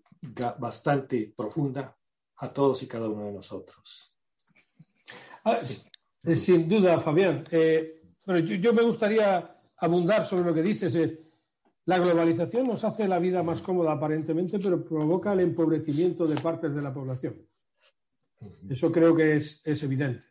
bastante 0.60 1.34
profunda 1.36 1.96
a 2.38 2.52
todos 2.52 2.82
y 2.84 2.88
cada 2.88 3.08
uno 3.08 3.26
de 3.26 3.32
nosotros. 3.32 4.14
Ah, 5.44 5.60
eh, 6.24 6.36
sin 6.36 6.68
duda, 6.68 7.00
Fabián. 7.00 7.48
Eh, 7.52 8.02
bueno, 8.26 8.40
yo, 8.46 8.74
me 8.74 8.82
gustaría 8.82 9.62
abundar 9.78 10.26
sobre 10.26 10.46
lo 10.46 10.54
que 10.54 10.64
dices. 10.64 10.98
la 11.86 12.00
globalización 12.00 12.68
nos 12.68 12.84
hace 12.84 13.08
la 13.08 13.20
vida 13.20 13.44
más 13.44 13.62
cómoda 13.62 13.92
aparentemente, 13.92 14.58
pero 14.58 14.84
provoca 14.84 15.34
el 15.34 15.42
empobrecimiento 15.42 16.26
de 16.26 16.42
partes 16.42 16.74
de 16.74 16.82
la 16.82 16.94
población. 16.94 17.48
Eso 18.68 18.92
creo 18.92 19.16
que 19.16 19.38
es, 19.38 19.62
es 19.64 19.84
evidente. 19.84 20.24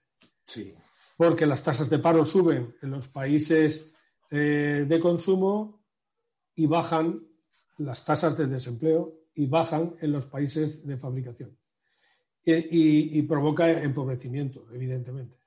Sí. 0.45 0.75
Porque 1.17 1.47
las 1.47 1.63
tasas 1.63 1.89
de 1.89 1.99
paro 1.99 2.25
suben 2.25 2.75
en 2.83 2.91
los 2.91 3.09
países 3.09 3.93
de 4.31 4.99
consumo 5.01 5.85
y 6.57 6.67
bajan 6.67 7.23
las 7.79 8.05
tasas 8.05 8.37
de 8.37 8.47
desempleo 8.47 9.25
y 9.35 9.47
bajan 9.47 9.97
en 10.01 10.13
los 10.13 10.27
países 10.27 10.87
de 10.87 10.97
fabricación. 10.97 11.57
Y, 12.45 13.23
provoca 13.23 13.71
empobrecimiento, 13.71 14.67
evidentemente. 14.73 15.39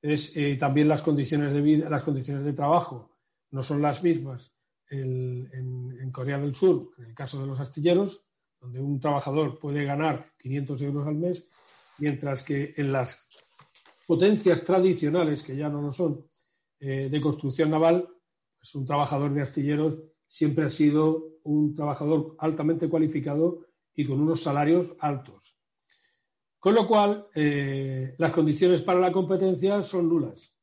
Es, 0.00 0.34
eh, 0.36 0.56
también 0.56 0.88
las 0.88 1.02
condiciones 1.02 1.52
de 1.52 1.60
vida, 1.60 1.90
las 1.90 2.02
condiciones 2.02 2.44
de 2.44 2.54
trabajo 2.54 3.18
no 3.50 3.62
son 3.62 3.82
las 3.82 4.02
mismas 4.02 4.52
en, 4.88 5.48
en, 5.52 6.10
Corea 6.10 6.38
del 6.38 6.54
Sur, 6.54 6.90
en 6.98 7.04
el 7.04 7.14
caso 7.14 7.40
de 7.40 7.46
los 7.46 7.60
astilleros, 7.60 8.24
donde 8.60 8.80
un 8.80 8.98
trabajador 8.98 9.58
puede 9.58 9.84
ganar 9.84 10.32
500 10.38 10.82
euros 10.82 11.06
al 11.06 11.14
mes, 11.14 11.46
mientras 11.98 12.42
que 12.42 12.74
en 12.76 12.92
las 12.92 13.28
potencias 14.12 14.62
tradicionales, 14.62 15.42
que 15.42 15.56
ya 15.56 15.70
no 15.70 15.80
lo 15.80 15.90
son, 15.90 16.22
eh, 16.80 17.08
de 17.10 17.18
construcción 17.18 17.70
naval, 17.70 18.06
pues 18.58 18.74
un 18.74 18.84
trabajador 18.84 19.32
de 19.32 19.40
astilleros 19.40 19.94
siempre 20.28 20.66
ha 20.66 20.70
sido 20.70 21.38
un 21.44 21.74
trabajador 21.74 22.36
altamente 22.38 22.90
cualificado 22.90 23.60
y 23.94 24.04
con 24.04 24.20
unos 24.20 24.42
salarios 24.42 24.92
altos. 24.98 25.56
Con 26.58 26.74
lo 26.74 26.86
cual, 26.86 27.26
eh, 27.34 28.14
las 28.18 28.32
condiciones 28.32 28.82
para 28.82 29.00
la 29.00 29.10
competencia 29.10 29.82
son 29.82 30.10
nulas. 30.10 30.54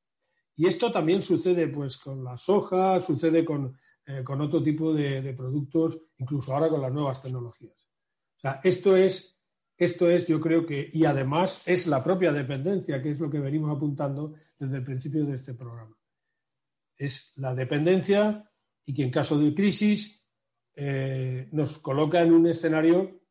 Y 0.56 0.68
esto 0.68 0.92
también 0.92 1.24
sucede 1.24 1.70
pues, 1.70 1.98
con 1.98 2.24
la 2.24 2.38
soja, 2.38 3.02
sucede 3.02 3.44
con, 3.44 3.76
eh, 4.06 4.24
otro 4.28 4.62
tipo 4.62 4.94
de, 4.94 5.34
productos, 5.34 5.98
incluso 6.20 6.54
ahora 6.54 6.70
con 6.70 6.82
las 6.82 6.94
nuevas 6.94 7.20
tecnologías. 7.20 7.90
O 8.38 8.40
sea, 8.42 8.62
esto 8.64 8.96
es, 8.96 9.39
esto 9.80 10.10
es, 10.10 10.28
yo 10.28 10.42
creo 10.42 10.66
que, 10.66 10.90
y 10.94 11.06
además 11.06 11.62
es 11.66 11.88
la 11.88 12.04
propia 12.04 12.34
dependencia, 12.34 13.02
que 13.02 13.12
es 13.12 13.20
lo 13.20 13.30
que 13.30 13.40
venimos 13.40 13.76
apuntando 13.76 14.36
desde 14.60 14.78
el 14.78 14.84
principio 14.84 15.26
de 15.26 15.38
este 15.38 15.54
programa. 15.54 15.98
Es 16.98 17.32
la 17.38 17.56
dependencia 17.56 18.52
y 18.86 18.94
que 18.94 19.04
en 19.04 19.10
caso 19.10 19.40
de 19.40 19.56
crisis 19.56 20.28
eh, 20.76 21.48
nos 21.54 21.80
coloca 21.80 22.22
en 22.22 22.34
un 22.34 22.48
escenario 22.48 23.22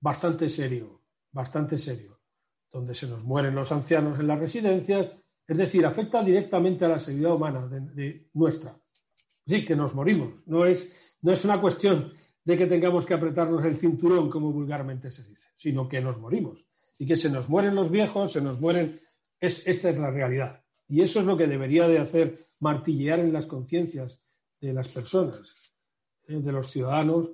bastante 0.00 0.48
serio, 0.48 1.02
bastante 1.32 1.78
serio, 1.78 2.18
donde 2.72 2.94
se 2.94 3.06
nos 3.06 3.22
mueren 3.22 3.54
los 3.54 3.70
ancianos 3.70 4.18
en 4.18 4.26
las 4.26 4.38
residencias, 4.38 5.12
es 5.46 5.56
decir, 5.56 5.84
afecta 5.84 6.22
directamente 6.22 6.86
a 6.86 6.88
la 6.88 7.00
seguridad 7.00 7.34
humana 7.34 7.66
de, 7.66 8.28
nuestra. 8.32 8.74
Sí, 9.46 9.66
que 9.66 9.76
nos 9.76 9.94
morimos. 9.94 10.46
No 10.46 10.64
es, 10.64 10.94
no 11.20 11.32
es 11.32 11.44
una 11.44 11.60
cuestión 11.60 12.14
de 12.48 12.56
que 12.56 12.66
tengamos 12.66 13.04
que 13.04 13.12
apretarnos 13.12 13.62
el 13.66 13.76
cinturón, 13.76 14.30
como 14.30 14.50
vulgarmente 14.50 15.12
se 15.12 15.22
dice, 15.22 15.48
sino 15.54 15.86
que 15.86 16.00
nos 16.00 16.18
morimos. 16.18 16.64
Y 16.96 17.04
que 17.04 17.14
se 17.14 17.28
nos 17.28 17.46
mueren 17.46 17.74
los 17.74 17.90
viejos, 17.90 18.32
se 18.32 18.40
nos 18.40 18.58
mueren. 18.58 18.98
Es, 19.38 19.66
esta 19.66 19.90
es 19.90 19.98
la 19.98 20.10
realidad. 20.10 20.64
Y 20.88 21.02
eso 21.02 21.20
es 21.20 21.26
lo 21.26 21.36
que 21.36 21.46
debería 21.46 21.86
de 21.86 21.98
hacer 21.98 22.46
martillear 22.60 23.20
en 23.20 23.34
las 23.34 23.46
conciencias 23.46 24.22
de 24.62 24.72
las 24.72 24.88
personas 24.88 25.42
de 26.26 26.52
los 26.52 26.70
ciudadanos 26.70 27.28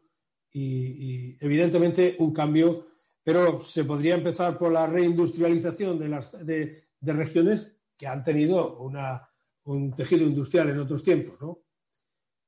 y, 0.51 1.37
evidentemente 1.45 2.17
un 2.19 2.33
cambio, 2.33 2.89
pero 3.23 3.61
se 3.61 3.85
podría 3.85 4.17
empezar 4.17 4.59
por 4.59 4.73
la 4.73 4.89
reindustrialización 4.89 5.97
de, 5.97 6.09
las, 6.09 6.45
de, 6.45 6.83
regiones 7.01 7.69
que 7.97 8.09
han 8.09 8.25
tenido 8.25 8.79
una, 8.79 9.29
un 9.63 9.95
tejido 9.95 10.27
industrial 10.27 10.71
en 10.71 10.81
otros 10.81 11.05
tiempos, 11.05 11.41
¿no? 11.41 11.64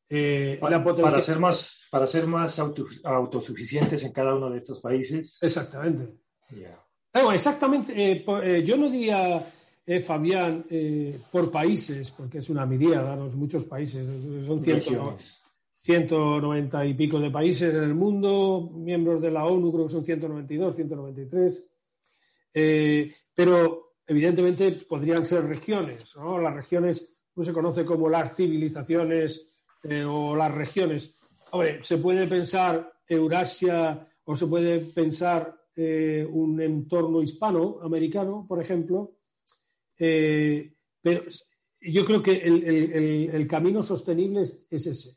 Eh, 0.08 0.58
para, 0.60 1.20
ser 1.20 1.38
más, 1.38 1.86
para 1.90 2.06
ser 2.06 2.26
más 2.26 2.58
autosuficientes 2.58 4.04
en 4.04 4.12
cada 4.12 4.34
uno 4.34 4.50
de 4.50 4.58
estos 4.58 4.80
países. 4.80 5.38
Exactamente. 5.40 6.14
exactamente. 7.32 7.92
Eh, 7.94 8.24
eh, 8.42 8.62
yo 8.64 8.76
no 8.76 8.88
diría, 8.88 9.52
Fabián, 10.04 10.64
por 11.30 11.50
países, 11.50 12.10
porque 12.10 12.38
es 12.38 12.48
una 12.50 12.66
miríada, 12.66 13.16
muchos 13.16 13.64
países, 13.64 14.06
son 14.46 14.62
ciertos. 14.62 15.42
190 15.86 16.84
y 16.84 16.94
pico 16.94 17.20
de 17.20 17.30
países 17.30 17.72
en 17.72 17.84
el 17.84 17.94
mundo, 17.94 18.72
miembros 18.74 19.22
de 19.22 19.30
la 19.30 19.44
ONU 19.44 19.72
creo 19.72 19.86
que 19.86 19.92
son 19.92 20.04
192, 20.04 20.74
193, 20.74 21.70
eh, 22.52 23.14
pero 23.32 23.94
evidentemente 24.04 24.72
podrían 24.72 25.24
ser 25.24 25.46
regiones, 25.46 26.12
¿no? 26.16 26.40
Las 26.40 26.54
regiones 26.54 27.06
no 27.36 27.44
se 27.44 27.52
conoce 27.52 27.84
como 27.84 28.08
las 28.08 28.34
civilizaciones 28.34 29.55
eh, 29.88 30.04
o 30.04 30.36
las 30.36 30.52
regiones. 30.52 31.14
Hombre, 31.50 31.80
se 31.82 31.98
puede 31.98 32.26
pensar 32.26 32.92
Eurasia 33.08 34.06
o 34.24 34.36
se 34.36 34.46
puede 34.46 34.80
pensar 34.80 35.56
eh, 35.74 36.26
un 36.28 36.60
entorno 36.60 37.22
hispano-americano, 37.22 38.44
por 38.48 38.60
ejemplo, 38.62 39.12
pero 39.96 41.22
yo 41.80 42.04
creo 42.04 42.22
que 42.22 42.32
el, 42.32 43.46
camino 43.46 43.82
sostenible 43.82 44.42
es 44.42 44.86
ese 44.86 45.16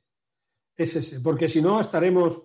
es 0.80 0.96
ese, 0.96 1.20
porque 1.20 1.50
si 1.50 1.62
no 1.62 1.82
estaremos 1.82 2.42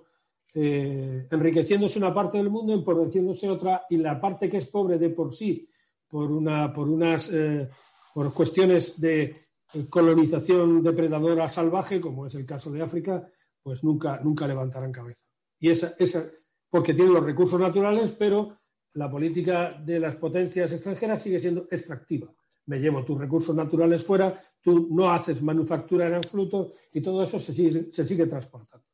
eh, 0.52 1.26
enriqueciéndose 1.30 1.98
una 1.98 2.12
parte 2.12 2.38
del 2.38 2.50
mundo, 2.50 2.72
empobreciéndose 2.72 3.48
otra, 3.48 3.86
y 3.88 3.96
la 3.96 4.20
parte 4.20 4.50
que 4.50 4.56
es 4.56 4.66
pobre 4.66 4.98
de 4.98 5.10
por 5.10 5.32
sí, 5.32 5.68
por, 6.08 6.30
una, 6.30 6.72
por 6.72 6.88
unas 6.88 7.32
eh, 7.32 7.68
por 8.12 8.32
cuestiones 8.34 9.00
de 9.00 9.43
colonización 9.88 10.82
depredadora 10.82 11.48
salvaje, 11.48 12.00
como 12.00 12.26
es 12.26 12.34
el 12.34 12.46
caso 12.46 12.70
de 12.70 12.82
África, 12.82 13.28
pues 13.62 13.82
nunca, 13.82 14.20
nunca 14.22 14.46
levantarán 14.46 14.92
cabeza. 14.92 15.20
Y 15.58 15.70
esa, 15.70 15.94
esa, 15.98 16.26
porque 16.68 16.94
tienen 16.94 17.14
los 17.14 17.24
recursos 17.24 17.60
naturales, 17.60 18.12
pero 18.12 18.58
la 18.94 19.10
política 19.10 19.72
de 19.72 20.00
las 20.00 20.16
potencias 20.16 20.72
extranjeras 20.72 21.22
sigue 21.22 21.40
siendo 21.40 21.66
extractiva 21.70 22.32
me 22.66 22.78
llevo 22.78 23.04
tus 23.04 23.18
recursos 23.18 23.54
naturales 23.54 24.04
fuera, 24.04 24.40
tú 24.60 24.88
no 24.90 25.10
haces 25.10 25.42
manufactura 25.42 26.06
en 26.06 26.14
absoluto 26.14 26.72
y 26.92 27.00
todo 27.00 27.22
eso 27.22 27.38
se 27.38 27.52
sigue, 27.52 28.26
transportando. 28.26 28.86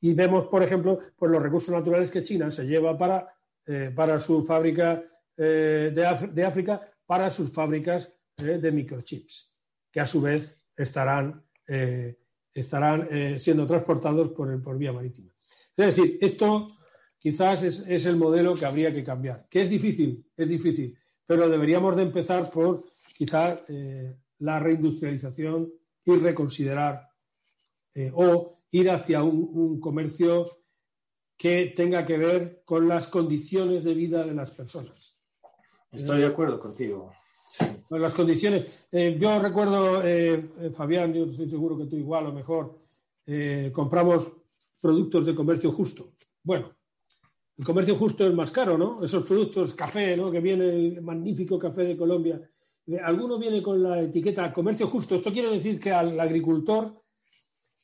Y 0.00 0.12
vemos, 0.14 0.46
por 0.46 0.62
ejemplo, 0.62 0.98
pues 1.16 1.30
los 1.30 1.42
recursos 1.42 1.74
naturales 1.74 2.10
que 2.10 2.22
China 2.22 2.50
se 2.50 2.64
lleva 2.64 2.96
para, 2.96 3.34
eh, 3.66 3.92
para 3.94 4.20
su 4.20 4.44
fábrica 4.44 5.02
eh, 5.36 5.92
de, 5.94 6.44
África, 6.44 6.80
para 7.06 7.30
sus 7.30 7.50
fábricas 7.50 8.10
eh, 8.36 8.58
de 8.58 8.70
microchips, 8.70 9.52
que 9.94 10.00
a 10.00 10.06
su 10.06 10.20
vez 10.20 10.52
estarán, 10.76 11.44
estarán 12.52 13.38
siendo 13.38 13.64
transportados 13.64 14.32
por, 14.32 14.60
por 14.60 14.76
vía 14.76 14.92
marítima. 14.92 15.32
Es 15.76 15.94
decir, 15.94 16.18
esto 16.20 16.76
quizás 17.18 17.62
es, 17.62 17.78
es 17.86 18.04
el 18.06 18.16
modelo 18.16 18.56
que 18.56 18.66
habría 18.66 18.92
que 18.92 19.04
cambiar. 19.04 19.46
¿Que 19.48 19.62
es 19.62 19.70
difícil? 19.70 20.26
Es 20.36 20.48
difícil 20.48 20.98
pero 21.26 21.48
deberíamos 21.48 21.96
de 21.96 22.02
empezar 22.02 22.50
por 22.50 22.84
quizá 23.16 23.64
eh, 23.68 24.16
la 24.40 24.58
reindustrialización 24.58 25.72
y 26.04 26.16
reconsiderar 26.16 27.08
eh, 27.94 28.10
o 28.14 28.52
ir 28.70 28.90
hacia 28.90 29.22
un, 29.22 29.80
comercio 29.80 30.58
que 31.36 31.72
tenga 31.76 32.04
que 32.04 32.18
ver 32.18 32.62
con 32.64 32.88
las 32.88 33.06
condiciones 33.06 33.84
de 33.84 33.94
vida 33.94 34.24
de 34.24 34.34
las 34.34 34.50
personas. 34.50 35.16
Estoy 35.90 36.20
de 36.20 36.26
acuerdo 36.26 36.58
contigo. 36.58 37.12
Las 37.90 38.14
condiciones. 38.14 38.66
Eh, 38.90 39.16
yo 39.20 39.38
recuerdo, 39.38 40.02
Fabián, 40.74 41.12
yo 41.12 41.24
estoy 41.26 41.48
seguro 41.48 41.78
que 41.78 41.86
tú 41.86 41.96
igual, 41.96 42.24
lo 42.24 42.32
mejor, 42.32 42.80
compramos 43.72 44.32
productos 44.80 45.26
de 45.26 45.34
comercio 45.34 45.72
justo. 45.72 46.12
Bueno, 46.42 46.74
el 47.56 47.64
comercio 47.64 47.96
justo 47.96 48.26
es 48.26 48.34
más 48.34 48.50
caro, 48.50 48.76
¿no? 48.76 49.04
Esos 49.04 49.24
productos, 49.26 49.74
café, 49.74 50.16
¿no? 50.16 50.30
Que 50.30 50.40
viene 50.40 50.68
el 50.68 51.02
magnífico 51.02 51.58
café 51.58 51.84
de 51.84 51.96
Colombia 51.96 52.40
alguno 53.02 53.38
viene 53.38 53.62
con 53.62 53.82
la 53.82 54.00
etiqueta 54.00 54.52
comercio 54.52 54.86
justo. 54.88 55.14
Esto 55.14 55.32
quiere 55.32 55.50
decir 55.50 55.80
que 55.80 55.90
al 55.90 56.18
agricultor 56.18 57.02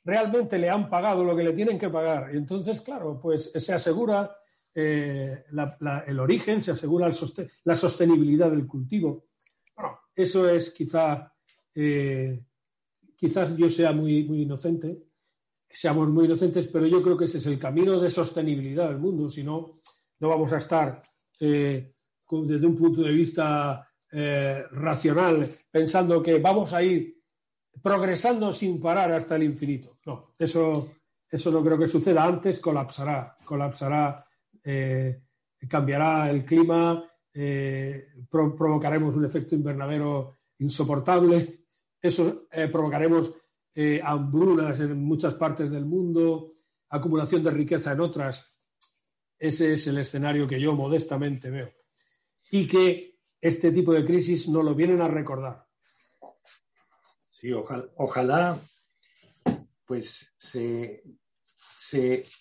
realmente 0.05 0.59
le 0.59 0.69
han 0.69 0.91
pagado 0.91 1.25
lo 1.25 1.37
que 1.37 1.45
le 1.45 1.53
tienen 1.53 1.79
que 1.79 1.89
pagar. 1.89 2.35
Entonces, 2.35 2.81
claro, 2.81 3.19
pues 3.21 3.51
se 3.55 3.73
asegura 3.73 4.37
eh, 4.75 5.45
el 6.07 6.21
origen, 6.21 6.63
se 6.63 6.73
asegura 6.73 7.11
la 7.65 7.77
sostenibilidad 7.77 8.51
del 8.51 8.67
cultivo. 8.67 9.25
Eso 10.23 10.49
es 10.49 10.71
quizá, 10.71 11.33
eh, 11.75 12.43
quizás 13.17 13.57
yo 13.57 13.71
sea 13.71 13.93
muy, 13.93 14.25
muy 14.25 14.43
inocente, 14.43 14.99
seamos 15.69 16.09
muy 16.09 16.27
inocentes, 16.27 16.67
pero 16.69 16.87
yo 16.87 17.03
creo 17.03 17.17
que 17.17 17.27
ese 17.27 17.39
es 17.39 17.47
el 17.47 17.59
camino 17.59 18.01
de 18.01 18.11
sostenibilidad 18.11 18.89
del 18.89 18.99
mundo. 18.99 19.31
Si 19.31 19.43
no, 19.43 19.77
no 20.19 20.29
vamos 20.29 20.53
a 20.53 20.59
estar 20.59 21.03
eh, 21.41 21.95
desde 22.31 22.67
un 22.67 22.77
punto 22.77 23.03
de 23.03 23.13
vista 23.13 23.87
racional 24.73 25.49
pensando 25.71 26.21
que 26.21 26.41
vamos 26.41 26.73
a 26.73 26.83
ir 26.83 27.21
progresando 27.83 28.53
sin 28.53 28.81
parar 28.81 29.13
hasta 29.13 29.37
el 29.37 29.45
infinito. 29.45 29.99
No, 30.05 30.35
eso, 30.39 30.91
eso 31.31 31.51
no 31.51 31.63
creo 31.63 31.79
que 31.79 31.89
suceda. 31.89 32.25
Antes 32.25 32.59
colapsará, 32.59 33.37
colapsará, 33.45 34.27
eh, 34.65 35.23
cambiará 35.69 36.31
el 36.31 36.45
clima, 36.45 37.10
eh, 37.33 38.09
provocaremos 38.31 39.15
un 39.15 39.25
efecto 39.25 39.55
invernadero 39.55 40.39
insoportable, 40.59 41.65
eso 42.01 42.47
eh, 42.51 42.69
provocaremos 42.69 43.33
hambrunas 44.03 44.79
en 44.81 45.03
muchas 45.03 45.35
partes 45.35 45.71
del 45.71 45.87
mundo, 45.87 46.57
acumulación 46.91 47.43
de 47.43 47.51
riqueza 47.51 47.93
en 47.93 48.01
otras. 48.01 48.55
Ese 49.39 49.73
es 49.73 49.87
el 49.87 49.97
escenario 49.97 50.47
que 50.47 50.61
yo 50.61 50.75
modestamente 50.75 51.49
veo. 51.49 51.73
Y 52.51 52.69
que 52.69 53.19
este 53.41 53.73
tipo 53.73 53.95
de 53.95 54.05
crisis 54.05 54.49
no 54.49 54.63
lo 54.63 54.75
vienen 54.75 55.01
a 55.01 55.09
recordar 55.09 55.67
Sí, 57.41 57.51
ojalá, 57.55 58.61
pues 59.87 60.31
se, 60.37 61.03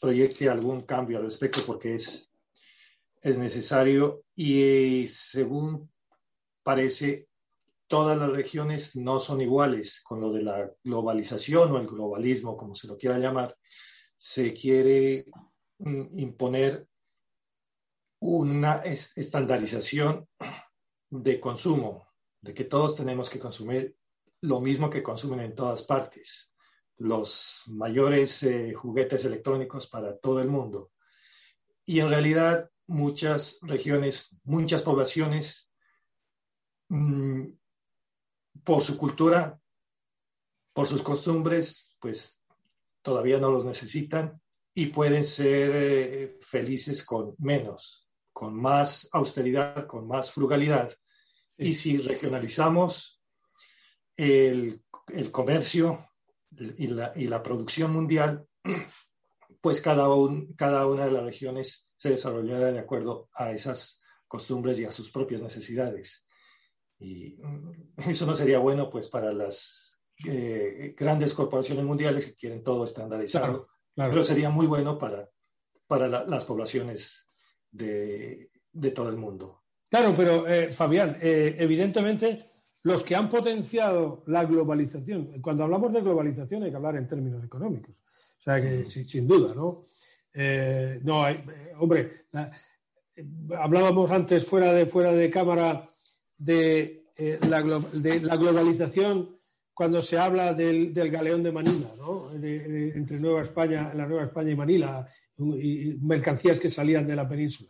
proyecte 0.01 0.49
algún 0.49 0.81
cambio 0.81 1.19
al 1.19 1.23
respecto 1.23 1.61
porque 1.65 1.95
es, 1.95 2.28
es 3.21 3.37
necesario 3.37 4.23
y 4.35 5.07
según 5.09 5.91
parece, 6.63 7.27
todas 7.87 8.17
las 8.17 8.29
regiones 8.29 8.95
no 8.95 9.19
son 9.19 9.41
iguales 9.41 10.01
con 10.01 10.21
lo 10.21 10.31
de 10.31 10.43
la 10.43 10.71
globalización 10.83 11.71
o 11.71 11.77
el 11.79 11.87
globalismo, 11.87 12.55
como 12.55 12.75
se 12.75 12.87
lo 12.87 12.97
quiera 12.97 13.17
llamar. 13.17 13.55
Se 14.15 14.53
quiere 14.53 15.25
mm, 15.79 16.19
imponer 16.19 16.87
una 18.21 18.83
estandarización 18.83 20.27
de 21.09 21.39
consumo, 21.39 22.07
de 22.41 22.53
que 22.53 22.65
todos 22.65 22.95
tenemos 22.95 23.29
que 23.29 23.39
consumir 23.39 23.95
lo 24.41 24.59
mismo 24.59 24.89
que 24.89 25.03
consumen 25.03 25.39
en 25.39 25.55
todas 25.55 25.83
partes, 25.83 26.51
los 26.97 27.63
mayores 27.67 28.43
eh, 28.43 28.73
juguetes 28.73 29.25
electrónicos 29.25 29.87
para 29.87 30.17
todo 30.17 30.41
el 30.41 30.47
mundo. 30.49 30.91
Y 31.85 32.01
en 32.01 32.09
realidad 32.09 32.69
muchas 32.89 33.59
regiones, 33.61 34.35
muchas 34.43 34.81
poblaciones, 34.81 35.69
mm, 36.89 37.45
por 38.63 38.81
su 38.81 38.97
cultura, 38.97 39.59
por 40.73 40.87
sus 40.87 41.01
costumbres, 41.01 41.95
pues 41.99 42.39
todavía 43.01 43.39
no 43.39 43.51
los 43.51 43.63
necesitan 43.63 44.41
y 44.73 44.87
pueden 44.87 45.23
ser 45.23 45.71
eh, 45.73 46.39
felices 46.41 47.03
con 47.03 47.35
menos, 47.37 48.07
con 48.33 48.59
más 48.59 49.07
austeridad, 49.11 49.85
con 49.87 50.07
más 50.07 50.31
frugalidad. 50.31 50.95
Y 51.57 51.73
si 51.73 51.97
regionalizamos 51.97 53.21
el, 54.15 54.83
comercio 55.31 56.07
y 56.77 56.87
la, 56.87 57.43
producción 57.43 57.91
mundial, 57.91 58.45
pues 59.61 59.81
cada, 59.81 60.07
cada 60.55 60.87
una 60.87 61.05
de 61.05 61.11
las 61.11 61.23
regiones 61.23 61.88
se 61.99 62.11
desarrollará 62.11 62.71
de 62.71 62.79
acuerdo 62.79 63.29
a 63.33 63.51
esas 63.51 63.99
costumbres 64.25 64.79
y 64.79 64.85
a 64.85 64.91
sus 64.91 65.11
propias 65.11 65.41
necesidades. 65.41 66.25
Y 66.97 67.37
mm, 67.41 67.71
eso 68.09 68.25
no 68.25 68.35
sería 68.37 68.59
bueno 68.59 68.89
pues 68.89 69.09
para 69.09 69.33
las 69.33 69.99
eh, 70.25 70.95
grandes 70.97 71.33
corporaciones 71.33 71.83
mundiales 71.83 72.25
que 72.25 72.35
quieren 72.35 72.63
todo 72.63 72.85
estandarizado, 72.85 73.67
pero 73.95 74.23
sería 74.23 74.49
muy 74.49 74.65
bueno 74.65 74.97
para, 74.97 75.29
para 75.87 76.07
las 76.07 76.45
poblaciones 76.45 77.27
de, 77.69 78.49
todo 78.95 79.09
el 79.09 79.17
mundo. 79.17 79.63
Claro, 79.89 80.13
pero 80.15 80.47
eh, 80.47 80.71
Fabián, 80.71 81.17
eh, 81.21 81.57
evidentemente 81.59 82.49
los 82.83 83.03
que 83.03 83.13
han 83.13 83.29
potenciado 83.29 84.23
la 84.27 84.45
globalización. 84.45 85.41
Cuando 85.41 85.65
hablamos 85.65 85.91
de 85.91 85.99
globalización 85.99 86.63
hay 86.63 86.69
que 86.69 86.77
hablar 86.77 86.95
en 86.95 87.09
términos 87.09 87.43
económicos. 87.43 87.93
O 87.93 88.41
sea 88.41 88.61
que 88.61 88.85
sin, 88.85 89.27
duda, 89.27 89.53
¿no? 89.53 89.83
Eh, 90.33 90.99
no 91.03 91.23
hay, 91.23 91.35
eh, 91.35 91.73
hombre, 91.79 92.25
hablábamos 93.57 94.11
antes 94.11 94.45
fuera 94.45 94.73
de, 94.73 94.85
fuera 94.85 95.11
de 95.11 95.29
cámara 95.29 95.89
de, 96.37 97.05
eh, 97.17 97.39
la, 97.41 97.61
de 97.61 98.21
la 98.21 98.37
globalización 98.37 99.37
cuando 99.73 100.01
se 100.01 100.17
habla 100.17 100.53
del, 100.53 100.93
galeón 100.93 101.41
de 101.41 101.53
Manila, 101.53 101.93
¿no? 101.97 102.31
entre 102.33 103.17
Nueva 103.17 103.43
España, 103.43 103.93
la 103.93 104.05
Nueva 104.05 104.25
España 104.25 104.51
y 104.51 104.55
Manila, 104.55 105.07
mercancías 106.01 106.59
que 106.59 106.69
salían 106.69 107.07
de 107.07 107.15
la 107.15 107.27
península. 107.27 107.69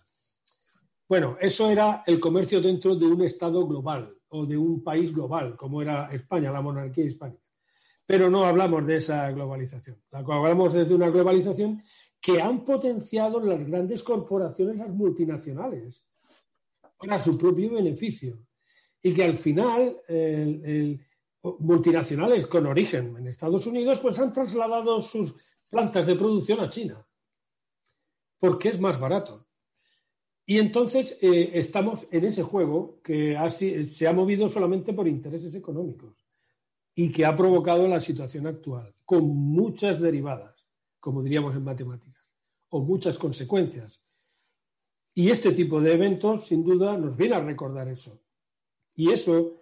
Bueno, 1.07 1.37
eso 1.39 1.69
era 1.69 2.03
el 2.07 2.19
comercio 2.19 2.61
dentro 2.61 2.95
de 2.95 3.05
un 3.05 3.21
Estado 3.21 3.65
global 3.67 4.11
o 4.29 4.45
de 4.45 4.57
un 4.57 4.83
país 4.83 5.13
global, 5.13 5.55
como 5.55 5.83
era 5.83 6.11
España, 6.11 6.51
la 6.51 6.61
monarquía 6.61 7.05
hispánica. 7.05 7.43
Pero 8.07 8.27
no 8.29 8.43
hablamos 8.43 8.87
de 8.87 8.97
esa 8.97 9.29
globalización. 9.31 10.01
Hablamos 10.11 10.73
de 10.73 10.93
una 10.93 11.09
globalización 11.09 11.83
que 12.21 12.41
han 12.41 12.65
potenciado 12.65 13.39
las 13.39 13.65
grandes 13.65 14.03
corporaciones, 14.03 14.77
las 14.77 14.89
multinacionales, 14.89 16.03
para 16.97 17.21
su 17.21 17.37
propio 17.37 17.73
beneficio. 17.73 18.39
Y 19.01 19.13
que 19.13 19.23
al 19.23 19.37
final, 19.37 19.97
multinacionales 21.59 22.47
con 22.47 22.65
origen 22.65 23.15
en 23.17 23.27
Estados 23.27 23.65
Unidos, 23.65 23.99
pues 23.99 24.19
han 24.19 24.33
trasladado 24.33 25.01
sus 25.01 25.33
plantas 25.69 26.05
de 26.05 26.15
producción 26.15 26.59
a 26.59 26.69
China, 26.69 27.05
porque 28.39 28.69
es 28.69 28.79
más 28.79 28.99
barato. 28.99 29.45
Y 30.45 30.57
entonces 30.57 31.15
eh, 31.21 31.51
estamos 31.53 32.07
en 32.09 32.25
ese 32.25 32.41
juego 32.41 32.99
que 33.03 33.37
se 33.93 34.07
ha 34.07 34.13
movido 34.13 34.49
solamente 34.49 34.93
por 34.93 35.07
intereses 35.07 35.53
económicos 35.53 36.15
y 36.95 37.11
que 37.11 37.23
ha 37.23 37.35
provocado 37.35 37.87
la 37.87 38.01
situación 38.01 38.47
actual, 38.47 38.93
con 39.05 39.27
muchas 39.27 40.01
derivadas, 40.01 40.67
como 40.99 41.21
diríamos 41.21 41.55
en 41.55 41.63
matemáticas, 41.63 42.08
o 42.69 42.81
muchas 42.81 43.17
consecuencias. 43.17 44.01
Y 45.13 45.31
este 45.31 45.51
tipo 45.51 45.81
de 45.81 45.93
eventos, 45.93 46.47
sin 46.47 46.63
duda, 46.63 46.97
nos 46.97 47.15
viene 47.17 47.35
a 47.35 47.41
recordar 47.41 47.87
eso. 47.87 48.21
Y 48.95 49.11
eso 49.11 49.57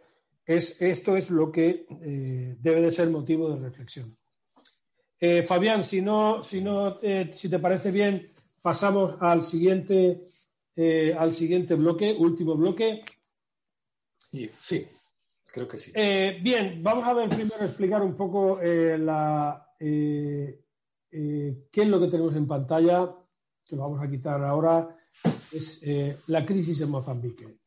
es, 0.45 0.80
esto 0.80 1.18
es 1.18 1.30
lo 1.30 1.51
que 1.51 1.86
eh, 2.01 2.55
debe 2.60 2.82
de 2.82 2.91
ser 2.91 3.10
motivo 3.10 3.49
de 3.49 3.60
reflexión. 3.60 4.18
Eh, 5.20 5.43
Fabián, 5.43 5.84
si 5.84 6.01
no, 6.01 6.43
si 6.43 6.62
no, 6.62 6.99
si 7.34 7.49
te 7.49 7.60
parece 7.60 7.91
bien, 7.91 8.32
pasamos 8.62 9.16
al 9.20 9.45
siguiente 9.45 10.28
eh, 10.76 11.16
al 11.18 11.34
siguiente 11.34 11.74
bloque, 11.74 12.16
último 12.16 12.55
bloque. 12.55 13.03
Sí, 14.60 14.86
creo 15.47 15.68
que 15.68 15.80
sí. 15.80 15.91
Bien, 15.91 16.84
vamos 16.84 17.08
a 17.08 17.14
ver 17.16 17.30
primero 17.30 17.66
explicar 17.66 18.03
un 18.03 18.16
poco 18.16 18.60
eh, 19.80 20.60
la, 21.12 21.68
qué 21.72 21.82
es 21.82 21.88
lo 21.88 21.99
que 21.99 22.08
tenemos 22.08 22.36
en 22.36 22.47
pantalla, 22.47 23.14
que 23.66 23.76
lo 23.76 23.84
vamos 23.84 24.01
a 24.01 24.10
quitar 24.10 24.43
ahora, 24.43 24.95
es 25.51 25.82
la 26.28 26.45
crisis 26.45 26.80
en 26.82 26.89
Mozambique. 26.89 27.60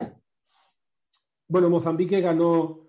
Bueno, 1.48 1.68
Mozambique 1.68 2.20
ganó 2.20 2.86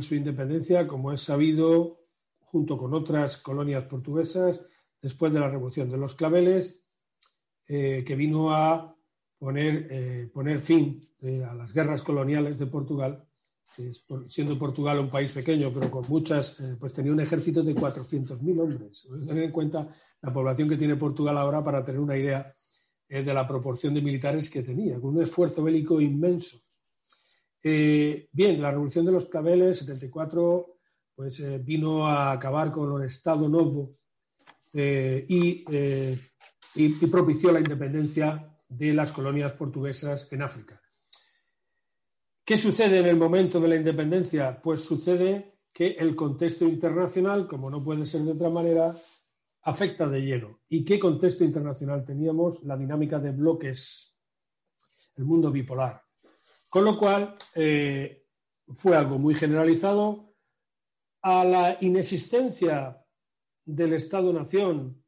su 0.00 0.14
independencia, 0.14 0.86
como 0.86 1.12
es 1.12 1.22
sabido, 1.22 2.00
junto 2.40 2.76
con 2.76 2.94
otras 2.94 3.38
colonias 3.38 3.84
portuguesas, 3.84 4.60
después 5.00 5.32
de 5.32 5.40
la 5.40 5.48
Revolución 5.48 5.90
de 5.90 5.98
los 5.98 6.14
Claveles, 6.14 6.80
que 7.66 8.14
vino 8.16 8.50
a 8.50 8.92
poner, 9.42 9.88
eh, 9.90 10.30
poner 10.32 10.62
fin 10.62 11.00
eh, 11.20 11.42
a 11.44 11.52
las 11.52 11.72
guerras 11.72 12.02
coloniales 12.02 12.60
de 12.60 12.66
Portugal, 12.68 13.26
siendo 14.28 14.58
Portugal 14.58 14.98
un 14.98 15.10
país 15.10 15.32
pequeño, 15.32 15.72
pero 15.72 15.90
con 15.90 16.04
muchas, 16.08 16.58
eh, 16.60 16.76
pues 16.78 16.92
tenía 16.92 17.12
un 17.12 17.20
ejército 17.20 17.62
de 17.62 17.74
400.000 17.74 18.60
hombres. 18.60 19.08
tener 19.26 19.44
en 19.44 19.50
cuenta 19.50 19.88
la 20.20 20.32
población 20.32 20.68
que 20.68 20.76
tiene 20.76 20.96
Portugal 20.96 21.36
ahora 21.38 21.62
para 21.62 21.84
tener 21.84 22.00
una 22.00 22.16
idea 22.16 22.54
de 23.08 23.34
la 23.34 23.46
proporción 23.46 23.92
de 23.92 24.00
militares 24.00 24.48
que 24.48 24.62
tenía, 24.62 24.98
con 24.98 25.14
un 25.14 25.22
esfuerzo 25.22 25.62
bélico 25.62 26.00
inmenso. 26.00 26.58
bien, 27.62 28.62
la 28.62 28.70
revolución 28.70 29.04
de 29.04 29.12
los 29.12 29.26
claveles, 29.26 29.80
74, 29.80 30.78
pues 31.14 31.62
vino 31.62 32.06
a 32.06 32.32
acabar 32.32 32.72
con 32.72 33.02
el 33.02 33.08
Estado 33.08 33.50
Novo 33.50 33.90
y 34.72 35.64
propició 37.10 37.52
la 37.52 37.60
independencia 37.60 38.52
de 38.76 38.94
las 38.94 39.12
colonias 39.12 39.52
portuguesas 39.52 40.28
en 40.30 40.42
África. 40.42 40.81
¿Qué 42.52 42.58
sucede 42.58 42.98
en 42.98 43.06
el 43.06 43.16
momento 43.16 43.58
de 43.60 43.68
la 43.68 43.76
independencia? 43.76 44.60
Pues 44.60 44.84
sucede 44.84 45.54
que 45.72 45.92
el 45.92 46.14
contexto 46.14 46.66
internacional, 46.66 47.48
como 47.48 47.70
no 47.70 47.82
puede 47.82 48.04
ser 48.04 48.20
de 48.24 48.32
otra 48.32 48.50
manera, 48.50 48.94
afecta 49.62 50.06
de 50.06 50.20
lleno. 50.20 50.60
¿Y 50.68 50.84
qué 50.84 50.98
contexto 50.98 51.44
internacional 51.44 52.04
teníamos? 52.04 52.62
La 52.64 52.76
dinámica 52.76 53.18
de 53.18 53.30
bloques, 53.30 54.14
el 55.16 55.24
mundo 55.24 55.50
bipolar. 55.50 56.02
Con 56.68 56.84
lo 56.84 56.98
cual, 56.98 57.38
eh, 57.54 58.26
fue 58.76 58.96
algo 58.96 59.18
muy 59.18 59.34
generalizado. 59.34 60.34
A 61.22 61.44
la 61.44 61.78
inexistencia 61.80 63.02
del 63.64 63.94
Estado-Nación 63.94 65.02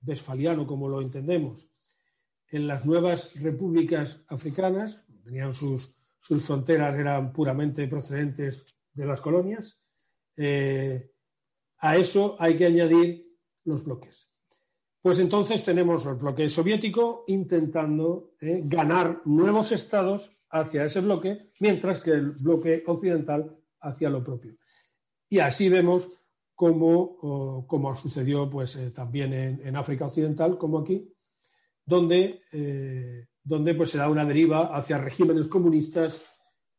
westfaliano, 0.00 0.66
como 0.66 0.88
lo 0.88 1.02
entendemos, 1.02 1.68
en 2.48 2.66
las 2.66 2.86
nuevas 2.86 3.38
repúblicas 3.42 4.18
africanas, 4.28 4.98
tenían 5.24 5.54
sus, 5.54 5.95
sus 6.26 6.44
fronteras, 6.44 6.98
eran 6.98 7.32
puramente 7.32 7.86
procedentes 7.86 8.64
de 8.92 9.06
las 9.06 9.20
colonias, 9.20 9.78
eh, 10.36 11.12
a 11.78 11.96
eso 11.96 12.34
hay 12.40 12.56
que 12.56 12.66
añadir 12.66 13.38
los 13.64 13.84
bloques. 13.84 14.28
Pues 15.00 15.20
entonces 15.20 15.62
tenemos 15.62 16.04
el 16.04 16.16
bloque 16.16 16.50
soviético 16.50 17.22
intentando 17.28 18.32
eh, 18.40 18.60
ganar 18.64 19.22
nuevos 19.24 19.70
estados 19.70 20.32
hacia 20.50 20.84
ese 20.84 21.00
bloque, 21.00 21.52
mientras 21.60 22.00
que 22.00 22.10
el 22.10 22.32
bloque 22.32 22.82
occidental 22.86 23.56
hacia 23.80 24.10
lo 24.10 24.24
propio. 24.24 24.56
Y 25.28 25.38
así 25.38 25.68
vemos 25.68 26.08
como 26.56 27.94
sucedió 27.94 28.50
pues, 28.50 28.74
eh, 28.74 28.90
también 28.90 29.32
en, 29.32 29.76
África 29.76 30.06
Occidental, 30.06 30.58
como 30.58 30.80
aquí, 30.80 31.08
donde, 31.84 32.42
donde 33.46 33.74
pues, 33.74 33.90
se 33.90 33.98
da 33.98 34.10
una 34.10 34.24
deriva 34.24 34.76
hacia 34.76 34.98
regímenes 34.98 35.48
comunistas 35.48 36.20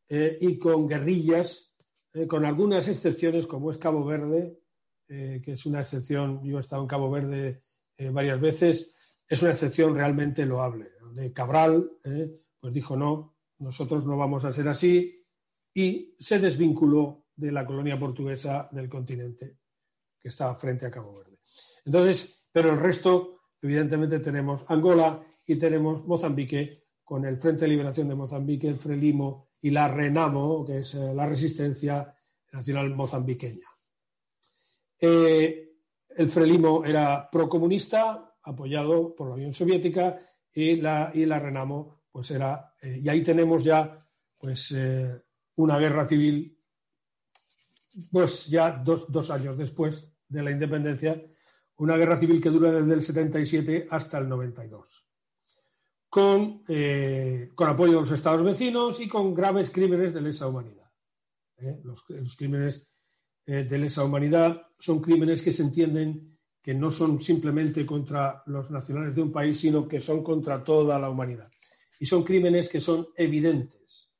y 0.08 0.58
con 0.58 0.88
guerrillas 0.88 1.68
eh, 2.18 2.26
con 2.26 2.44
algunas 2.44 2.88
excepciones, 2.88 3.46
como 3.46 3.70
es 3.70 3.78
Cabo 3.78 4.04
Verde, 4.04 4.58
eh, 5.08 5.40
que 5.44 5.52
es 5.52 5.66
una 5.66 5.80
excepción, 5.80 6.42
yo 6.42 6.58
he 6.58 6.60
estado 6.60 6.82
en 6.82 6.88
Cabo 6.88 7.10
Verde 7.10 7.62
eh, 7.96 8.10
varias 8.10 8.40
veces, 8.40 8.94
es 9.28 9.42
una 9.42 9.52
excepción 9.52 9.94
realmente 9.94 10.46
loable. 10.46 10.90
De 11.12 11.32
Cabral, 11.32 11.90
pues 12.60 12.72
dijo 12.72 12.96
no, 12.96 13.36
nosotros 13.58 14.04
no 14.06 14.16
vamos 14.16 14.44
a 14.44 14.52
ser 14.52 14.68
así 14.68 15.24
y 15.74 16.14
se 16.20 16.38
desvinculó 16.38 17.24
de 17.34 17.50
la 17.50 17.64
colonia 17.64 17.98
portuguesa 17.98 18.68
del 18.72 18.88
continente 18.88 19.58
que 20.20 20.28
está 20.28 20.54
frente 20.56 20.86
a 20.86 20.90
Cabo 20.90 21.16
Verde. 21.16 21.38
Entonces, 21.84 22.46
pero 22.52 22.72
el 22.72 22.78
resto, 22.78 23.40
evidentemente, 23.62 24.20
tenemos 24.20 24.64
Angola 24.68 25.24
y 25.48 25.56
tenemos 25.56 26.06
Mozambique 26.06 26.84
con 27.02 27.24
el 27.24 27.38
Frente 27.38 27.62
de 27.62 27.68
Liberación 27.68 28.06
de 28.06 28.14
Mozambique, 28.14 28.68
el 28.68 28.78
Frelimo 28.78 29.48
y 29.62 29.70
la 29.70 29.88
RENAMO, 29.88 30.64
que 30.66 30.80
es 30.80 30.94
eh, 30.94 31.14
la 31.14 31.26
Resistencia 31.26 32.14
Nacional 32.52 32.94
Mozambiqueña. 32.94 33.66
Eh, 35.00 35.72
el 36.10 36.28
Frelimo 36.28 36.84
era 36.84 37.30
procomunista, 37.30 38.36
apoyado 38.42 39.16
por 39.16 39.30
la 39.30 39.36
Unión 39.36 39.54
Soviética, 39.54 40.20
y 40.52 40.76
la, 40.76 41.10
y 41.14 41.24
la 41.24 41.38
RENAMO, 41.38 42.02
pues 42.12 42.30
era, 42.30 42.74
eh, 42.82 43.00
y 43.02 43.08
ahí 43.08 43.22
tenemos 43.22 43.64
ya, 43.64 44.06
pues, 44.36 44.76
una 45.56 45.78
guerra 45.78 46.06
civil, 46.06 46.58
pues 48.12 48.46
ya 48.48 48.70
dos, 48.70 49.10
dos 49.10 49.30
años 49.30 49.56
después 49.56 50.12
de 50.28 50.42
la 50.42 50.50
independencia, 50.50 51.20
una 51.76 51.96
guerra 51.96 52.20
civil 52.20 52.42
que 52.42 52.50
dura 52.50 52.70
desde 52.70 52.92
el 52.92 53.02
77 53.02 53.88
hasta 53.90 54.18
el 54.18 54.28
92 54.28 55.07
con, 56.08 56.62
eh, 56.68 57.50
con 57.54 57.68
apoyo 57.68 57.94
de 57.94 58.00
los 58.00 58.12
estados 58.12 58.44
vecinos 58.44 59.00
y 59.00 59.08
con 59.08 59.34
graves 59.34 59.70
crímenes 59.70 60.14
de 60.14 60.20
lesa 60.20 60.48
humanidad. 60.48 60.90
¿eh? 61.58 61.80
Los, 61.84 62.04
crímenes 62.36 62.86
eh, 63.46 63.64
de 63.64 63.78
lesa 63.78 64.04
humanidad 64.04 64.62
son 64.78 65.00
crímenes 65.00 65.42
que 65.42 65.52
se 65.52 65.62
entienden 65.62 66.38
que 66.62 66.74
no 66.74 66.90
son 66.90 67.20
simplemente 67.20 67.86
contra 67.86 68.42
los 68.46 68.70
nacionales 68.70 69.14
de 69.14 69.22
un 69.22 69.32
país, 69.32 69.58
sino 69.60 69.86
que 69.86 70.00
son 70.00 70.22
contra 70.22 70.62
toda 70.62 70.98
la 70.98 71.08
humanidad. 71.08 71.50
Y 72.00 72.06
son 72.06 72.22
crímenes 72.22 72.68
que 72.68 72.80
son 72.80 73.08
evidentes. 73.16 74.10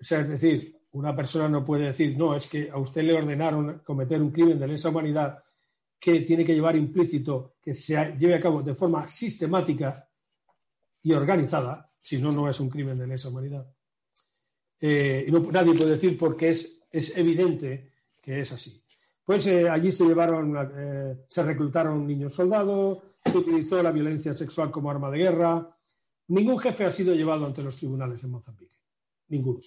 O 0.00 0.04
sea, 0.04 0.20
es 0.20 0.28
decir, 0.28 0.76
una 0.92 1.14
persona 1.14 1.48
no 1.48 1.64
puede 1.64 1.86
decir, 1.86 2.16
no, 2.16 2.36
es 2.36 2.46
que 2.46 2.70
a 2.70 2.78
usted 2.78 3.02
le 3.02 3.14
ordenaron 3.14 3.80
cometer 3.84 4.20
un 4.20 4.30
crimen 4.30 4.58
de 4.58 4.68
lesa 4.68 4.90
humanidad 4.90 5.42
que 5.98 6.20
tiene 6.22 6.44
que 6.44 6.54
llevar 6.54 6.76
implícito 6.76 7.54
que 7.62 7.74
se 7.74 7.94
lleve 8.18 8.34
a 8.34 8.40
cabo 8.40 8.62
de 8.62 8.74
forma 8.74 9.06
sistemática 9.06 10.08
y 11.02 11.12
organizada, 11.12 11.90
si 12.00 12.20
no, 12.20 12.32
no 12.32 12.48
es 12.48 12.58
un 12.60 12.68
crimen 12.68 12.98
de 12.98 13.06
lesa 13.06 13.28
humanidad. 13.28 13.66
Eh, 14.80 15.24
y 15.26 15.30
no, 15.30 15.40
nadie 15.50 15.74
puede 15.74 15.92
decir 15.92 16.18
porque 16.18 16.50
es, 16.50 16.80
es 16.90 17.16
evidente 17.16 17.92
que 18.20 18.40
es 18.40 18.52
así. 18.52 18.82
Pues 19.24 19.46
eh, 19.46 19.68
allí 19.68 19.92
se 19.92 20.04
llevaron, 20.04 20.56
eh, 20.76 21.24
se 21.28 21.42
reclutaron 21.42 22.06
niños 22.06 22.34
soldados, 22.34 22.98
se 23.24 23.38
utilizó 23.38 23.82
la 23.82 23.92
violencia 23.92 24.34
sexual 24.34 24.70
como 24.70 24.90
arma 24.90 25.10
de 25.10 25.18
guerra. 25.18 25.76
Ningún 26.28 26.58
jefe 26.58 26.84
ha 26.84 26.92
sido 26.92 27.14
llevado 27.14 27.46
ante 27.46 27.62
los 27.62 27.76
tribunales 27.76 28.22
en 28.22 28.30
Mozambique. 28.30 28.76
Ninguno. 29.28 29.60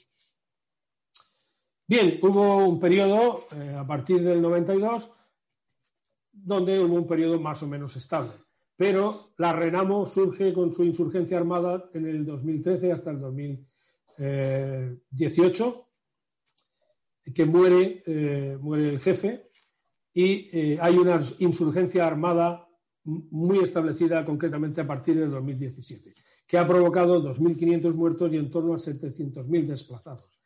Bien, 1.88 2.20
hubo 2.22 2.58
un 2.58 2.80
periodo 2.80 3.46
a 3.78 3.86
partir 3.86 4.24
del 4.24 4.42
92 4.42 5.12
donde 6.32 6.80
hubo 6.80 6.96
un 6.96 7.08
periodo 7.08 7.40
más 7.40 7.62
o 7.62 7.68
menos 7.68 7.96
estable 7.96 8.34
pero 8.78 9.32
la 9.38 9.54
Renamo 9.54 10.06
surge 10.06 10.54
con 10.54 10.74
su 10.74 10.84
insurgencia 10.84 11.38
armada 11.38 11.90
en 11.94 12.08
el 12.08 12.26
2013 12.26 12.92
hasta 12.92 13.12
el 13.12 13.22
2018, 13.22 15.88
que 17.34 17.46
muere, 17.46 18.04
eh, 18.06 18.58
muere 18.60 18.90
el 18.90 19.00
jefe 19.00 19.50
y 20.14 20.50
eh, 20.52 20.78
hay 20.80 20.98
una 20.98 21.22
insurgencia 21.40 22.06
armada 22.06 22.68
muy 23.04 23.60
establecida 23.60 24.26
concretamente 24.26 24.82
a 24.82 24.88
partir 24.88 25.18
del 25.20 25.32
2017, 25.32 26.14
que 26.48 26.58
ha 26.58 26.68
provocado 26.68 27.24
2.500 27.24 27.94
muertos 27.94 28.34
y 28.34 28.38
en 28.38 28.50
torno 28.50 28.74
a 28.74 28.78
700.000 28.78 29.68
desplazados. 29.68 30.42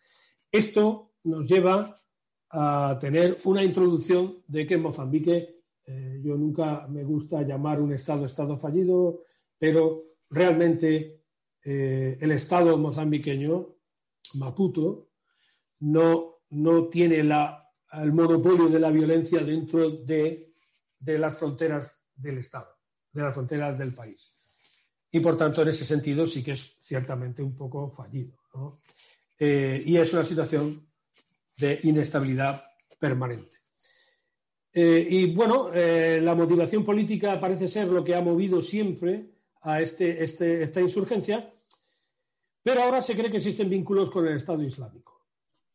Esto 0.52 1.14
nos 1.24 1.48
lleva 1.48 1.96
a 2.50 2.98
tener 3.00 3.38
una 3.44 3.64
introducción 3.64 4.40
de 4.48 4.66
que 4.66 4.74
en 4.76 4.82
Mozambique 4.82 5.59
eh, 5.92 6.22
yo 6.24 6.38
nunca 6.38 6.88
me 6.88 7.04
gusta 7.04 7.42
llamar 7.42 7.82
un 7.82 7.92
Estado 7.94 8.28
Estado 8.28 8.60
fallido, 8.60 9.24
pero 9.58 10.04
realmente 10.30 11.24
eh, 11.64 12.16
el 12.22 12.32
Estado 12.32 12.78
mozambiqueño, 12.78 13.76
Maputo, 14.36 15.10
no, 15.80 16.42
no 16.52 16.90
tiene 16.90 17.24
la, 17.24 17.68
el 17.94 18.14
monopolio 18.14 18.70
de 18.70 18.80
la 18.80 18.92
violencia 18.92 19.44
dentro 19.44 19.90
de, 19.90 20.54
de 21.00 21.18
las 21.18 21.36
fronteras 21.40 21.92
del 22.16 22.38
Estado, 22.38 22.78
de 23.12 23.22
las 23.24 23.34
fronteras 23.34 23.76
del 23.80 23.96
país. 23.96 24.36
Y 25.12 25.20
por 25.22 25.38
tanto, 25.38 25.64
en 25.64 25.70
ese 25.70 25.86
sentido, 25.86 26.28
sí 26.28 26.44
que 26.44 26.52
es 26.52 26.78
ciertamente 26.82 27.42
un 27.42 27.56
poco 27.56 27.90
fallido. 27.90 28.38
Eh, 29.40 29.82
y 29.84 29.98
es 29.98 30.14
una 30.14 30.24
situación 30.24 30.88
de 31.58 31.80
inestabilidad 31.82 32.64
permanente. 33.00 33.59
Eh, 34.82 35.06
y 35.10 35.34
bueno, 35.34 35.72
eh, 35.74 36.22
la 36.22 36.34
motivación 36.36 36.86
política 36.86 37.38
parece 37.38 37.68
ser 37.68 37.90
lo 37.90 38.02
que 38.02 38.16
ha 38.16 38.22
movido 38.22 38.62
siempre 38.62 39.26
a 39.64 39.82
este, 39.82 40.24
este, 40.24 40.64
esta 40.64 40.80
insurgencia, 40.80 41.52
pero 42.64 42.84
ahora 42.84 43.02
se 43.02 43.14
cree 43.14 43.30
que 43.30 43.38
existen 43.38 43.70
vínculos 43.70 44.10
con 44.10 44.26
el 44.26 44.38
Estado 44.38 44.64
Islámico. 44.64 45.26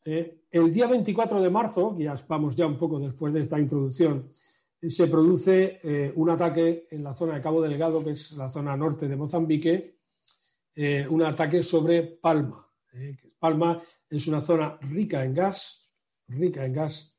Eh, 0.06 0.44
el 0.50 0.72
día 0.72 0.86
24 0.86 1.42
de 1.42 1.50
marzo, 1.50 1.94
ya 1.98 2.18
vamos 2.26 2.56
ya 2.56 2.66
un 2.66 2.78
poco 2.78 2.98
después 2.98 3.34
de 3.34 3.42
esta 3.42 3.60
introducción, 3.60 4.30
se 4.88 5.06
produce 5.06 6.12
un 6.14 6.28
ataque 6.28 6.88
en 6.90 7.04
la 7.04 7.14
zona 7.14 7.34
de 7.34 7.42
Cabo 7.42 7.62
Delgado, 7.62 8.04
que 8.04 8.12
es 8.12 8.32
la 8.32 8.50
zona 8.50 8.76
norte 8.76 9.08
de 9.08 9.16
Mozambique, 9.16 9.98
un 11.08 11.22
ataque 11.22 11.62
sobre 11.62 12.02
Palma. 12.02 12.68
Palma 13.38 13.82
es 14.10 14.26
una 14.26 14.42
zona 14.42 14.78
rica 14.82 15.24
en 15.24 15.32
gas, 15.32 15.90
rica 16.28 16.66
en 16.66 16.74
gas 16.74 17.13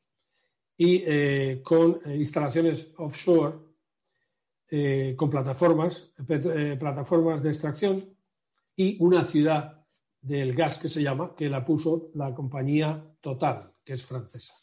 y 0.78 1.03
eh, 1.05 1.61
con 1.63 2.01
eh, 2.05 2.17
instalaciones 2.17 2.88
offshore, 2.97 3.57
eh, 4.69 5.13
con 5.15 5.30
plataformas, 5.30 6.11
plataformas 6.80 7.41
de 7.43 7.49
extracción 7.49 8.17
y 8.76 8.97
una 8.99 9.23
ciudad 9.23 9.86
del 10.19 10.55
gas 10.55 10.80
que 10.80 10.89
se 10.89 11.03
llama, 11.03 11.36
que 11.36 11.49
la 11.49 11.63
puso 11.63 12.09
la 12.15 12.34
compañía 12.34 13.15
Total, 13.21 13.71
que 13.84 13.93
es 13.93 14.03
francesa. 14.03 14.53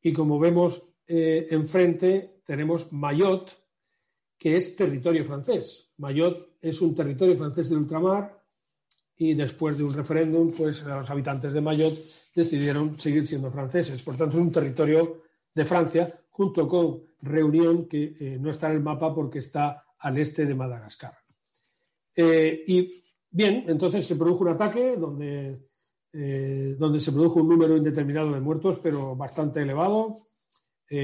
Y 0.00 0.12
como 0.12 0.38
vemos 0.38 0.82
enfrente, 1.06 2.40
tenemos 2.46 2.90
Mayotte, 2.92 3.52
que 4.38 4.56
es 4.56 4.74
territorio 4.74 5.24
francés. 5.24 5.90
Mayotte 5.98 6.56
es 6.62 6.80
un 6.80 6.94
territorio 6.94 7.36
francés 7.36 7.68
del 7.68 7.78
ultramar 7.78 8.39
y 9.20 9.34
después 9.34 9.76
de 9.76 9.84
un 9.84 9.92
referéndum, 9.92 10.50
pues 10.50 10.82
los 10.82 11.10
habitantes 11.10 11.52
de 11.52 11.60
Mayotte 11.60 12.06
decidieron 12.34 12.98
seguir 12.98 13.26
siendo 13.26 13.50
franceses. 13.50 14.02
Por 14.02 14.16
tanto, 14.16 14.38
es 14.38 14.42
un 14.42 14.50
territorio 14.50 15.24
de 15.54 15.66
Francia, 15.66 16.22
junto 16.30 16.66
con 16.66 17.02
Reunión, 17.20 17.86
que 17.86 18.16
eh, 18.18 18.38
no 18.40 18.50
está 18.50 18.70
en 18.70 18.76
el 18.76 18.82
mapa 18.82 19.14
porque 19.14 19.40
está 19.40 19.84
al 19.98 20.16
este 20.16 20.46
de 20.46 20.54
Madagascar. 20.54 21.18
Eh, 22.16 22.64
y 22.66 23.02
bien, 23.30 23.64
entonces 23.68 24.06
se 24.06 24.16
produjo 24.16 24.44
un 24.44 24.52
ataque 24.52 24.96
donde 24.96 25.68
eh, 26.14 26.76
donde 26.78 26.98
se 26.98 27.12
produjo 27.12 27.40
un 27.40 27.48
número 27.50 27.76
indeterminado 27.76 28.32
de 28.32 28.40
muertos, 28.40 28.80
pero 28.82 29.14
bastante 29.14 29.60
elevado, 29.60 30.28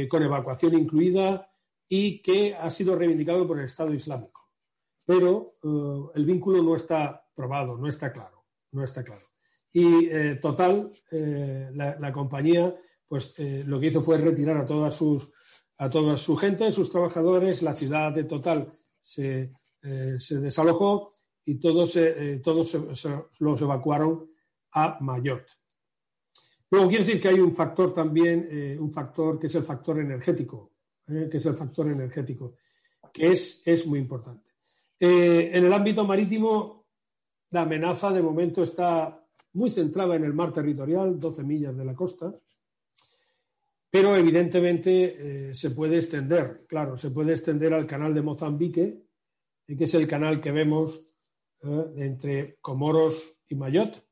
con 0.08 0.22
evacuación 0.22 0.74
incluida, 0.74 1.48
y 1.86 2.22
que 2.22 2.54
ha 2.54 2.70
sido 2.70 2.96
reivindicado 2.96 3.46
por 3.46 3.58
el 3.58 3.66
Estado 3.66 3.92
Islámico. 3.92 4.48
Pero 5.04 5.54
el 6.14 6.24
vínculo 6.24 6.60
no 6.60 6.74
está 6.74 7.25
probado, 7.36 7.78
no 7.78 7.88
está 7.88 8.12
claro, 8.12 8.46
no 8.72 8.82
está 8.82 9.04
claro. 9.04 9.30
Y 9.72 10.08
Total, 10.40 10.90
la, 11.10 11.96
la, 12.00 12.12
compañía, 12.12 12.74
pues 13.06 13.34
lo 13.38 13.78
que 13.78 13.88
hizo 13.88 14.02
fue 14.02 14.16
retirar 14.16 14.56
a 14.56 14.64
todas 14.64 14.94
sus 14.94 15.28
a 15.78 15.90
toda 15.90 16.16
su 16.16 16.36
gente, 16.36 16.72
sus 16.72 16.90
trabajadores, 16.90 17.62
la 17.62 17.74
ciudad 17.74 18.12
de 18.12 18.24
Total 18.24 18.72
se, 19.02 19.52
eh, 19.82 20.18
desalojó 20.30 21.12
y 21.44 21.56
todos, 21.56 21.96
eh, 21.96 22.40
todos 22.42 22.76
los 23.38 23.62
evacuaron 23.62 24.30
a 24.72 24.98
Mayotte. 25.00 25.52
Luego 26.70 26.88
quiere 26.88 27.04
decir 27.04 27.20
que 27.20 27.28
hay 27.28 27.38
un 27.38 27.54
factor 27.54 27.92
también, 27.92 28.48
eh, 28.50 28.76
un 28.78 28.92
factor 28.92 29.38
que 29.38 29.46
es 29.46 29.54
el 29.54 29.64
factor 29.64 30.00
energético, 30.00 30.72
que 31.06 31.36
es 31.36 31.46
el 31.46 31.56
factor 31.56 31.88
energético, 31.88 32.56
que 33.12 33.32
es, 33.32 33.62
es 33.64 33.86
muy 33.86 34.00
importante. 34.00 34.50
en 34.98 35.64
el 35.64 35.72
ámbito 35.72 36.04
marítimo, 36.04 36.75
la 37.50 37.62
amenaza 37.62 38.12
de 38.12 38.22
momento 38.22 38.62
está 38.62 39.22
muy 39.52 39.70
centrada 39.70 40.16
en 40.16 40.24
el 40.24 40.34
mar 40.34 40.52
territorial, 40.52 41.18
12 41.18 41.42
millas 41.42 41.76
de 41.76 41.84
la 41.84 41.94
costa, 41.94 42.34
pero 43.90 44.14
evidentemente 44.14 45.50
eh, 45.50 45.54
se 45.54 45.70
puede 45.70 45.96
extender, 45.96 46.66
claro, 46.68 46.98
se 46.98 47.10
puede 47.10 47.32
extender 47.32 47.72
al 47.72 47.86
canal 47.86 48.12
de 48.12 48.22
Mozambique, 48.22 49.02
que 49.66 49.84
es 49.84 49.94
el 49.94 50.06
canal 50.06 50.40
que 50.40 50.52
vemos 50.52 51.02
eh, 51.62 51.92
entre 51.96 52.58
Comoros 52.60 53.38
y 53.48 53.54
Mayotte, 53.54 54.04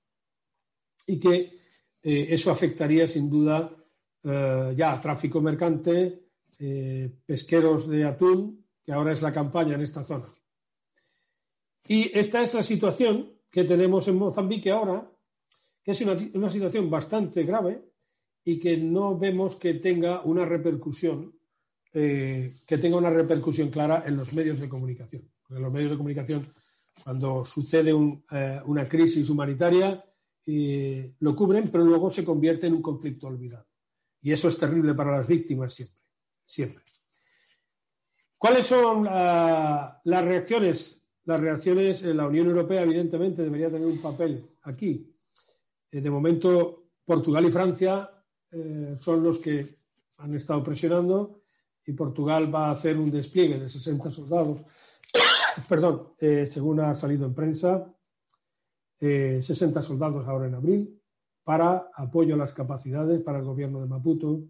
y 1.06 1.20
que 1.20 1.60
eh, 2.02 2.26
eso 2.30 2.50
afectaría 2.50 3.06
sin 3.06 3.28
duda 3.28 3.76
ya 4.74 4.98
tráfico 5.02 5.42
mercante, 5.42 6.30
pesqueros 7.26 7.86
de 7.86 8.04
atún, 8.04 8.64
que 8.82 8.90
ahora 8.90 9.12
es 9.12 9.20
la 9.20 9.34
campaña 9.34 9.74
en 9.74 9.82
esta 9.82 10.02
zona. 10.02 10.32
Y 11.86 12.16
esta 12.18 12.42
es 12.42 12.54
la 12.54 12.62
situación 12.62 13.32
que 13.50 13.64
tenemos 13.64 14.08
en 14.08 14.16
Mozambique 14.16 14.70
ahora, 14.70 15.10
que 15.82 15.92
es 15.92 16.00
una 16.00 16.50
situación 16.50 16.90
bastante 16.90 17.44
grave, 17.44 17.82
y 18.44 18.58
que 18.60 18.76
no 18.76 19.18
vemos 19.18 19.56
que 19.56 19.74
tenga 19.74 20.20
una 20.22 20.44
repercusión, 20.44 21.34
eh, 21.92 22.56
que 22.66 22.78
tenga 22.78 22.98
una 22.98 23.10
repercusión 23.10 23.70
clara 23.70 24.04
en 24.06 24.16
los 24.16 24.32
medios 24.34 24.60
de 24.60 24.68
comunicación. 24.68 25.30
en 25.50 25.62
los 25.62 25.72
medios 25.72 25.90
de 25.92 25.96
comunicación, 25.96 26.42
cuando 27.04 27.44
sucede 27.44 27.92
eh, 28.30 28.60
una 28.64 28.88
crisis 28.88 29.28
humanitaria, 29.28 30.04
eh, 30.46 31.14
lo 31.20 31.36
cubren, 31.36 31.68
pero 31.70 31.84
luego 31.84 32.10
se 32.10 32.24
convierte 32.24 32.66
en 32.66 32.74
un 32.74 32.82
conflicto 32.82 33.26
olvidado. 33.26 33.66
Y 34.22 34.32
eso 34.32 34.48
es 34.48 34.58
terrible 34.58 34.94
para 34.94 35.12
las 35.12 35.26
víctimas 35.26 35.74
siempre, 35.74 36.00
siempre. 36.44 36.82
¿Cuáles 38.38 38.66
son 38.66 39.04
las 39.04 40.24
reacciones? 40.24 41.00
Las 41.26 41.40
reacciones, 41.40 42.02
la 42.02 42.26
Unión 42.26 42.48
Europea, 42.48 42.82
evidentemente, 42.82 43.42
debería 43.42 43.70
tener 43.70 43.86
un 43.86 44.00
papel 44.00 44.44
aquí. 44.62 45.10
de 45.90 46.10
momento, 46.10 46.84
Portugal 47.04 47.44
y 47.44 47.50
Francia 47.52 48.10
eh, 48.50 48.96
son 49.00 49.22
los 49.22 49.38
que 49.38 49.78
han 50.18 50.34
estado 50.34 50.62
presionando 50.62 51.42
y 51.84 51.92
Portugal 51.92 52.54
va 52.54 52.68
a 52.68 52.72
hacer 52.72 52.96
un 52.96 53.10
despliegue 53.10 53.58
de 53.58 53.68
60 53.68 54.10
soldados, 54.10 54.62
perdón, 55.68 56.14
eh, 56.18 56.48
según 56.50 56.80
ha 56.80 56.94
salido 56.94 57.26
en 57.26 57.34
prensa, 57.34 57.92
60 58.98 59.80
eh, 59.80 59.82
soldados 59.82 60.26
ahora 60.26 60.46
en 60.46 60.54
abril 60.54 61.02
para 61.42 61.90
apoyo 61.94 62.34
a 62.34 62.38
las 62.38 62.52
capacidades 62.52 63.20
para 63.22 63.38
el 63.40 63.44
gobierno 63.44 63.80
de 63.80 63.86
Maputo 63.86 64.40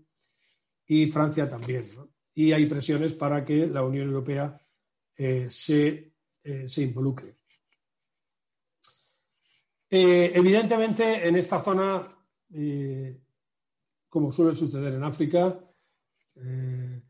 y 0.87 1.11
Francia 1.11 1.49
también. 1.49 1.91
Y 2.35 2.53
hay 2.53 2.67
presiones 2.67 3.15
para 3.15 3.45
que 3.45 3.67
la 3.67 3.83
Unión 3.83 4.09
Europea 4.09 4.61
se, 5.49 6.14
se, 6.45 6.83
involucre. 6.83 7.39
evidentemente, 9.91 11.27
en 11.27 11.37
esta 11.37 11.63
zona 11.63 12.15
como 14.15 14.31
suele 14.31 14.55
suceder 14.55 14.95
en 14.95 15.03
África, 15.03 15.59
eh, 16.37 17.03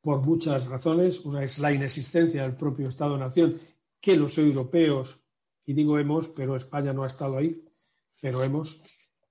por 0.00 0.22
muchas 0.22 0.66
razones. 0.66 1.20
Una 1.20 1.44
es 1.44 1.60
la 1.60 1.72
inexistencia 1.72 2.42
del 2.42 2.56
propio 2.56 2.88
Estado-Nación, 2.88 3.60
que 4.00 4.16
los 4.16 4.36
europeos, 4.38 5.20
y 5.66 5.72
digo 5.72 6.00
hemos, 6.00 6.28
pero 6.30 6.56
España 6.56 6.92
no 6.92 7.04
ha 7.04 7.06
estado 7.06 7.38
ahí, 7.38 7.64
pero 8.20 8.42
hemos, 8.42 8.82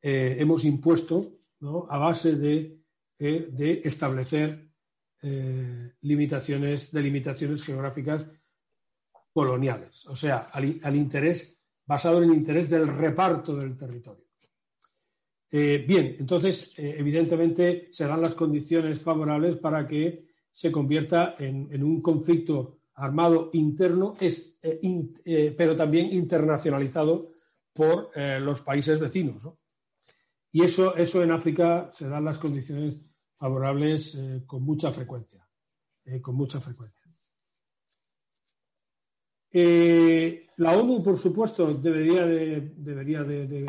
eh, 0.01 0.37
hemos 0.39 0.63
impuesto 0.63 1.39
a 1.89 1.97
base 1.97 2.37
de, 2.37 2.79
eh, 3.19 3.49
de 3.51 3.81
establecer 3.83 4.65
limitaciones, 5.99 6.91
delimitaciones 6.93 7.61
geográficas 7.61 8.25
coloniales, 9.37 10.03
o 10.07 10.15
sea, 10.15 10.47
al 10.51 10.95
interés, 10.95 11.61
basado 11.85 12.23
en 12.23 12.31
el 12.31 12.37
interés 12.37 12.71
del 12.71 12.87
reparto 12.87 13.55
del 13.55 13.77
territorio. 13.77 14.25
Eh, 15.51 15.85
bien, 15.87 16.15
entonces, 16.19 16.73
eh, 16.75 16.95
evidentemente, 16.97 17.89
se 17.91 18.07
dan 18.07 18.23
las 18.23 18.33
condiciones 18.33 18.99
favorables 18.99 19.57
para 19.57 19.87
que 19.87 20.25
se 20.51 20.71
convierta 20.71 21.35
en, 21.37 21.83
un 21.83 22.01
conflicto 22.01 22.79
armado 22.95 23.51
interno, 23.53 24.15
eh, 24.19 25.53
pero 25.55 25.75
también 25.75 26.11
internacionalizado 26.11 27.29
por 27.73 28.09
los 28.41 28.61
países 28.61 28.99
vecinos. 28.99 29.37
Y 30.51 30.63
eso, 30.63 30.95
eso 30.95 31.21
en 31.21 31.29
África 31.29 31.91
se 31.93 32.07
dan 32.07 32.25
las 32.25 32.39
condiciones 32.39 32.97
favorables 33.37 34.19
con 34.47 34.63
mucha 34.63 34.91
frecuencia. 34.91 35.47
con 36.23 36.33
mucha 36.33 36.59
frecuencia. 36.59 36.96
La 39.51 40.77
ONU, 40.77 41.03
por 41.03 41.17
supuesto, 41.17 41.73
debería 41.73 42.25
de 42.25 43.65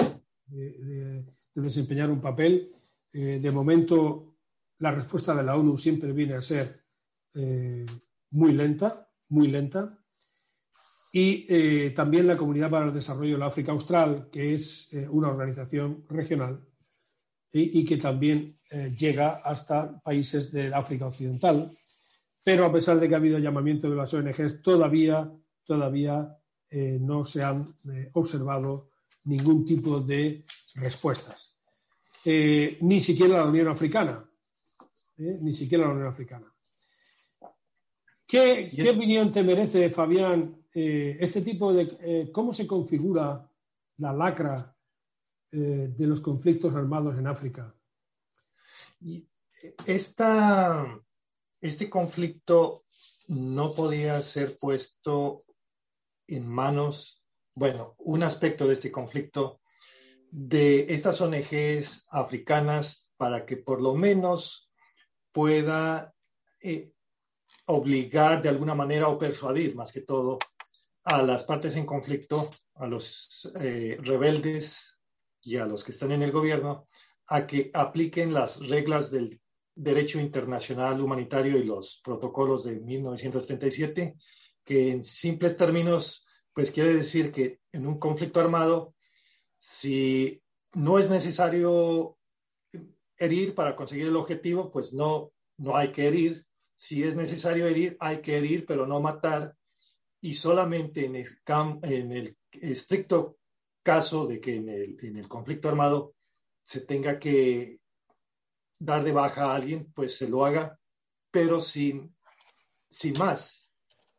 desempeñar 1.62 2.10
un 2.10 2.20
papel. 2.20 2.72
Eh, 3.12 3.38
de 3.40 3.50
momento, 3.50 4.36
la 4.78 4.92
respuesta 4.92 5.34
de 5.34 5.42
la 5.42 5.56
ONU 5.56 5.76
siempre 5.78 6.12
viene 6.12 6.34
a 6.34 6.42
ser 6.42 6.84
eh, 7.34 7.84
muy 8.30 8.52
lenta, 8.52 9.08
muy 9.28 9.48
lenta. 9.48 9.98
Y 11.10 11.46
eh, 11.48 11.90
también 11.96 12.26
la 12.26 12.36
Comunidad 12.36 12.70
para 12.70 12.86
el 12.86 12.94
Desarrollo 12.94 13.32
de 13.32 13.38
la 13.38 13.46
África 13.46 13.72
Austral, 13.72 14.28
que 14.30 14.54
es 14.54 14.90
una 15.10 15.28
organización 15.28 16.04
regional 16.08 16.60
y, 17.50 17.82
que 17.86 17.96
también 17.96 18.58
llega 18.94 19.40
hasta 19.42 19.98
países 20.00 20.52
del 20.52 20.74
África 20.74 21.06
Occidental. 21.06 21.70
Pero 22.44 22.66
a 22.66 22.72
pesar 22.72 23.00
de 23.00 23.08
que 23.08 23.14
ha 23.14 23.18
habido 23.18 23.38
llamamiento 23.38 23.88
de 23.88 23.96
las 23.96 24.12
ONGs, 24.12 24.60
todavía, 24.60 25.32
todavía 25.68 26.34
no 26.70 27.24
se 27.24 27.44
han 27.44 27.76
observado 28.14 28.88
ningún 29.28 29.64
tipo 29.64 30.00
de 30.00 30.44
respuestas. 30.74 31.54
Eh, 32.24 32.78
ni 32.80 33.00
siquiera 33.00 33.36
la 33.36 33.44
Unión 33.44 33.68
Africana. 33.68 34.28
Eh, 35.18 35.38
ni 35.40 35.52
siquiera 35.52 35.86
la 35.86 35.92
Unión 35.92 36.08
Africana. 36.08 36.52
¿Qué, 38.26 38.70
opinión 38.94 39.32
te 39.32 39.42
merece, 39.42 39.90
Fabián, 39.90 40.62
eh, 40.74 41.16
este 41.20 41.40
tipo 41.40 41.72
de... 41.72 42.30
cómo 42.32 42.52
se 42.52 42.66
configura 42.66 43.50
la 43.98 44.12
lacra 44.12 44.74
de 45.50 46.06
los 46.06 46.20
conflictos 46.20 46.74
armados 46.74 47.18
en 47.18 47.26
África? 47.26 47.74
Esta, 49.86 51.00
este 51.58 51.88
conflicto 51.88 52.84
no 53.28 53.74
podía 53.74 54.20
ser 54.20 54.58
puesto 54.58 55.40
en 56.28 56.46
manos, 56.46 57.22
bueno, 57.54 57.96
un 57.98 58.22
aspecto 58.22 58.66
de 58.66 58.74
este 58.74 58.92
conflicto 58.92 59.60
de 60.30 60.86
estas 60.92 61.20
ONGs 61.20 62.06
africanas 62.10 63.12
para 63.16 63.46
que 63.46 63.56
por 63.56 63.82
lo 63.82 63.94
menos 63.94 64.70
pueda 65.32 66.14
eh, 66.60 66.92
obligar 67.66 68.42
de 68.42 68.50
alguna 68.50 68.74
manera 68.74 69.08
o 69.08 69.18
persuadir 69.18 69.74
más 69.74 69.90
que 69.90 70.02
todo 70.02 70.38
a 71.04 71.22
las 71.22 71.44
partes 71.44 71.74
en 71.76 71.86
conflicto, 71.86 72.50
a 72.74 72.86
los 72.86 73.50
eh, 73.60 73.98
rebeldes 74.02 74.98
y 75.40 75.56
a 75.56 75.66
los 75.66 75.82
que 75.82 75.92
están 75.92 76.12
en 76.12 76.22
el 76.22 76.32
gobierno, 76.32 76.88
a 77.26 77.46
que 77.46 77.70
apliquen 77.72 78.34
las 78.34 78.58
reglas 78.66 79.10
del 79.10 79.40
derecho 79.74 80.20
internacional 80.20 81.00
humanitario 81.00 81.56
y 81.56 81.64
los 81.64 82.00
protocolos 82.04 82.64
de 82.64 82.80
1937, 82.80 84.16
que 84.68 84.90
en 84.90 85.02
simples 85.02 85.56
términos, 85.56 86.26
pues 86.52 86.70
quiere 86.70 86.92
decir 86.92 87.32
que 87.32 87.58
en 87.72 87.86
un 87.86 87.98
conflicto 87.98 88.38
armado 88.38 88.94
si 89.58 90.42
no 90.74 90.98
es 90.98 91.08
necesario 91.08 92.18
herir 93.16 93.54
para 93.54 93.74
conseguir 93.74 94.08
el 94.08 94.16
objetivo, 94.16 94.70
pues 94.70 94.92
no, 94.92 95.32
no 95.56 95.74
hay 95.74 95.90
que 95.90 96.06
herir. 96.06 96.46
Si 96.76 97.02
es 97.02 97.16
necesario 97.16 97.66
herir, 97.66 97.96
hay 97.98 98.20
que 98.20 98.36
herir, 98.36 98.66
pero 98.66 98.86
no 98.86 99.00
matar. 99.00 99.56
Y 100.20 100.34
solamente 100.34 101.06
en 101.06 101.16
el, 101.16 101.28
en 101.82 102.12
el 102.12 102.36
estricto 102.52 103.38
caso 103.82 104.26
de 104.26 104.38
que 104.38 104.56
en 104.56 104.68
el, 104.68 104.98
en 105.02 105.16
el 105.16 105.28
conflicto 105.28 105.70
armado 105.70 106.14
se 106.66 106.82
tenga 106.82 107.18
que 107.18 107.80
dar 108.78 109.02
de 109.02 109.12
baja 109.12 109.46
a 109.46 109.56
alguien, 109.56 109.90
pues 109.94 110.18
se 110.18 110.28
lo 110.28 110.44
haga, 110.44 110.78
pero 111.30 111.62
sin, 111.62 112.14
sin 112.90 113.16
más. 113.16 113.67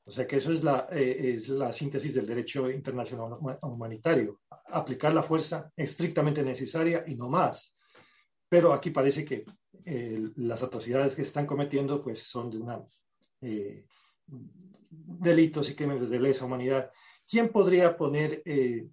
O 0.10 0.12
sea 0.12 0.26
que 0.26 0.38
eso 0.38 0.52
es 0.52 0.64
la, 0.64 0.88
eh, 0.92 1.36
es 1.36 1.50
la 1.50 1.72
síntesis 1.72 2.12
del 2.12 2.26
derecho 2.26 2.68
internacional 2.68 3.38
humanitario, 3.62 4.42
aplicar 4.66 5.14
la 5.14 5.22
fuerza 5.22 5.72
estrictamente 5.78 6.42
necesaria 6.42 7.04
y 7.06 7.16
no 7.16 7.30
más. 7.30 7.76
Pero 8.50 8.74
aquí 8.74 8.90
parece 8.90 9.24
que 9.24 9.46
eh, 9.86 10.20
las 10.38 10.64
atrocidades 10.64 11.16
que 11.16 11.22
están 11.22 11.46
cometiendo 11.46 12.02
pues 12.02 12.24
son 12.24 12.50
de 12.50 12.58
una, 12.58 12.84
eh, 13.42 13.86
delitos 14.26 15.70
y 15.70 15.76
crímenes 15.76 16.10
de 16.10 16.20
lesa 16.20 16.46
humanidad. 16.46 16.90
¿Quién 17.28 17.50
podría 17.50 17.96
poner, 17.96 18.42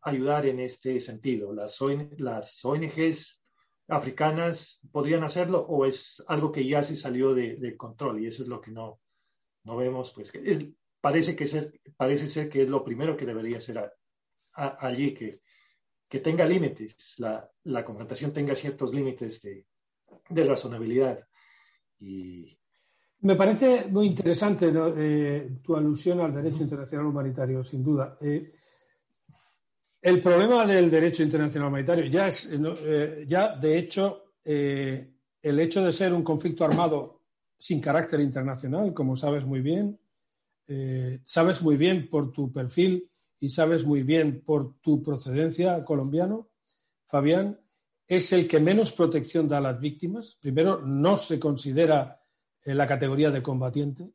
ayudar 0.02 0.44
en 0.44 0.60
este 0.60 1.00
sentido? 1.00 1.54
¿Las, 1.54 1.78
las 2.18 2.62
ONGs 2.62 3.42
africanas 3.88 4.80
podrían 4.92 5.24
hacerlo 5.24 5.60
o 5.60 5.86
es 5.86 6.22
algo 6.26 6.52
que 6.52 6.68
ya 6.68 6.84
se 6.84 6.94
salió 6.94 7.32
de, 7.32 7.74
control 7.78 8.20
y 8.20 8.26
eso 8.26 8.42
es 8.42 8.50
lo 8.50 8.60
que 8.60 8.70
no, 8.70 9.00
no 9.64 9.76
vemos, 9.78 10.12
pues 10.14 10.30
parece, 11.06 11.36
que 11.36 11.46
ser, 11.46 11.64
parece 11.96 12.28
ser 12.28 12.48
que 12.48 12.62
es 12.62 12.68
lo 12.68 12.82
primero 12.82 13.16
que 13.16 13.24
debería 13.26 13.60
ser 13.60 13.78
allí, 14.54 15.14
que, 15.14 15.40
que 16.08 16.18
tenga 16.18 16.44
límites, 16.44 17.14
la, 17.18 17.48
la 17.62 17.84
confrontación 17.84 18.32
tenga 18.32 18.56
ciertos 18.56 18.92
límites 18.92 19.40
de, 19.40 19.66
de 20.28 20.44
razonabilidad. 20.44 21.20
Y... 22.00 22.58
Me 23.20 23.36
parece 23.36 23.86
muy 23.88 24.06
interesante 24.06 24.66
eh, 24.74 25.48
tu 25.62 25.76
alusión 25.76 26.20
al 26.20 26.34
derecho 26.34 26.64
internacional 26.64 27.06
humanitario, 27.06 27.62
sin 27.62 27.84
duda. 27.84 28.18
Eh, 28.20 28.52
el 30.02 30.20
problema 30.20 30.66
del 30.66 30.90
derecho 30.90 31.22
internacional 31.22 31.68
humanitario 31.68 32.06
ya 32.06 32.26
es, 32.26 32.48
eh, 32.50 33.24
ya 33.28 33.54
de 33.54 33.78
hecho, 33.78 34.32
eh, 34.44 35.12
el 35.40 35.60
hecho 35.60 35.84
de 35.84 35.92
ser 35.92 36.12
un 36.12 36.24
conflicto 36.24 36.64
armado 36.64 37.22
sin 37.56 37.80
carácter 37.80 38.18
internacional, 38.18 38.92
como 38.92 39.14
sabes 39.14 39.44
muy 39.44 39.60
bien, 39.60 40.00
eh, 40.68 41.20
sabes 41.24 41.62
muy 41.62 41.76
bien 41.76 42.08
por 42.08 42.32
tu 42.32 42.52
perfil 42.52 43.08
y 43.38 43.50
sabes 43.50 43.84
muy 43.84 44.02
bien 44.02 44.42
por 44.44 44.74
tu 44.80 45.02
procedencia 45.02 45.82
colombiano, 45.84 46.48
Fabián, 47.06 47.60
es 48.06 48.32
el 48.32 48.46
que 48.48 48.60
menos 48.60 48.92
protección 48.92 49.48
da 49.48 49.58
a 49.58 49.60
las 49.60 49.80
víctimas. 49.80 50.36
Primero, 50.40 50.80
no 50.80 51.16
se 51.16 51.38
considera 51.38 52.20
en 52.64 52.78
la 52.78 52.86
categoría 52.86 53.30
de 53.30 53.42
combatiente. 53.42 54.10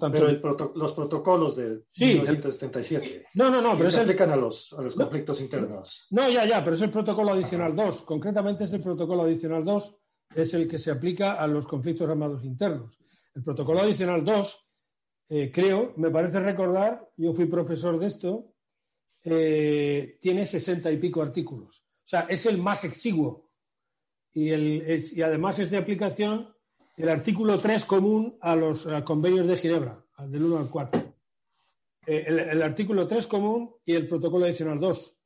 pero 0.00 0.28
los 0.74 0.92
protocolos 0.92 1.56
de 1.56 1.82
sí, 1.92 2.14
1977 2.14 3.26
no, 3.34 3.50
no, 3.50 3.60
no, 3.60 3.76
pero 3.76 3.90
se 3.90 4.00
aplican 4.00 4.30
a 4.30 4.36
los, 4.36 4.72
a 4.72 4.82
los 4.82 4.94
conflictos 4.94 5.40
internos. 5.40 6.06
No, 6.10 6.28
ya, 6.28 6.46
ya, 6.46 6.62
pero 6.62 6.76
es 6.76 6.82
el 6.82 6.90
protocolo 6.90 7.32
adicional 7.32 7.74
2. 7.74 8.02
Concretamente 8.02 8.64
es 8.64 8.72
el 8.72 8.80
protocolo 8.80 9.22
adicional 9.22 9.64
2, 9.64 9.94
es 10.34 10.54
el 10.54 10.68
que 10.68 10.78
se 10.78 10.90
aplica 10.90 11.34
a 11.34 11.46
los 11.46 11.66
conflictos 11.66 12.08
armados 12.08 12.44
internos. 12.44 12.96
El 13.34 13.42
protocolo 13.42 13.80
adicional 13.80 14.24
2, 14.24 14.66
eh, 15.34 15.50
creo, 15.50 15.94
me 15.96 16.10
parece 16.10 16.40
recordar, 16.40 17.08
yo 17.16 17.32
fui 17.32 17.46
profesor 17.46 17.98
de 17.98 18.06
esto, 18.06 18.52
eh, 19.24 20.18
tiene 20.20 20.44
sesenta 20.44 20.92
y 20.92 20.98
pico 20.98 21.22
artículos. 21.22 21.78
O 21.80 22.08
sea, 22.08 22.26
es 22.28 22.44
el 22.44 22.58
más 22.58 22.84
exiguo. 22.84 23.50
Y, 24.34 24.50
el, 24.50 25.08
y 25.10 25.22
además 25.22 25.58
es 25.58 25.70
de 25.70 25.78
aplicación 25.78 26.54
el 26.98 27.08
artículo 27.08 27.58
3 27.58 27.84
común 27.86 28.36
a 28.42 28.54
los 28.54 28.86
convenios 29.04 29.48
de 29.48 29.56
Ginebra, 29.56 30.04
del 30.28 30.44
1 30.44 30.58
al 30.58 30.70
4. 30.70 31.14
Eh, 32.06 32.24
el, 32.26 32.62
artículo 32.62 33.06
3 33.06 33.26
común 33.26 33.74
y 33.86 33.94
el 33.94 34.06
protocolo 34.06 34.44
adicional 34.44 34.78
2. 34.78 35.18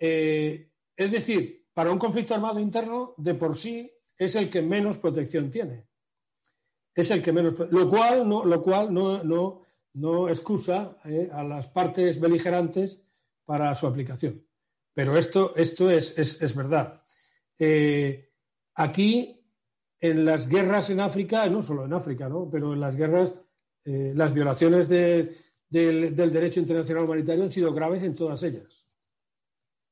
Eh, 0.00 0.70
es 0.94 1.10
decir, 1.10 1.66
para 1.72 1.90
un 1.90 1.98
conflicto 1.98 2.34
armado 2.34 2.60
interno, 2.60 3.14
de 3.16 3.34
por 3.34 3.56
sí 3.56 3.90
es 4.18 4.34
el 4.34 4.50
que 4.50 4.60
menos 4.60 4.98
protección 4.98 5.50
tiene. 5.50 5.87
Es 6.98 7.10
el 7.10 7.22
que 7.22 7.32
menos. 7.32 7.54
Lo 7.70 7.88
cual 7.88 8.28
no, 8.28 8.44
lo 8.44 8.62
cual 8.62 8.92
no, 8.92 9.22
no, 9.22 9.62
no 9.94 10.28
excusa 10.28 10.98
eh, 11.04 11.28
a 11.32 11.44
las 11.44 11.68
partes 11.68 12.18
beligerantes 12.18 13.00
para 13.44 13.74
su 13.74 13.86
aplicación. 13.86 14.44
Pero 14.94 15.16
esto, 15.16 15.54
esto 15.56 15.90
es, 15.90 16.18
es, 16.18 16.42
es 16.42 16.54
verdad. 16.54 17.02
aquí 18.74 19.38
en 20.00 20.24
las 20.24 20.48
guerras 20.48 20.90
en 20.90 21.00
África, 21.00 21.46
no 21.46 21.62
solo 21.62 21.84
en 21.84 21.92
África, 21.92 22.28
¿no? 22.28 22.48
pero 22.50 22.72
en 22.72 22.80
las 22.80 22.96
guerras, 22.96 23.32
eh, 23.84 24.12
las 24.14 24.32
violaciones 24.32 24.88
del, 24.88 25.36
derecho 25.70 26.60
internacional 26.60 27.04
humanitario 27.04 27.44
han 27.44 27.52
sido 27.52 27.72
graves 27.72 28.02
en 28.02 28.14
todas 28.14 28.42
ellas. 28.42 28.86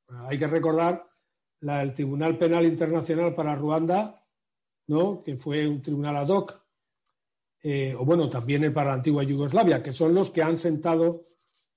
hay 0.09 0.39
que 0.39 0.47
recordar 0.47 1.07
el 1.61 1.95
Tribunal 1.95 2.39
Penal 2.39 2.65
Internacional 2.65 3.35
para 3.35 3.57
Ruanda, 3.57 4.23
¿no? 4.89 5.23
que 5.23 5.37
fue 5.37 5.67
un 5.67 5.83
tribunal 5.83 6.17
ad 6.17 6.29
hoc, 6.29 6.66
eh, 7.69 7.97
o 7.99 8.05
bueno, 8.05 8.31
también 8.31 8.73
para 8.73 8.91
la 8.91 8.95
antigua 8.95 9.25
Yugoslavia, 9.25 9.83
que 9.83 9.93
son 9.93 10.15
los 10.15 10.31
que 10.31 10.41
han 10.41 10.57
sentado 10.57 11.27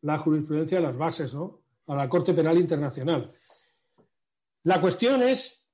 la 0.02 0.20
jurisprudencia 0.20 0.78
de 0.78 0.84
las 0.84 0.96
bases 0.96 1.34
¿no? 1.34 1.62
para 1.84 2.04
la 2.04 2.10
Corte 2.10 2.36
Penal 2.36 2.60
Internacional. 2.60 3.34
La 4.66 4.80
cuestión 4.80 5.24
es 5.24 5.66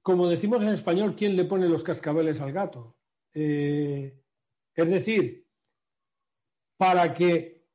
como 0.00 0.28
decimos 0.28 0.62
en 0.62 0.68
español, 0.68 1.16
¿quién 1.16 1.34
le 1.34 1.44
pone 1.44 1.68
los 1.68 1.82
cascabeles 1.82 2.40
al 2.40 2.52
gato? 2.52 2.98
Eh, 3.34 4.16
es 4.72 4.90
decir, 4.90 5.44
para 6.76 7.12
que, 7.12 7.66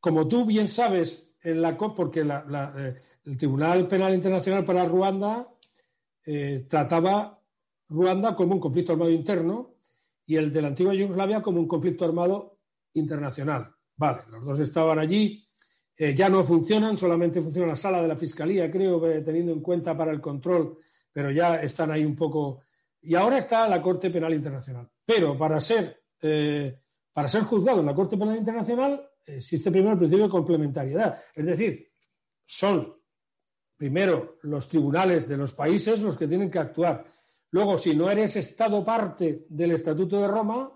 como 0.00 0.28
tú 0.28 0.44
bien 0.44 0.68
sabes, 0.68 1.30
en 1.40 1.62
la 1.62 1.78
porque 1.78 2.20
eh, 2.20 2.94
el 3.24 3.38
Tribunal 3.38 3.88
Penal 3.88 4.12
Internacional 4.12 4.66
para 4.66 4.84
Ruanda 4.84 5.48
trataba 6.68 7.40
Ruanda 7.88 8.36
como 8.36 8.52
un 8.52 8.60
conflicto 8.60 8.92
armado 8.92 9.10
interno 9.10 9.77
y 10.28 10.36
el 10.36 10.52
de 10.52 10.62
la 10.62 10.68
antigua 10.68 10.94
Yugoslavia 10.94 11.42
como 11.42 11.58
un 11.58 11.66
conflicto 11.66 12.04
armado 12.04 12.60
internacional. 12.94 13.74
Vale, 13.96 14.22
los 14.30 14.44
dos 14.44 14.60
estaban 14.60 15.00
allí, 15.00 15.44
ya 16.14 16.28
no 16.28 16.44
funcionan, 16.44 16.96
solamente 16.96 17.42
funciona 17.42 17.66
la 17.66 17.76
sala 17.76 18.00
de 18.00 18.06
la 18.06 18.16
Fiscalía, 18.16 18.70
creo, 18.70 19.00
teniendo 19.24 19.50
en 19.50 19.60
cuenta 19.60 19.96
para 19.96 20.12
el 20.12 20.20
control 20.20 20.78
pero 21.18 21.32
ya 21.32 21.60
están 21.60 21.90
ahí 21.90 22.04
un 22.04 22.14
poco. 22.14 22.62
Y 23.02 23.16
ahora 23.16 23.38
está 23.38 23.66
la 23.66 23.82
Corte 23.82 24.08
Penal 24.08 24.34
Internacional. 24.34 24.88
Pero 25.04 25.36
para 25.36 25.60
ser, 25.60 26.04
eh, 26.22 26.80
para 27.12 27.28
ser 27.28 27.42
juzgado 27.42 27.80
en 27.80 27.86
la 27.86 27.94
Corte 27.94 28.16
Penal 28.16 28.36
Internacional 28.36 29.04
existe 29.26 29.72
primero 29.72 29.94
el 29.94 29.98
principio 29.98 30.26
de 30.26 30.30
complementariedad. 30.30 31.20
Es 31.34 31.44
decir, 31.44 31.90
son 32.46 32.94
primero 33.76 34.38
los 34.42 34.68
tribunales 34.68 35.28
de 35.28 35.36
los 35.36 35.52
países 35.52 36.00
los 36.00 36.16
que 36.16 36.28
tienen 36.28 36.52
que 36.52 36.60
actuar. 36.60 37.04
Luego, 37.50 37.78
si 37.78 37.94
no 37.94 38.10
eres 38.10 38.36
Estado 38.36 38.84
parte 38.84 39.46
del 39.48 39.72
Estatuto 39.72 40.20
de 40.20 40.28
Roma, 40.28 40.72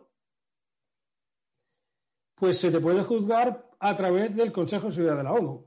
pues 2.35 2.59
se 2.59 2.71
te 2.71 2.81
puede 2.81 3.03
juzgar 3.03 3.71
a 3.79 3.97
través 3.97 4.35
del 4.35 4.53
Consejo 4.53 4.87
de 4.87 4.93
Seguridad 4.93 5.19
de 5.19 5.25
la 5.25 5.33
ONU. 5.33 5.65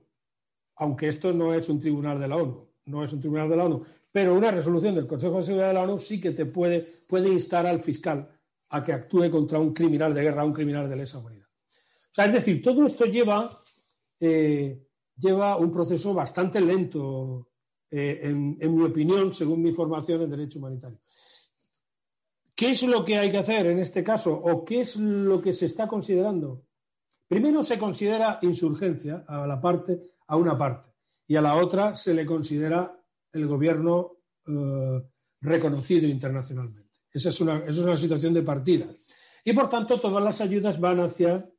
Aunque 0.78 1.10
esto 1.10 1.32
no 1.32 1.54
es 1.54 1.70
un 1.70 1.80
tribunal 1.80 2.20
de 2.20 2.28
la 2.28 2.38
ONU, 2.38 2.68
no 2.86 3.04
es 3.04 3.14
un 3.14 3.20
tribunal 3.20 3.48
de 3.48 3.56
la 3.56 3.66
ONU, 3.66 3.86
pero 4.12 4.34
una 4.34 4.52
resolución 4.52 4.96
del 4.96 5.08
Consejo 5.08 5.38
de 5.38 5.44
Seguridad 5.44 5.70
de 5.70 5.74
la 5.76 5.84
ONU 5.84 6.00
sí 6.00 6.20
que 6.20 6.32
te 6.32 6.46
puede, 6.46 7.30
instar 7.30 7.66
al 7.66 7.82
fiscal 7.82 8.30
a 8.70 8.84
que 8.84 8.94
actúe 8.94 9.30
contra 9.30 9.60
un 9.60 9.74
criminal 9.74 10.14
de 10.14 10.24
guerra, 10.24 10.44
un 10.44 10.54
criminal 10.54 10.90
de 10.90 10.96
lesa 10.96 11.20
humanidad. 11.20 11.48
O 11.48 12.14
sea, 12.14 12.26
es 12.26 12.34
decir, 12.34 12.62
todo 12.62 12.86
esto 12.86 13.06
lleva, 13.06 13.64
eh, 14.20 14.86
lleva 15.18 15.56
un 15.58 15.72
proceso 15.72 16.14
bastante 16.14 16.60
lento, 16.60 17.52
eh, 17.92 18.20
en, 18.24 18.76
mi 18.76 18.84
opinión, 18.84 19.34
según 19.34 19.62
mi 19.62 19.72
formación 19.72 20.22
en 20.22 20.30
Derecho 20.30 20.60
Humanitario. 20.60 21.00
¿Qué 22.56 22.72
es 22.72 22.84
lo 22.84 23.04
que 23.04 23.18
hay 23.18 23.32
que 23.32 23.38
hacer 23.38 23.68
en 23.68 23.80
este 23.80 24.04
caso 24.04 24.34
o 24.34 24.64
qué 24.64 24.82
es 24.82 24.96
lo 24.96 25.42
que 25.42 25.54
se 25.54 25.66
está 25.66 25.88
considerando? 25.88 26.66
Primero 27.28 27.64
se 27.64 27.78
considera 27.78 28.40
insurgencia 28.42 29.26
a 29.28 29.46
la 29.46 29.60
parte, 29.60 30.00
a 30.28 30.38
una 30.38 30.58
parte, 30.58 30.90
y 31.28 31.36
a 31.36 31.42
la 31.42 31.56
otra 31.56 31.98
se 31.98 32.14
le 32.14 32.26
considera 32.26 32.98
el 33.34 33.48
gobierno 33.48 34.20
eh, 34.48 35.02
reconocido 35.42 36.08
internacionalmente. 36.08 37.02
Esa 37.12 37.30
es, 37.30 37.42
una, 37.42 37.64
es, 37.66 37.78
una, 37.78 37.98
situación 37.98 38.34
de 38.34 38.42
partida. 38.42 38.88
Y 39.44 39.54
por 39.54 39.70
tanto, 39.70 40.00
todas 40.00 40.24
las 40.24 40.42
ayudas 40.42 40.80
van 40.80 41.00
hacia 41.00 41.50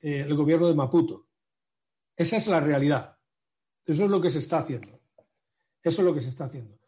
eh, 0.00 0.24
el 0.26 0.34
gobierno 0.34 0.68
de 0.68 0.74
Maputo. 0.74 1.28
Esa 2.16 2.36
es 2.36 2.46
la 2.46 2.60
realidad. 2.60 3.18
Eso 3.84 4.04
es 4.04 4.10
lo 4.10 4.20
que 4.20 4.30
se 4.30 4.38
está 4.38 4.58
haciendo. 4.58 5.00
Eso 5.84 6.00
es 6.00 6.06
lo 6.06 6.14
que 6.14 6.22
se 6.22 6.30
está 6.30 6.46
haciendo. 6.46 6.78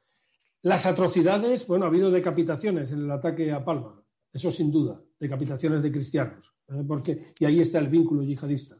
Las 0.62 0.86
atrocidades, 0.86 1.66
bueno, 1.66 1.84
ha 1.84 1.88
habido 1.88 2.10
decapitaciones 2.10 2.90
en 2.90 3.00
el 3.00 3.10
ataque 3.10 3.52
a 3.52 3.62
Palma, 3.62 4.02
eso 4.32 4.50
sin 4.50 4.72
duda, 4.72 5.00
decapitaciones 5.20 5.82
de 5.82 5.92
cristianos, 5.92 6.52
¿eh? 6.68 6.82
porque, 6.88 7.34
y 7.38 7.44
ahí 7.44 7.60
está 7.60 7.78
el 7.78 7.88
vínculo 7.88 8.22
yihadista. 8.22 8.76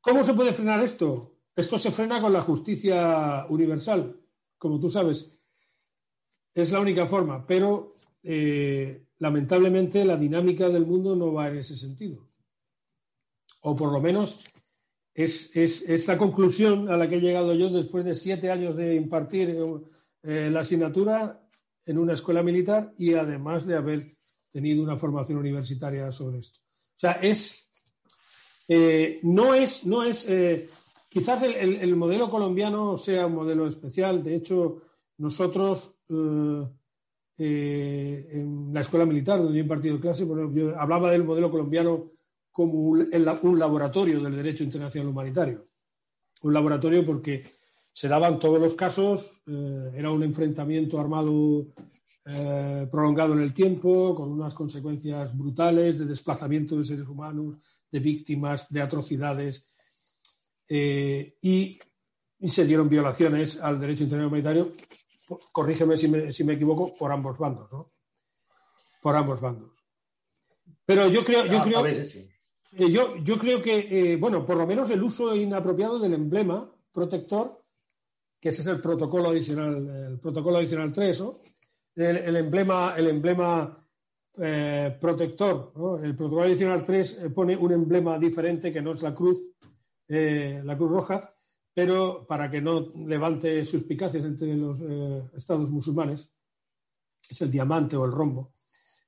¿Cómo 0.00 0.24
se 0.24 0.34
puede 0.34 0.52
frenar 0.52 0.82
esto? 0.82 1.36
Esto 1.54 1.78
se 1.78 1.92
frena 1.92 2.20
con 2.20 2.32
la 2.32 2.40
justicia 2.40 3.46
universal, 3.50 4.18
como 4.58 4.80
tú 4.80 4.90
sabes. 4.90 5.38
Es 6.54 6.72
la 6.72 6.80
única 6.80 7.06
forma, 7.06 7.46
pero 7.46 7.96
eh, 8.22 9.06
lamentablemente 9.18 10.04
la 10.04 10.16
dinámica 10.16 10.68
del 10.70 10.86
mundo 10.86 11.14
no 11.14 11.32
va 11.34 11.48
en 11.48 11.58
ese 11.58 11.76
sentido. 11.76 12.28
O 13.60 13.76
por 13.76 13.92
lo 13.92 14.00
menos 14.00 14.42
es, 15.14 15.50
es, 15.54 16.06
la 16.06 16.16
conclusión 16.16 16.88
a 16.90 16.96
la 16.96 17.08
que 17.08 17.16
he 17.16 17.20
llegado 17.20 17.54
yo 17.54 17.68
después 17.68 18.04
de 18.04 18.14
siete 18.14 18.50
años 18.50 18.76
de 18.76 18.94
impartir 18.94 19.56
eh, 20.22 20.48
la 20.50 20.60
asignatura 20.60 21.40
en 21.84 21.98
una 21.98 22.14
escuela 22.14 22.42
militar 22.42 22.94
y 22.96 23.12
además 23.14 23.66
de 23.66 23.76
haber 23.76 24.16
tenido 24.50 24.82
una 24.82 24.96
formación 24.96 25.38
universitaria 25.38 26.10
sobre 26.12 26.38
esto. 26.38 26.60
O 26.60 26.98
sea, 26.98 27.12
es, 27.12 27.70
eh, 28.68 29.20
no 29.22 29.54
es, 29.54 29.84
no 29.84 30.02
es 30.02 30.24
eh, 30.28 30.70
quizás 31.08 31.42
el, 31.42 31.96
modelo 31.96 32.30
colombiano 32.30 32.96
sea 32.96 33.26
un 33.26 33.34
modelo 33.34 33.66
especial. 33.66 34.22
De 34.22 34.36
hecho, 34.36 34.82
nosotros 35.18 35.94
en 36.08 36.70
la 38.72 38.80
escuela 38.80 39.04
militar 39.04 39.42
donde 39.42 39.58
he 39.58 39.62
impartido 39.62 40.00
clase, 40.00 40.26
yo 40.26 40.78
hablaba 40.78 41.10
del 41.10 41.24
modelo 41.24 41.50
colombiano 41.50 42.12
como 42.52 42.74
un, 42.74 43.58
laboratorio 43.58 44.20
del 44.20 44.36
derecho 44.36 44.62
internacional 44.62 45.08
humanitario. 45.08 45.66
Un 46.42 46.52
laboratorio 46.52 47.04
porque 47.04 47.42
se 47.92 48.08
daban 48.08 48.38
todos 48.38 48.60
los 48.60 48.74
casos, 48.74 49.42
eh, 49.46 49.92
era 49.96 50.10
un 50.10 50.22
enfrentamiento 50.22 51.00
armado 51.00 51.66
eh, 52.24 52.86
prolongado 52.90 53.32
en 53.32 53.40
el 53.40 53.54
tiempo, 53.54 54.14
con 54.14 54.30
unas 54.30 54.54
consecuencias 54.54 55.36
brutales 55.36 55.98
de 55.98 56.04
desplazamiento 56.04 56.76
de 56.76 56.84
seres 56.84 57.08
humanos, 57.08 57.56
de 57.90 58.00
víctimas, 58.00 58.68
de 58.70 58.80
atrocidades, 58.80 59.66
eh, 60.68 61.36
y, 61.40 61.78
se 62.48 62.64
dieron 62.64 62.88
violaciones 62.88 63.56
al 63.56 63.78
derecho 63.78 64.04
internacional 64.04 64.26
humanitario, 64.26 64.72
corrígeme 65.52 65.96
si 65.96 66.08
me, 66.08 66.32
si 66.32 66.44
me 66.44 66.54
equivoco, 66.54 66.94
por 66.96 67.12
ambos 67.12 67.38
bandos, 67.38 67.70
¿no? 67.70 67.92
Por 69.00 69.14
ambos 69.14 69.40
bandos. 69.40 69.70
Pero 70.84 71.08
yo 71.08 71.24
creo, 71.24 71.46
yo 71.46 71.62
creo, 71.62 71.86
eh, 71.86 72.31
yo, 72.72 73.16
yo, 73.16 73.38
creo 73.38 73.62
que, 73.62 74.12
eh, 74.12 74.16
bueno, 74.16 74.44
por 74.46 74.56
lo 74.56 74.66
menos 74.66 74.88
el 74.90 75.02
uso 75.02 75.34
inapropiado 75.36 75.98
del 75.98 76.14
emblema 76.14 76.70
protector, 76.90 77.62
que 78.40 78.48
ese 78.48 78.62
es 78.62 78.66
el 78.68 78.80
protocolo 78.80 79.28
adicional, 79.28 80.10
el 80.10 80.18
protocolo 80.18 80.58
adicional 80.58 80.92
3, 80.92 81.24
el, 81.96 82.36
emblema, 82.36 82.94
el 82.96 83.08
emblema 83.08 83.86
eh, 84.38 84.96
protector, 85.00 85.72
el 86.02 86.16
protocolo 86.16 86.42
adicional 86.46 86.84
3 86.84 87.18
pone 87.34 87.56
un 87.56 87.72
emblema 87.72 88.18
diferente 88.18 88.72
que 88.72 88.82
no 88.82 88.92
es 88.92 89.02
la 89.02 89.14
cruz, 89.14 89.38
la 90.08 90.76
cruz 90.76 90.90
roja, 90.90 91.34
pero 91.72 92.26
para 92.26 92.50
que 92.50 92.60
no 92.60 92.92
levante 93.06 93.64
suspicacias 93.64 94.24
entre 94.24 94.54
los 94.56 94.78
estados 95.34 95.70
musulmanes, 95.70 96.28
es 97.28 97.40
el 97.40 97.50
diamante 97.50 97.96
o 97.96 98.04
el 98.04 98.12
rombo. 98.12 98.54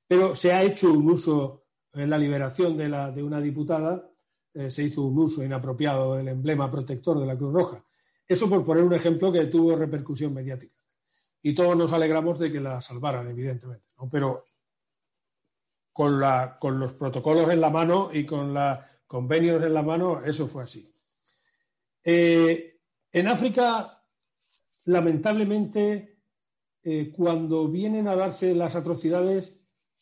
Pero 0.07 0.35
se 0.35 0.53
ha 0.53 0.63
hecho 0.63 0.91
un 0.91 1.09
uso 1.09 1.64
en 1.95 2.09
la 2.09 2.17
liberación 2.17 2.77
de, 2.77 2.89
la, 2.89 3.11
de 3.11 3.23
una 3.23 3.39
diputada 3.39 4.09
eh, 4.53 4.71
se 4.71 4.83
hizo 4.83 5.03
un 5.03 5.17
uso 5.17 5.43
inapropiado 5.43 6.15
del 6.15 6.29
emblema 6.29 6.71
protector 6.71 7.19
de 7.19 7.25
la 7.25 7.37
Cruz 7.37 7.53
Roja. 7.53 7.83
Eso 8.27 8.49
por 8.49 8.63
poner 8.63 8.83
un 8.83 8.93
ejemplo 8.93 9.31
que 9.31 9.45
tuvo 9.45 9.75
repercusión 9.75 10.33
mediática. 10.33 10.75
Y 11.41 11.53
todos 11.53 11.75
nos 11.75 11.93
alegramos 11.93 12.39
de 12.39 12.51
que 12.51 12.59
la 12.59 12.81
salvaran, 12.81 13.29
evidentemente. 13.29 13.85
Pero 14.09 14.45
con, 15.91 16.19
los 16.79 16.93
protocolos 16.93 17.49
en 17.49 17.61
la 17.61 17.69
mano 17.69 18.09
y 18.11 18.25
con 18.25 18.53
los 18.53 18.79
convenios 19.07 19.63
en 19.63 19.73
la 19.73 19.83
mano, 19.83 20.23
eso 20.25 20.47
fue 20.47 20.63
así. 20.63 20.91
Eh, 22.03 22.79
en 23.11 23.27
África, 23.27 24.03
lamentablemente, 24.85 26.17
eh, 26.83 27.11
cuando 27.15 27.67
vienen 27.67 28.07
a 28.07 28.15
darse 28.15 28.53
las 28.53 28.75
atrocidades, 28.75 29.53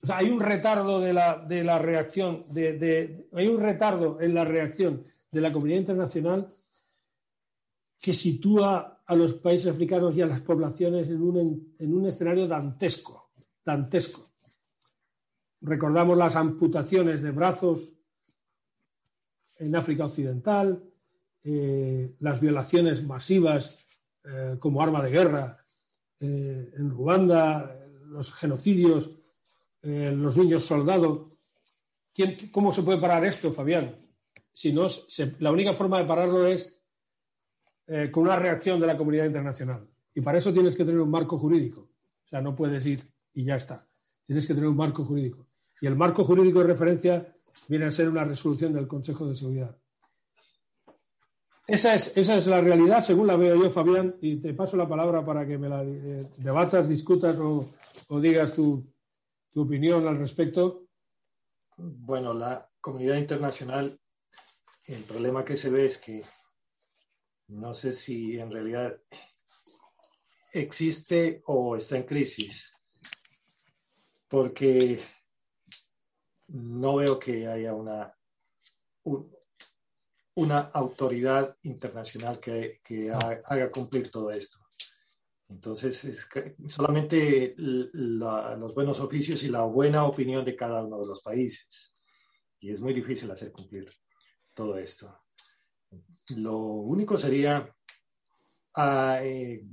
o 0.04 0.06
sea, 0.06 0.18
hay 0.18 0.30
un 0.30 0.42
retardo 0.42 1.00
de 1.00 1.14
la, 1.14 1.38
de 1.38 1.64
la 1.64 1.80
reacción, 1.80 2.46
de, 2.50 3.26
hay 3.32 3.48
un 3.48 3.62
en 4.22 4.34
la 4.34 4.44
reacción 4.44 5.06
de 5.32 5.42
la 5.42 5.54
comunidad 5.54 5.80
internacional 5.80 6.54
que 8.02 8.12
sitúa 8.12 9.02
a 9.06 9.16
los 9.16 9.36
países 9.36 9.72
africanos 9.74 10.14
y 10.18 10.22
a 10.22 10.26
las 10.26 10.42
poblaciones 10.42 11.08
en 11.08 11.22
un, 11.22 11.76
en 11.80 11.94
un 11.94 12.06
escenario 12.06 12.50
dantesco, 12.50 13.32
dantesco. 13.64 14.30
Recordamos 15.62 16.18
las 16.18 16.36
amputaciones 16.36 17.22
de 17.22 17.32
brazos 17.32 17.88
en 19.56 19.74
África 19.74 20.08
Occidental, 20.08 20.84
eh, 21.46 22.14
las 22.20 22.42
violaciones 22.42 23.02
masivas 23.04 23.74
eh, 24.26 24.58
como 24.60 24.82
arma 24.82 25.02
de 25.02 25.12
guerra 25.12 25.66
eh, 26.20 26.74
en 26.76 26.90
Ruanda, 26.90 27.80
los 28.08 28.34
genocidios 28.34 29.23
eh, 29.84 30.12
los 30.16 30.38
niños 30.38 30.64
soldados. 30.64 31.28
¿Cómo 32.52 32.72
se 32.72 32.84
puede 32.84 33.00
parar 33.00 33.26
esto, 33.26 33.52
Fabián? 33.54 33.96
Si 34.52 34.72
no, 34.72 34.88
la 35.40 35.52
única 35.52 35.74
forma 35.74 36.00
de 36.00 36.06
pararlo 36.06 36.46
es 36.48 36.80
eh, 37.88 38.10
con 38.12 38.24
una 38.24 38.38
reacción 38.38 38.80
de 38.80 38.88
la 38.88 38.98
comunidad 38.98 39.26
internacional. 39.26 39.88
Y 40.16 40.22
para 40.22 40.38
eso 40.38 40.54
tienes 40.54 40.76
que 40.76 40.86
tener 40.86 41.02
un 41.02 41.10
marco 41.10 41.38
jurídico. 41.38 41.82
O 42.26 42.28
sea, 42.30 42.40
no 42.40 42.56
puedes 42.56 42.86
ir 42.86 43.02
y 43.34 43.44
ya 43.44 43.56
está. 43.56 43.88
Tienes 44.26 44.48
que 44.48 44.54
tener 44.54 44.70
un 44.70 44.78
marco 44.78 45.04
jurídico. 45.04 45.48
Y 45.82 45.88
el 45.88 45.96
marco 45.96 46.24
jurídico 46.24 46.60
de 46.60 46.68
referencia 46.68 47.36
viene 47.68 47.86
a 47.86 47.92
ser 47.92 48.08
una 48.08 48.24
resolución 48.24 48.74
del 48.74 48.88
Consejo 48.88 49.28
de 49.28 49.36
Seguridad. 49.36 49.76
Esa 51.66 51.96
es, 51.96 52.12
esa 52.16 52.38
es 52.38 52.48
la 52.48 52.62
realidad, 52.62 53.04
según 53.04 53.28
la 53.28 53.38
veo 53.38 53.56
yo, 53.56 53.72
Fabián, 53.72 54.16
y 54.22 54.36
te 54.36 54.54
paso 54.54 54.76
la 54.78 54.88
palabra 54.88 55.26
para 55.26 55.48
que 55.48 55.58
me 55.58 55.70
la 55.70 55.82
eh, 55.84 56.28
debatas, 56.38 56.90
discutas 56.90 57.38
o, 57.38 57.70
o 58.10 58.20
digas 58.20 58.54
tu, 58.54 58.93
tu 59.54 59.62
opinión 59.62 60.08
al 60.08 60.18
respecto. 60.18 60.88
Bueno, 61.78 62.34
la 62.34 62.70
comunidad 62.82 63.18
internacional, 63.18 64.00
el 64.86 65.04
problema 65.04 65.46
que 65.46 65.56
se 65.56 65.70
ve 65.70 65.86
es 65.86 65.98
que 66.00 66.24
no 67.48 67.74
sé 67.74 67.94
si 67.94 68.40
en 68.40 68.52
realidad 68.52 69.00
existe 70.52 71.44
o 71.46 71.76
está 71.76 71.98
en 71.98 72.04
crisis, 72.04 72.74
porque 74.28 75.00
no 76.48 76.96
veo 76.96 77.20
que 77.20 77.48
haya 77.48 77.76
una, 77.76 78.16
una 80.36 80.60
autoridad 80.60 81.56
internacional 81.62 82.40
que, 82.40 82.82
haga 83.12 83.72
cumplir 83.72 84.10
todo 84.10 84.32
esto. 84.32 84.63
Entonces, 85.54 86.04
es 86.04 86.28
solamente 86.68 87.54
los 87.58 88.74
buenos 88.74 89.00
oficios 89.00 89.44
y 89.44 89.50
la 89.50 89.64
buena 89.64 90.06
opinión 90.06 90.44
de 90.44 90.56
cada 90.56 90.84
uno 90.84 91.00
de 91.00 91.06
los 91.06 91.22
países. 91.22 91.96
Y 92.60 92.72
es 92.72 92.82
muy 92.82 92.94
difícil 92.94 93.30
hacer 93.30 93.52
cumplir 93.52 93.92
todo 94.56 94.78
esto. 94.80 95.22
Lo 96.30 96.58
único 96.58 97.18
sería 97.18 97.58
a, 98.74 99.14
ah, 99.14 99.24
eh, 99.24 99.64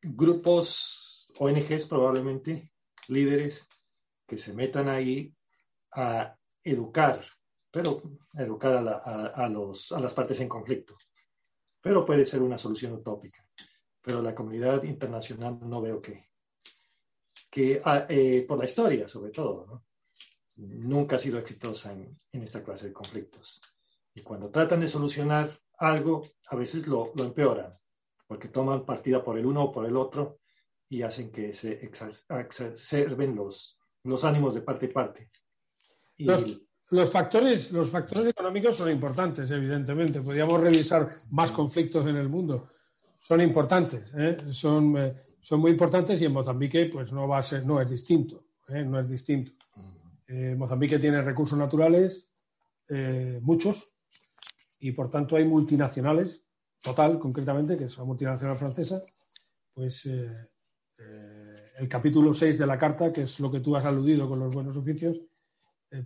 grupos, 0.00 1.28
ONGs 1.38 1.86
probablemente, 1.86 2.70
líderes, 3.08 3.66
que 4.28 4.38
se 4.38 4.54
metan 4.54 4.88
ahí 4.88 5.34
a 5.92 6.36
educar, 6.62 7.20
pero 7.70 8.00
educar 8.32 8.76
a, 8.76 9.48
los, 9.48 9.90
a 9.90 9.98
las 9.98 10.14
partes 10.14 10.38
en 10.38 10.48
conflicto. 10.48 10.96
Pero 11.80 12.04
puede 12.04 12.24
ser 12.24 12.42
una 12.42 12.58
solución 12.58 12.92
utópica 12.92 13.44
pero 14.04 14.20
la 14.20 14.34
comunidad 14.34 14.82
internacional 14.82 15.58
no 15.62 15.80
veo 15.80 16.02
que, 16.02 16.28
que 17.50 17.80
ah, 17.82 18.06
eh, 18.08 18.44
por 18.46 18.58
la 18.58 18.66
historia 18.66 19.08
sobre 19.08 19.30
todo, 19.30 19.84
nunca 20.56 21.16
ha 21.16 21.18
sido 21.18 21.38
exitosa 21.38 21.92
en, 21.92 22.18
esta 22.30 22.62
clase 22.62 22.88
de 22.88 22.92
conflictos. 22.92 23.62
Y 24.14 24.20
cuando 24.20 24.50
tratan 24.50 24.80
de 24.80 24.88
solucionar 24.88 25.50
algo, 25.78 26.22
a 26.48 26.56
veces 26.56 26.86
lo, 26.86 27.12
lo, 27.14 27.24
empeoran, 27.24 27.72
porque 28.26 28.48
toman 28.48 28.84
partida 28.84 29.24
por 29.24 29.38
el 29.38 29.46
uno 29.46 29.64
o 29.64 29.72
por 29.72 29.86
el 29.86 29.96
otro 29.96 30.38
y 30.88 31.02
hacen 31.02 31.32
que 31.32 31.54
se 31.54 31.80
exacerben 31.82 33.34
los, 33.34 33.78
los 34.04 34.22
ánimos 34.24 34.54
de 34.54 34.60
parte 34.60 34.86
y 34.86 34.88
parte. 34.90 35.30
los, 36.90 37.10
factores, 37.10 37.72
los 37.72 37.90
factores 37.90 38.28
económicos 38.28 38.76
son 38.76 38.90
importantes, 38.90 39.50
evidentemente. 39.50 40.20
Podríamos 40.20 40.60
revisar 40.60 41.16
más 41.30 41.50
conflictos 41.50 42.06
en 42.06 42.16
el 42.16 42.28
mundo, 42.28 42.68
son 43.24 43.40
importantes, 43.40 44.12
¿eh? 44.18 44.36
son, 44.52 44.98
eh, 44.98 45.14
son 45.40 45.60
muy 45.60 45.70
importantes 45.70 46.20
y 46.20 46.26
en 46.26 46.32
Mozambique 46.32 46.90
pues 46.92 47.10
no 47.10 47.26
va 47.26 47.38
a 47.38 47.42
ser, 47.42 47.64
no 47.64 47.80
es 47.80 47.88
distinto, 47.88 48.44
¿eh? 48.68 48.84
no 48.84 49.00
es 49.00 49.08
distinto. 49.08 49.52
Mozambique 50.56 50.98
tiene 50.98 51.22
recursos 51.22 51.56
naturales, 51.56 52.26
muchos, 53.42 53.86
y 54.80 54.90
por 54.90 55.10
tanto 55.10 55.36
hay 55.36 55.44
multinacionales, 55.44 56.42
total 56.80 57.18
concretamente, 57.20 57.76
que 57.76 57.84
es 57.84 57.96
la 57.98 58.04
multinacional 58.04 58.58
francesa, 58.58 59.04
pues 59.72 60.06
el 60.06 61.88
capítulo 61.88 62.34
6 62.34 62.58
de 62.58 62.66
la 62.66 62.78
carta, 62.78 63.12
que 63.12 63.22
es 63.24 63.38
lo 63.38 63.52
que 63.52 63.60
tú 63.60 63.76
has 63.76 63.84
aludido 63.84 64.28
con 64.28 64.40
los 64.40 64.52
buenos 64.52 64.76
oficios, 64.76 65.20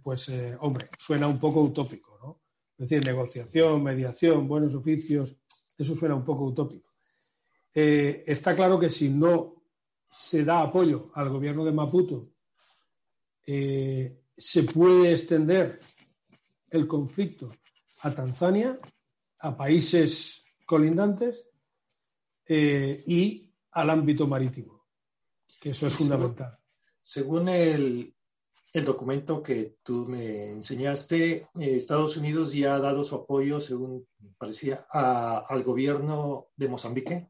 pues 0.02 0.30
hombre, 0.58 0.90
suena 0.98 1.26
un 1.26 1.38
poco 1.38 1.62
utópico, 1.62 2.18
¿no? 2.20 2.42
Es 2.76 2.88
decir, 2.88 3.06
negociación, 3.06 3.82
mediación, 3.82 4.46
buenos 4.48 4.74
oficios, 4.74 5.36
eso 5.78 5.94
suena 5.94 6.16
un 6.16 6.24
poco 6.24 6.44
utópico. 6.44 6.87
Eh, 7.80 8.24
está 8.26 8.56
claro 8.56 8.76
que 8.76 8.90
si 8.90 9.08
no 9.08 9.62
se 10.10 10.42
da 10.42 10.62
apoyo 10.62 11.12
al 11.14 11.28
gobierno 11.28 11.64
de 11.64 11.70
Maputo, 11.70 12.30
eh, 13.46 14.20
se 14.36 14.64
puede 14.64 15.12
extender 15.12 15.78
el 16.70 16.88
conflicto 16.88 17.54
a 18.00 18.12
Tanzania 18.12 18.80
a 19.38 19.56
países 19.56 20.42
colindantes 20.66 21.46
y 22.48 23.48
al 23.70 23.90
ámbito 23.90 24.26
marítimo, 24.26 24.86
que 25.60 25.70
eso 25.70 25.86
es 25.86 25.94
fundamental. 25.94 26.58
Según 26.98 27.48
el, 27.48 28.12
el 28.72 28.84
documento 28.84 29.40
que 29.40 29.76
tú 29.84 30.04
me 30.08 30.50
enseñaste, 30.50 31.36
eh, 31.36 31.46
Estados 31.54 32.16
Unidos 32.16 32.52
ya 32.52 32.74
ha 32.74 32.80
dado 32.80 33.04
su 33.04 33.14
apoyo, 33.14 33.60
según 33.60 34.04
parecía, 34.36 34.86
al 34.90 35.62
gobierno 35.62 36.48
de 36.56 36.68
Mozambique. 36.68 37.28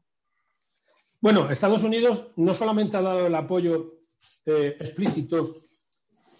Bueno, 1.21 1.49
Estados 1.49 1.83
Unidos 1.83 2.27
no 2.35 2.53
solamente 2.53 2.97
ha 2.97 3.01
dado 3.01 3.27
el 3.27 3.35
apoyo 3.35 3.99
eh, 4.45 4.77
explícito, 4.79 5.61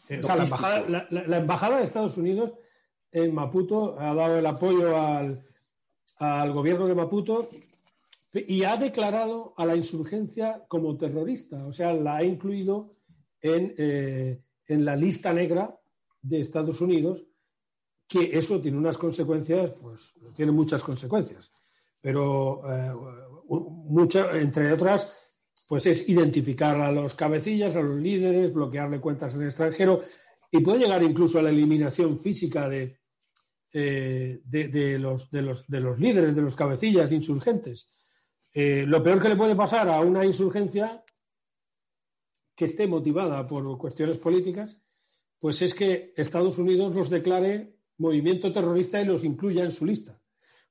eh, 0.07 0.21
o 0.23 0.25
sea, 0.25 0.35
la 0.37 1.37
embajada, 1.37 1.77
de 1.77 1.83
Estados 1.83 2.17
Unidos 2.17 2.53
en 3.11 3.33
Maputo 3.33 3.99
ha 3.99 4.13
dado 4.13 4.39
el 4.39 4.45
apoyo 4.45 4.97
al, 4.99 5.45
al 6.17 6.51
gobierno 6.53 6.87
de 6.87 6.95
Maputo 6.95 7.49
y 8.33 8.63
ha 8.63 8.77
declarado 8.77 9.53
a 9.57 9.65
la 9.65 9.75
insurgencia 9.75 10.63
como 10.67 10.97
terrorista, 10.97 11.65
o 11.65 11.73
sea, 11.73 11.93
la 11.93 12.17
ha 12.17 12.23
incluido 12.23 12.95
en 13.41 14.43
en 14.69 14.85
la 14.85 14.95
lista 14.95 15.33
negra 15.33 15.77
de 16.21 16.41
Estados 16.41 16.79
Unidos, 16.79 17.25
que 18.07 18.37
eso 18.37 18.61
tiene 18.61 18.77
unas 18.77 18.97
consecuencias, 18.97 19.71
pues 19.81 20.13
tiene 20.35 20.51
muchas 20.51 20.83
consecuencias, 20.83 21.51
pero 21.99 22.61
eh, 23.49 24.41
entre 24.41 24.71
otras, 24.71 25.11
pues 25.67 25.85
es 25.85 26.07
identificar 26.07 26.75
a 26.77 26.91
los 26.91 27.15
cabecillas, 27.15 27.75
a 27.75 27.81
los 27.81 27.99
líderes, 27.99 28.53
bloquearle 28.53 28.99
cuentas 28.99 29.33
en 29.33 29.41
el 29.41 29.47
extranjero 29.47 30.03
y 30.51 30.61
puede 30.61 30.79
llegar 30.79 31.03
incluso 31.03 31.39
a 31.39 31.43
la 31.43 31.49
eliminación 31.49 32.19
física 32.19 32.67
de, 32.67 32.99
eh, 33.71 34.41
de, 34.43 34.97
los, 34.97 35.29
de, 35.29 35.41
los, 35.43 35.67
de 35.67 35.79
los 35.79 35.99
líderes, 35.99 36.35
de 36.35 36.41
los 36.41 36.55
cabecillas 36.55 37.11
insurgentes. 37.11 37.87
Eh, 38.51 38.83
lo 38.87 39.03
peor 39.03 39.21
que 39.21 39.29
le 39.29 39.35
puede 39.35 39.55
pasar 39.55 39.89
a 39.89 39.99
una 39.99 40.25
insurgencia 40.25 41.03
que 42.55 42.65
esté 42.65 42.87
motivada 42.87 43.45
por 43.47 43.77
cuestiones 43.77 44.17
políticas, 44.17 44.81
pues 45.39 45.61
es 45.61 45.73
que 45.73 46.13
Estados 46.17 46.57
Unidos 46.57 46.95
los 46.95 47.09
declare 47.09 47.77
movimiento 47.99 48.51
terrorista 48.51 49.01
y 49.01 49.05
los 49.05 49.23
incluya 49.23 49.63
en 49.63 49.71
su 49.71 49.85
lista. 49.85 50.18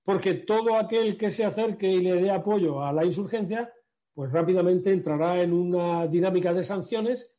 Porque 0.08 0.32
todo 0.32 0.74
aquel 0.78 1.18
que 1.18 1.30
se 1.30 1.44
acerque 1.44 1.86
y 1.86 2.00
le 2.00 2.14
dé 2.14 2.30
apoyo 2.30 2.82
a 2.82 2.94
la 2.94 3.04
insurgencia, 3.04 3.70
pues 4.14 4.32
rápidamente 4.32 4.90
entrará 4.90 5.42
en 5.42 5.52
una 5.52 6.06
dinámica 6.06 6.54
de 6.54 6.64
sanciones 6.64 7.30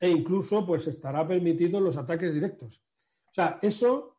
e 0.00 0.10
incluso 0.10 0.66
pues 0.66 0.88
estará 0.88 1.24
permitido 1.24 1.78
los 1.78 1.96
ataques 1.96 2.34
directos. 2.34 2.82
O 3.30 3.32
sea, 3.32 3.60
eso, 3.62 4.16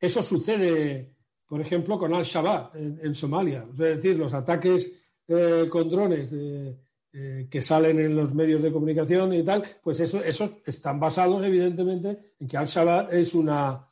eso 0.00 0.20
sucede, 0.20 1.14
por 1.46 1.60
ejemplo, 1.60 1.96
con 1.96 2.12
Al-Shabaab 2.12 2.74
en, 2.74 3.14
Somalia. 3.14 3.64
Es 3.70 3.78
decir, 3.78 4.16
los 4.16 4.34
ataques 4.34 4.90
eh, 5.28 5.68
con 5.70 5.88
drones 5.88 6.28
de, 6.32 6.76
eh, 7.12 7.46
que 7.48 7.62
salen 7.62 8.00
en 8.00 8.16
los 8.16 8.34
medios 8.34 8.60
de 8.64 8.72
comunicación 8.72 9.32
y 9.32 9.44
tal, 9.44 9.62
pues 9.80 10.00
eso, 10.00 10.18
esos 10.24 10.50
están 10.64 10.98
basados 10.98 11.44
evidentemente 11.44 12.32
en 12.40 12.48
que 12.48 12.56
Al-Shabaab 12.56 13.14
es 13.14 13.32
una, 13.32 13.86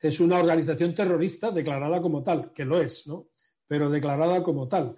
es 0.00 0.20
una 0.20 0.38
organización 0.38 0.94
terrorista 0.94 1.50
declarada 1.50 2.00
como 2.00 2.22
tal, 2.22 2.52
que 2.52 2.64
lo 2.64 2.80
es, 2.80 3.06
¿no? 3.06 3.28
Pero 3.66 3.90
declarada 3.90 4.42
como 4.42 4.68
tal 4.68 4.96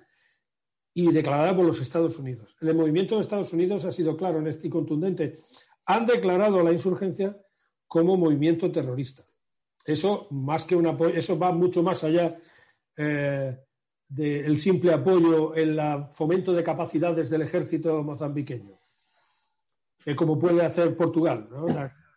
y 0.95 1.13
declarada 1.13 1.55
por 1.55 1.65
los 1.65 1.81
Estados 1.81 2.19
Unidos. 2.19 2.57
El 2.61 2.75
movimiento 2.75 3.15
de 3.15 3.23
Estados 3.23 3.53
Unidos 3.53 3.85
ha 3.85 3.93
sido 3.93 4.17
claro 4.17 4.43
y 4.51 4.69
contundente. 4.69 5.39
Han 5.87 6.07
declarado 6.07 6.63
la 6.63 6.73
insurgencia 6.73 7.37
como 7.87 8.17
movimiento 8.17 8.71
terrorista. 8.73 9.25
Eso, 9.85 10.27
más 10.31 10.65
que 10.65 10.75
una, 10.75 10.99
eso 11.15 11.39
va 11.39 11.53
mucho 11.53 11.83
más 11.83 12.03
allá 12.03 12.37
eh, 12.97 13.57
del 14.09 14.59
simple 14.59 14.93
apoyo 14.93 15.57
en 15.57 15.79
el 15.79 16.07
fomento 16.11 16.53
de 16.53 16.65
capacidades 16.65 17.31
del 17.31 17.43
ejército 17.43 18.03
mozambiqueño, 18.03 18.79
que 20.05 20.17
como 20.17 20.39
puede 20.39 20.65
hacer 20.65 20.97
Portugal. 20.97 21.49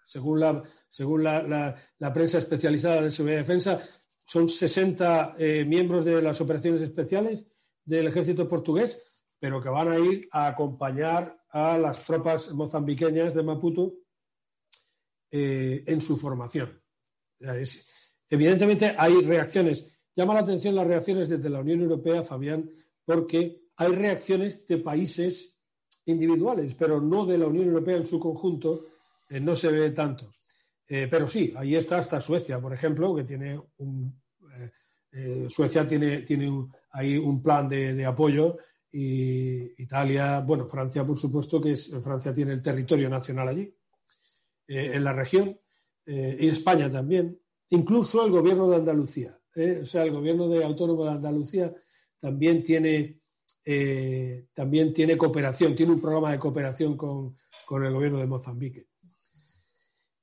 Según 0.06 0.40
la, 0.40 0.64
según 0.90 1.24
la, 1.24 2.14
prensa 2.14 2.38
especializada 2.38 3.02
de 3.02 3.12
seguridad 3.12 3.40
y 3.40 3.42
defensa, 3.42 3.82
son 4.26 4.50
60 4.50 5.36
eh, 5.38 5.66
miembros 5.66 6.06
de 6.06 6.22
las 6.22 6.40
operaciones 6.42 6.82
especiales 6.82 7.44
del 7.84 8.08
ejército 8.08 8.48
portugués, 8.48 9.00
pero 9.40 9.62
que 9.62 9.70
van 9.70 9.90
a 9.90 10.00
ir 10.00 10.28
a 10.32 10.48
acompañar 10.48 11.38
a 11.50 11.78
las 11.78 12.06
tropas 12.06 12.52
mozambiqueñas 12.52 13.34
de 13.34 13.44
Maputo 13.44 13.94
eh, 15.32 15.84
en 15.88 16.02
su 16.02 16.18
formación. 16.18 16.82
evidentemente 18.30 18.96
hay 18.98 19.22
reacciones 19.22 19.92
Llama 20.16 20.34
la 20.34 20.42
atención 20.42 20.76
las 20.76 20.88
reacciones 20.88 21.30
desde 21.30 21.50
la 21.50 21.62
Unión 21.62 21.82
Europea, 21.82 22.24
Fabián, 22.24 22.70
porque 23.06 23.70
hay 23.78 23.96
reacciones 23.96 24.68
de 24.68 24.78
países 24.78 25.58
individuales, 26.06 26.76
pero 26.76 27.00
no 27.00 27.26
de 27.26 27.38
la 27.38 27.48
Unión 27.48 27.68
Europea 27.68 27.98
en 27.98 28.08
su 28.08 28.20
conjunto, 28.20 28.86
eh, 29.32 29.40
no 29.40 29.56
se 29.56 29.72
ve 29.72 29.92
tanto. 29.92 30.34
Eh, 30.88 31.08
pero 31.10 31.26
sí, 31.28 31.54
ahí 31.56 31.76
está 31.76 32.00
hasta 32.00 32.20
Suecia, 32.20 32.60
por 32.60 32.74
ejemplo, 32.74 33.16
que 33.16 33.24
tiene 33.24 33.60
un. 33.78 34.14
Eh, 35.14 35.48
Suecia 35.50 35.88
tiene, 35.88 36.24
tiene 36.24 36.50
un, 36.50 36.72
ahí 36.92 37.18
un 37.18 37.42
plan 37.42 37.70
de, 37.70 38.06
apoyo 38.06 38.58
y 38.92 39.82
Italia, 39.82 40.42
bueno, 40.42 40.68
Francia, 40.68 41.06
por 41.06 41.18
supuesto, 41.18 41.62
que 41.62 41.72
es, 41.72 41.90
Francia 42.04 42.34
tiene 42.34 42.54
el 42.54 42.62
territorio 42.62 43.10
nacional 43.10 43.48
allí, 43.48 43.74
en 44.68 45.04
la 45.04 45.14
región, 45.14 45.58
y 46.06 46.48
España 46.48 46.90
también, 46.90 47.38
incluso 47.70 48.26
el 48.26 48.32
gobierno 48.32 48.70
de 48.70 48.78
Andalucía. 48.78 49.38
o 49.82 49.86
sea, 49.86 50.04
el 50.04 50.12
gobierno 50.12 50.48
de 50.48 50.64
autónomo 50.64 51.06
de 51.06 51.12
Andalucía 51.12 51.74
también 52.20 52.64
tiene, 52.64 53.22
también 54.54 54.94
tiene 54.94 55.18
cooperación, 55.18 55.76
tiene 55.76 55.94
un 55.94 56.02
programa 56.02 56.32
de 56.32 56.40
cooperación 56.40 56.96
con, 56.96 57.36
el 57.70 57.94
gobierno 57.94 58.20
de 58.20 58.28
Mozambique. 58.28 58.91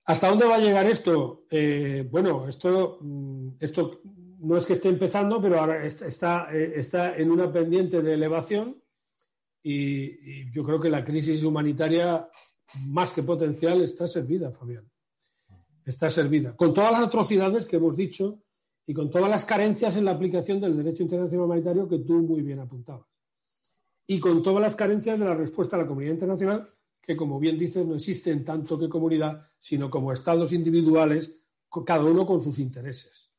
¿Hasta 0.09 0.31
dónde 0.31 0.47
va 0.47 0.55
a 0.55 0.59
llegar 0.59 0.87
esto? 0.87 1.45
Eh, 1.51 2.09
bueno, 2.11 2.49
esto, 2.49 2.97
mm, 3.03 3.49
esto 3.61 4.01
no 4.39 4.57
es 4.57 4.65
que 4.65 4.73
esté 4.73 4.89
empezando, 4.89 5.39
pero 5.39 5.61
ahora 5.61 5.85
está, 5.85 6.51
está 6.51 7.15
en 7.15 7.31
una 7.31 7.53
pendiente 7.53 8.01
de 8.01 8.15
elevación 8.15 8.83
y, 9.63 10.45
y, 10.47 10.51
yo 10.51 10.65
creo 10.65 10.81
que 10.81 10.89
la 10.89 11.05
crisis 11.05 11.45
humanitaria, 11.45 12.27
más 12.87 13.13
que 13.13 13.23
potencial, 13.23 13.83
está 13.83 14.07
servida, 14.07 14.51
Fabián. 14.51 14.91
Está 15.85 16.09
servida. 16.09 16.57
Con 16.57 16.73
todas 16.73 16.93
las 16.93 17.03
atrocidades 17.03 17.67
que 17.67 17.77
hemos 17.77 17.95
dicho 17.95 18.43
y 18.87 18.95
con 18.95 19.11
todas 19.11 19.29
las 19.29 19.45
carencias 19.45 19.95
en 19.95 20.07
la 20.07 20.13
aplicación 20.13 20.59
del 20.59 20.75
derecho 20.75 21.03
internacional 21.03 21.45
humanitario 21.45 21.87
que 21.87 21.99
tú 21.99 22.23
muy 22.23 22.41
bien 22.41 22.61
apuntabas. 22.61 23.07
Y 24.07 24.19
con 24.21 24.43
todas 24.43 24.63
las 24.63 24.75
carencias 24.75 25.19
de 25.19 25.27
la 25.27 25.35
respuesta 25.35 25.77
a 25.77 25.81
la 25.81 25.87
comunidad 25.87 26.15
internacional, 26.15 26.73
que 27.09 27.17
como 27.17 27.39
bien 27.39 27.59
dices, 27.59 27.87
no 27.87 27.95
existen 27.95 28.45
tanto 28.45 28.79
que 28.79 28.87
comunidad, 28.87 29.43
sino 29.59 29.89
como 29.89 30.13
estados 30.13 30.53
individuales, 30.53 31.33
cada 31.87 32.05
uno 32.05 32.27
con 32.27 32.43
sus 32.43 32.59
intereses. 32.59 33.33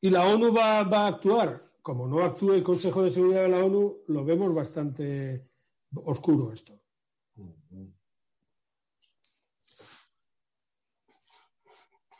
¿Y 0.00 0.10
la 0.10 0.26
ONU 0.26 0.52
va, 0.52 0.82
va 0.82 1.04
a 1.04 1.06
actuar? 1.06 1.70
Como 1.82 2.08
no 2.08 2.24
actúa 2.24 2.56
el 2.56 2.64
Consejo 2.64 3.04
de 3.04 3.12
Seguridad 3.12 3.42
de 3.42 3.50
la 3.50 3.64
ONU, 3.64 4.02
lo 4.08 4.24
vemos 4.24 4.52
bastante 4.52 5.48
oscuro 5.94 6.52
esto. 6.52 6.76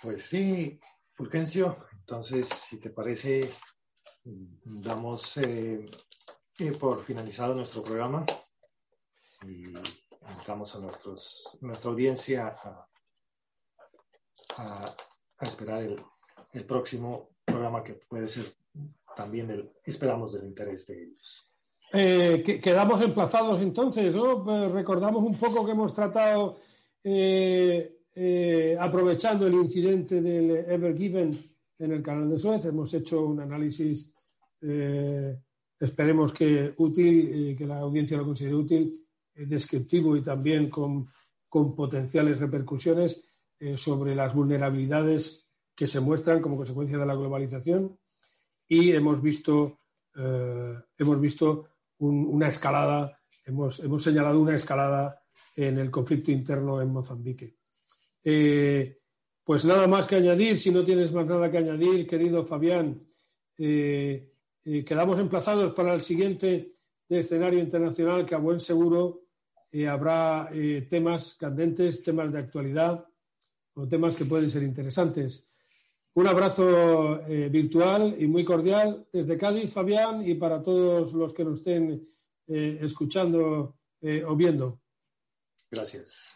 Pues 0.00 0.22
sí, 0.26 0.78
Fulgencio, 1.12 1.88
entonces, 1.92 2.48
si 2.48 2.78
te 2.78 2.90
parece, 2.90 3.50
damos 4.22 5.38
eh, 5.38 5.84
eh, 6.56 6.72
por 6.78 7.02
finalizado 7.02 7.56
nuestro 7.56 7.82
programa 7.82 8.24
y 9.50 9.72
invitamos 10.30 10.74
a 10.74 10.80
nuestros, 10.80 11.58
nuestra 11.60 11.90
audiencia 11.90 12.56
a, 14.56 14.96
esperar 15.40 15.82
el, 16.52 16.64
próximo 16.64 17.30
programa 17.44 17.82
que 17.82 17.94
puede 17.94 18.28
ser 18.28 18.54
también, 19.14 19.50
el, 19.50 19.70
esperamos, 19.84 20.32
del 20.32 20.46
interés 20.46 20.86
de 20.86 21.02
ellos. 21.02 21.52
Eh, 21.92 22.60
quedamos 22.62 23.00
emplazados 23.02 23.60
entonces, 23.60 24.14
¿no? 24.16 24.42
Pues 24.42 24.70
recordamos 24.72 25.22
un 25.22 25.38
poco 25.38 25.64
que 25.64 25.72
hemos 25.72 25.92
tratado 25.92 26.58
eh, 28.18 28.74
aprovechando 28.80 29.46
el 29.46 29.54
incidente 29.54 30.22
del 30.22 30.50
Ever 30.70 30.96
Given 30.96 31.38
en 31.78 31.92
el 31.92 32.02
canal 32.02 32.30
de 32.30 32.38
Suez, 32.38 32.64
hemos 32.64 32.94
hecho 32.94 33.26
un 33.26 33.40
análisis, 33.40 34.10
eh, 34.62 35.36
esperemos 35.78 36.32
que 36.32 36.72
útil, 36.78 37.54
que 37.58 37.66
la 37.66 37.80
audiencia 37.80 38.16
lo 38.16 38.24
considere 38.24 38.54
útil, 38.54 38.94
eh, 38.94 39.05
descriptivo 39.36 40.16
y 40.16 40.22
también 40.22 40.70
con, 40.70 41.10
potenciales 41.74 42.38
repercusiones 42.38 43.22
sobre 43.76 44.14
las 44.14 44.34
vulnerabilidades 44.34 45.48
que 45.74 45.86
se 45.86 46.00
muestran 46.00 46.42
como 46.42 46.58
consecuencia 46.58 46.98
de 46.98 47.06
la 47.06 47.14
globalización 47.14 47.98
y 48.68 48.90
hemos 48.90 49.22
visto, 49.22 49.80
hemos 50.98 51.18
visto 51.18 51.68
una 51.98 52.48
escalada, 52.48 53.18
hemos, 53.46 53.80
hemos 53.80 54.02
señalado 54.02 54.38
una 54.38 54.54
escalada 54.54 55.22
en 55.54 55.78
el 55.78 55.90
conflicto 55.90 56.30
interno 56.30 56.82
en 56.82 56.92
Mozambique. 56.92 57.56
Eh, 58.22 58.98
Pues 59.46 59.64
nada 59.64 59.86
más 59.86 60.08
que 60.08 60.16
añadir, 60.16 60.58
si 60.58 60.72
no 60.72 60.82
tienes 60.82 61.12
más 61.12 61.24
nada 61.24 61.48
que 61.48 61.58
añadir, 61.58 62.04
querido 62.04 62.44
Fabián, 62.44 63.00
eh, 63.56 64.32
eh, 64.64 64.84
quedamos 64.84 65.20
emplazados 65.20 65.72
para 65.72 65.94
el 65.94 66.02
siguiente 66.02 66.72
escenario 67.08 67.60
internacional 67.60 68.26
que 68.26 68.34
a 68.34 68.38
buen 68.38 68.58
seguro 68.58 69.25
habrá 69.88 70.50
temas 70.88 71.34
candentes, 71.34 72.02
temas 72.02 72.32
de 72.32 72.38
actualidad 72.38 73.06
o 73.74 73.86
temas 73.86 74.16
que 74.16 74.24
pueden 74.24 74.50
ser 74.50 74.62
interesantes. 74.62 75.44
Un 76.14 76.26
abrazo 76.26 77.20
virtual 77.50 78.16
y 78.18 78.26
muy 78.26 78.44
cordial 78.44 79.06
desde 79.12 79.36
Cádiz, 79.36 79.72
Fabián, 79.72 80.26
y 80.26 80.34
para 80.34 80.62
todos 80.62 81.12
los 81.12 81.34
que 81.34 81.44
nos 81.44 81.58
estén 81.58 82.08
escuchando 82.46 83.76
o 84.26 84.36
viendo. 84.36 84.80
Gracias. 85.70 86.35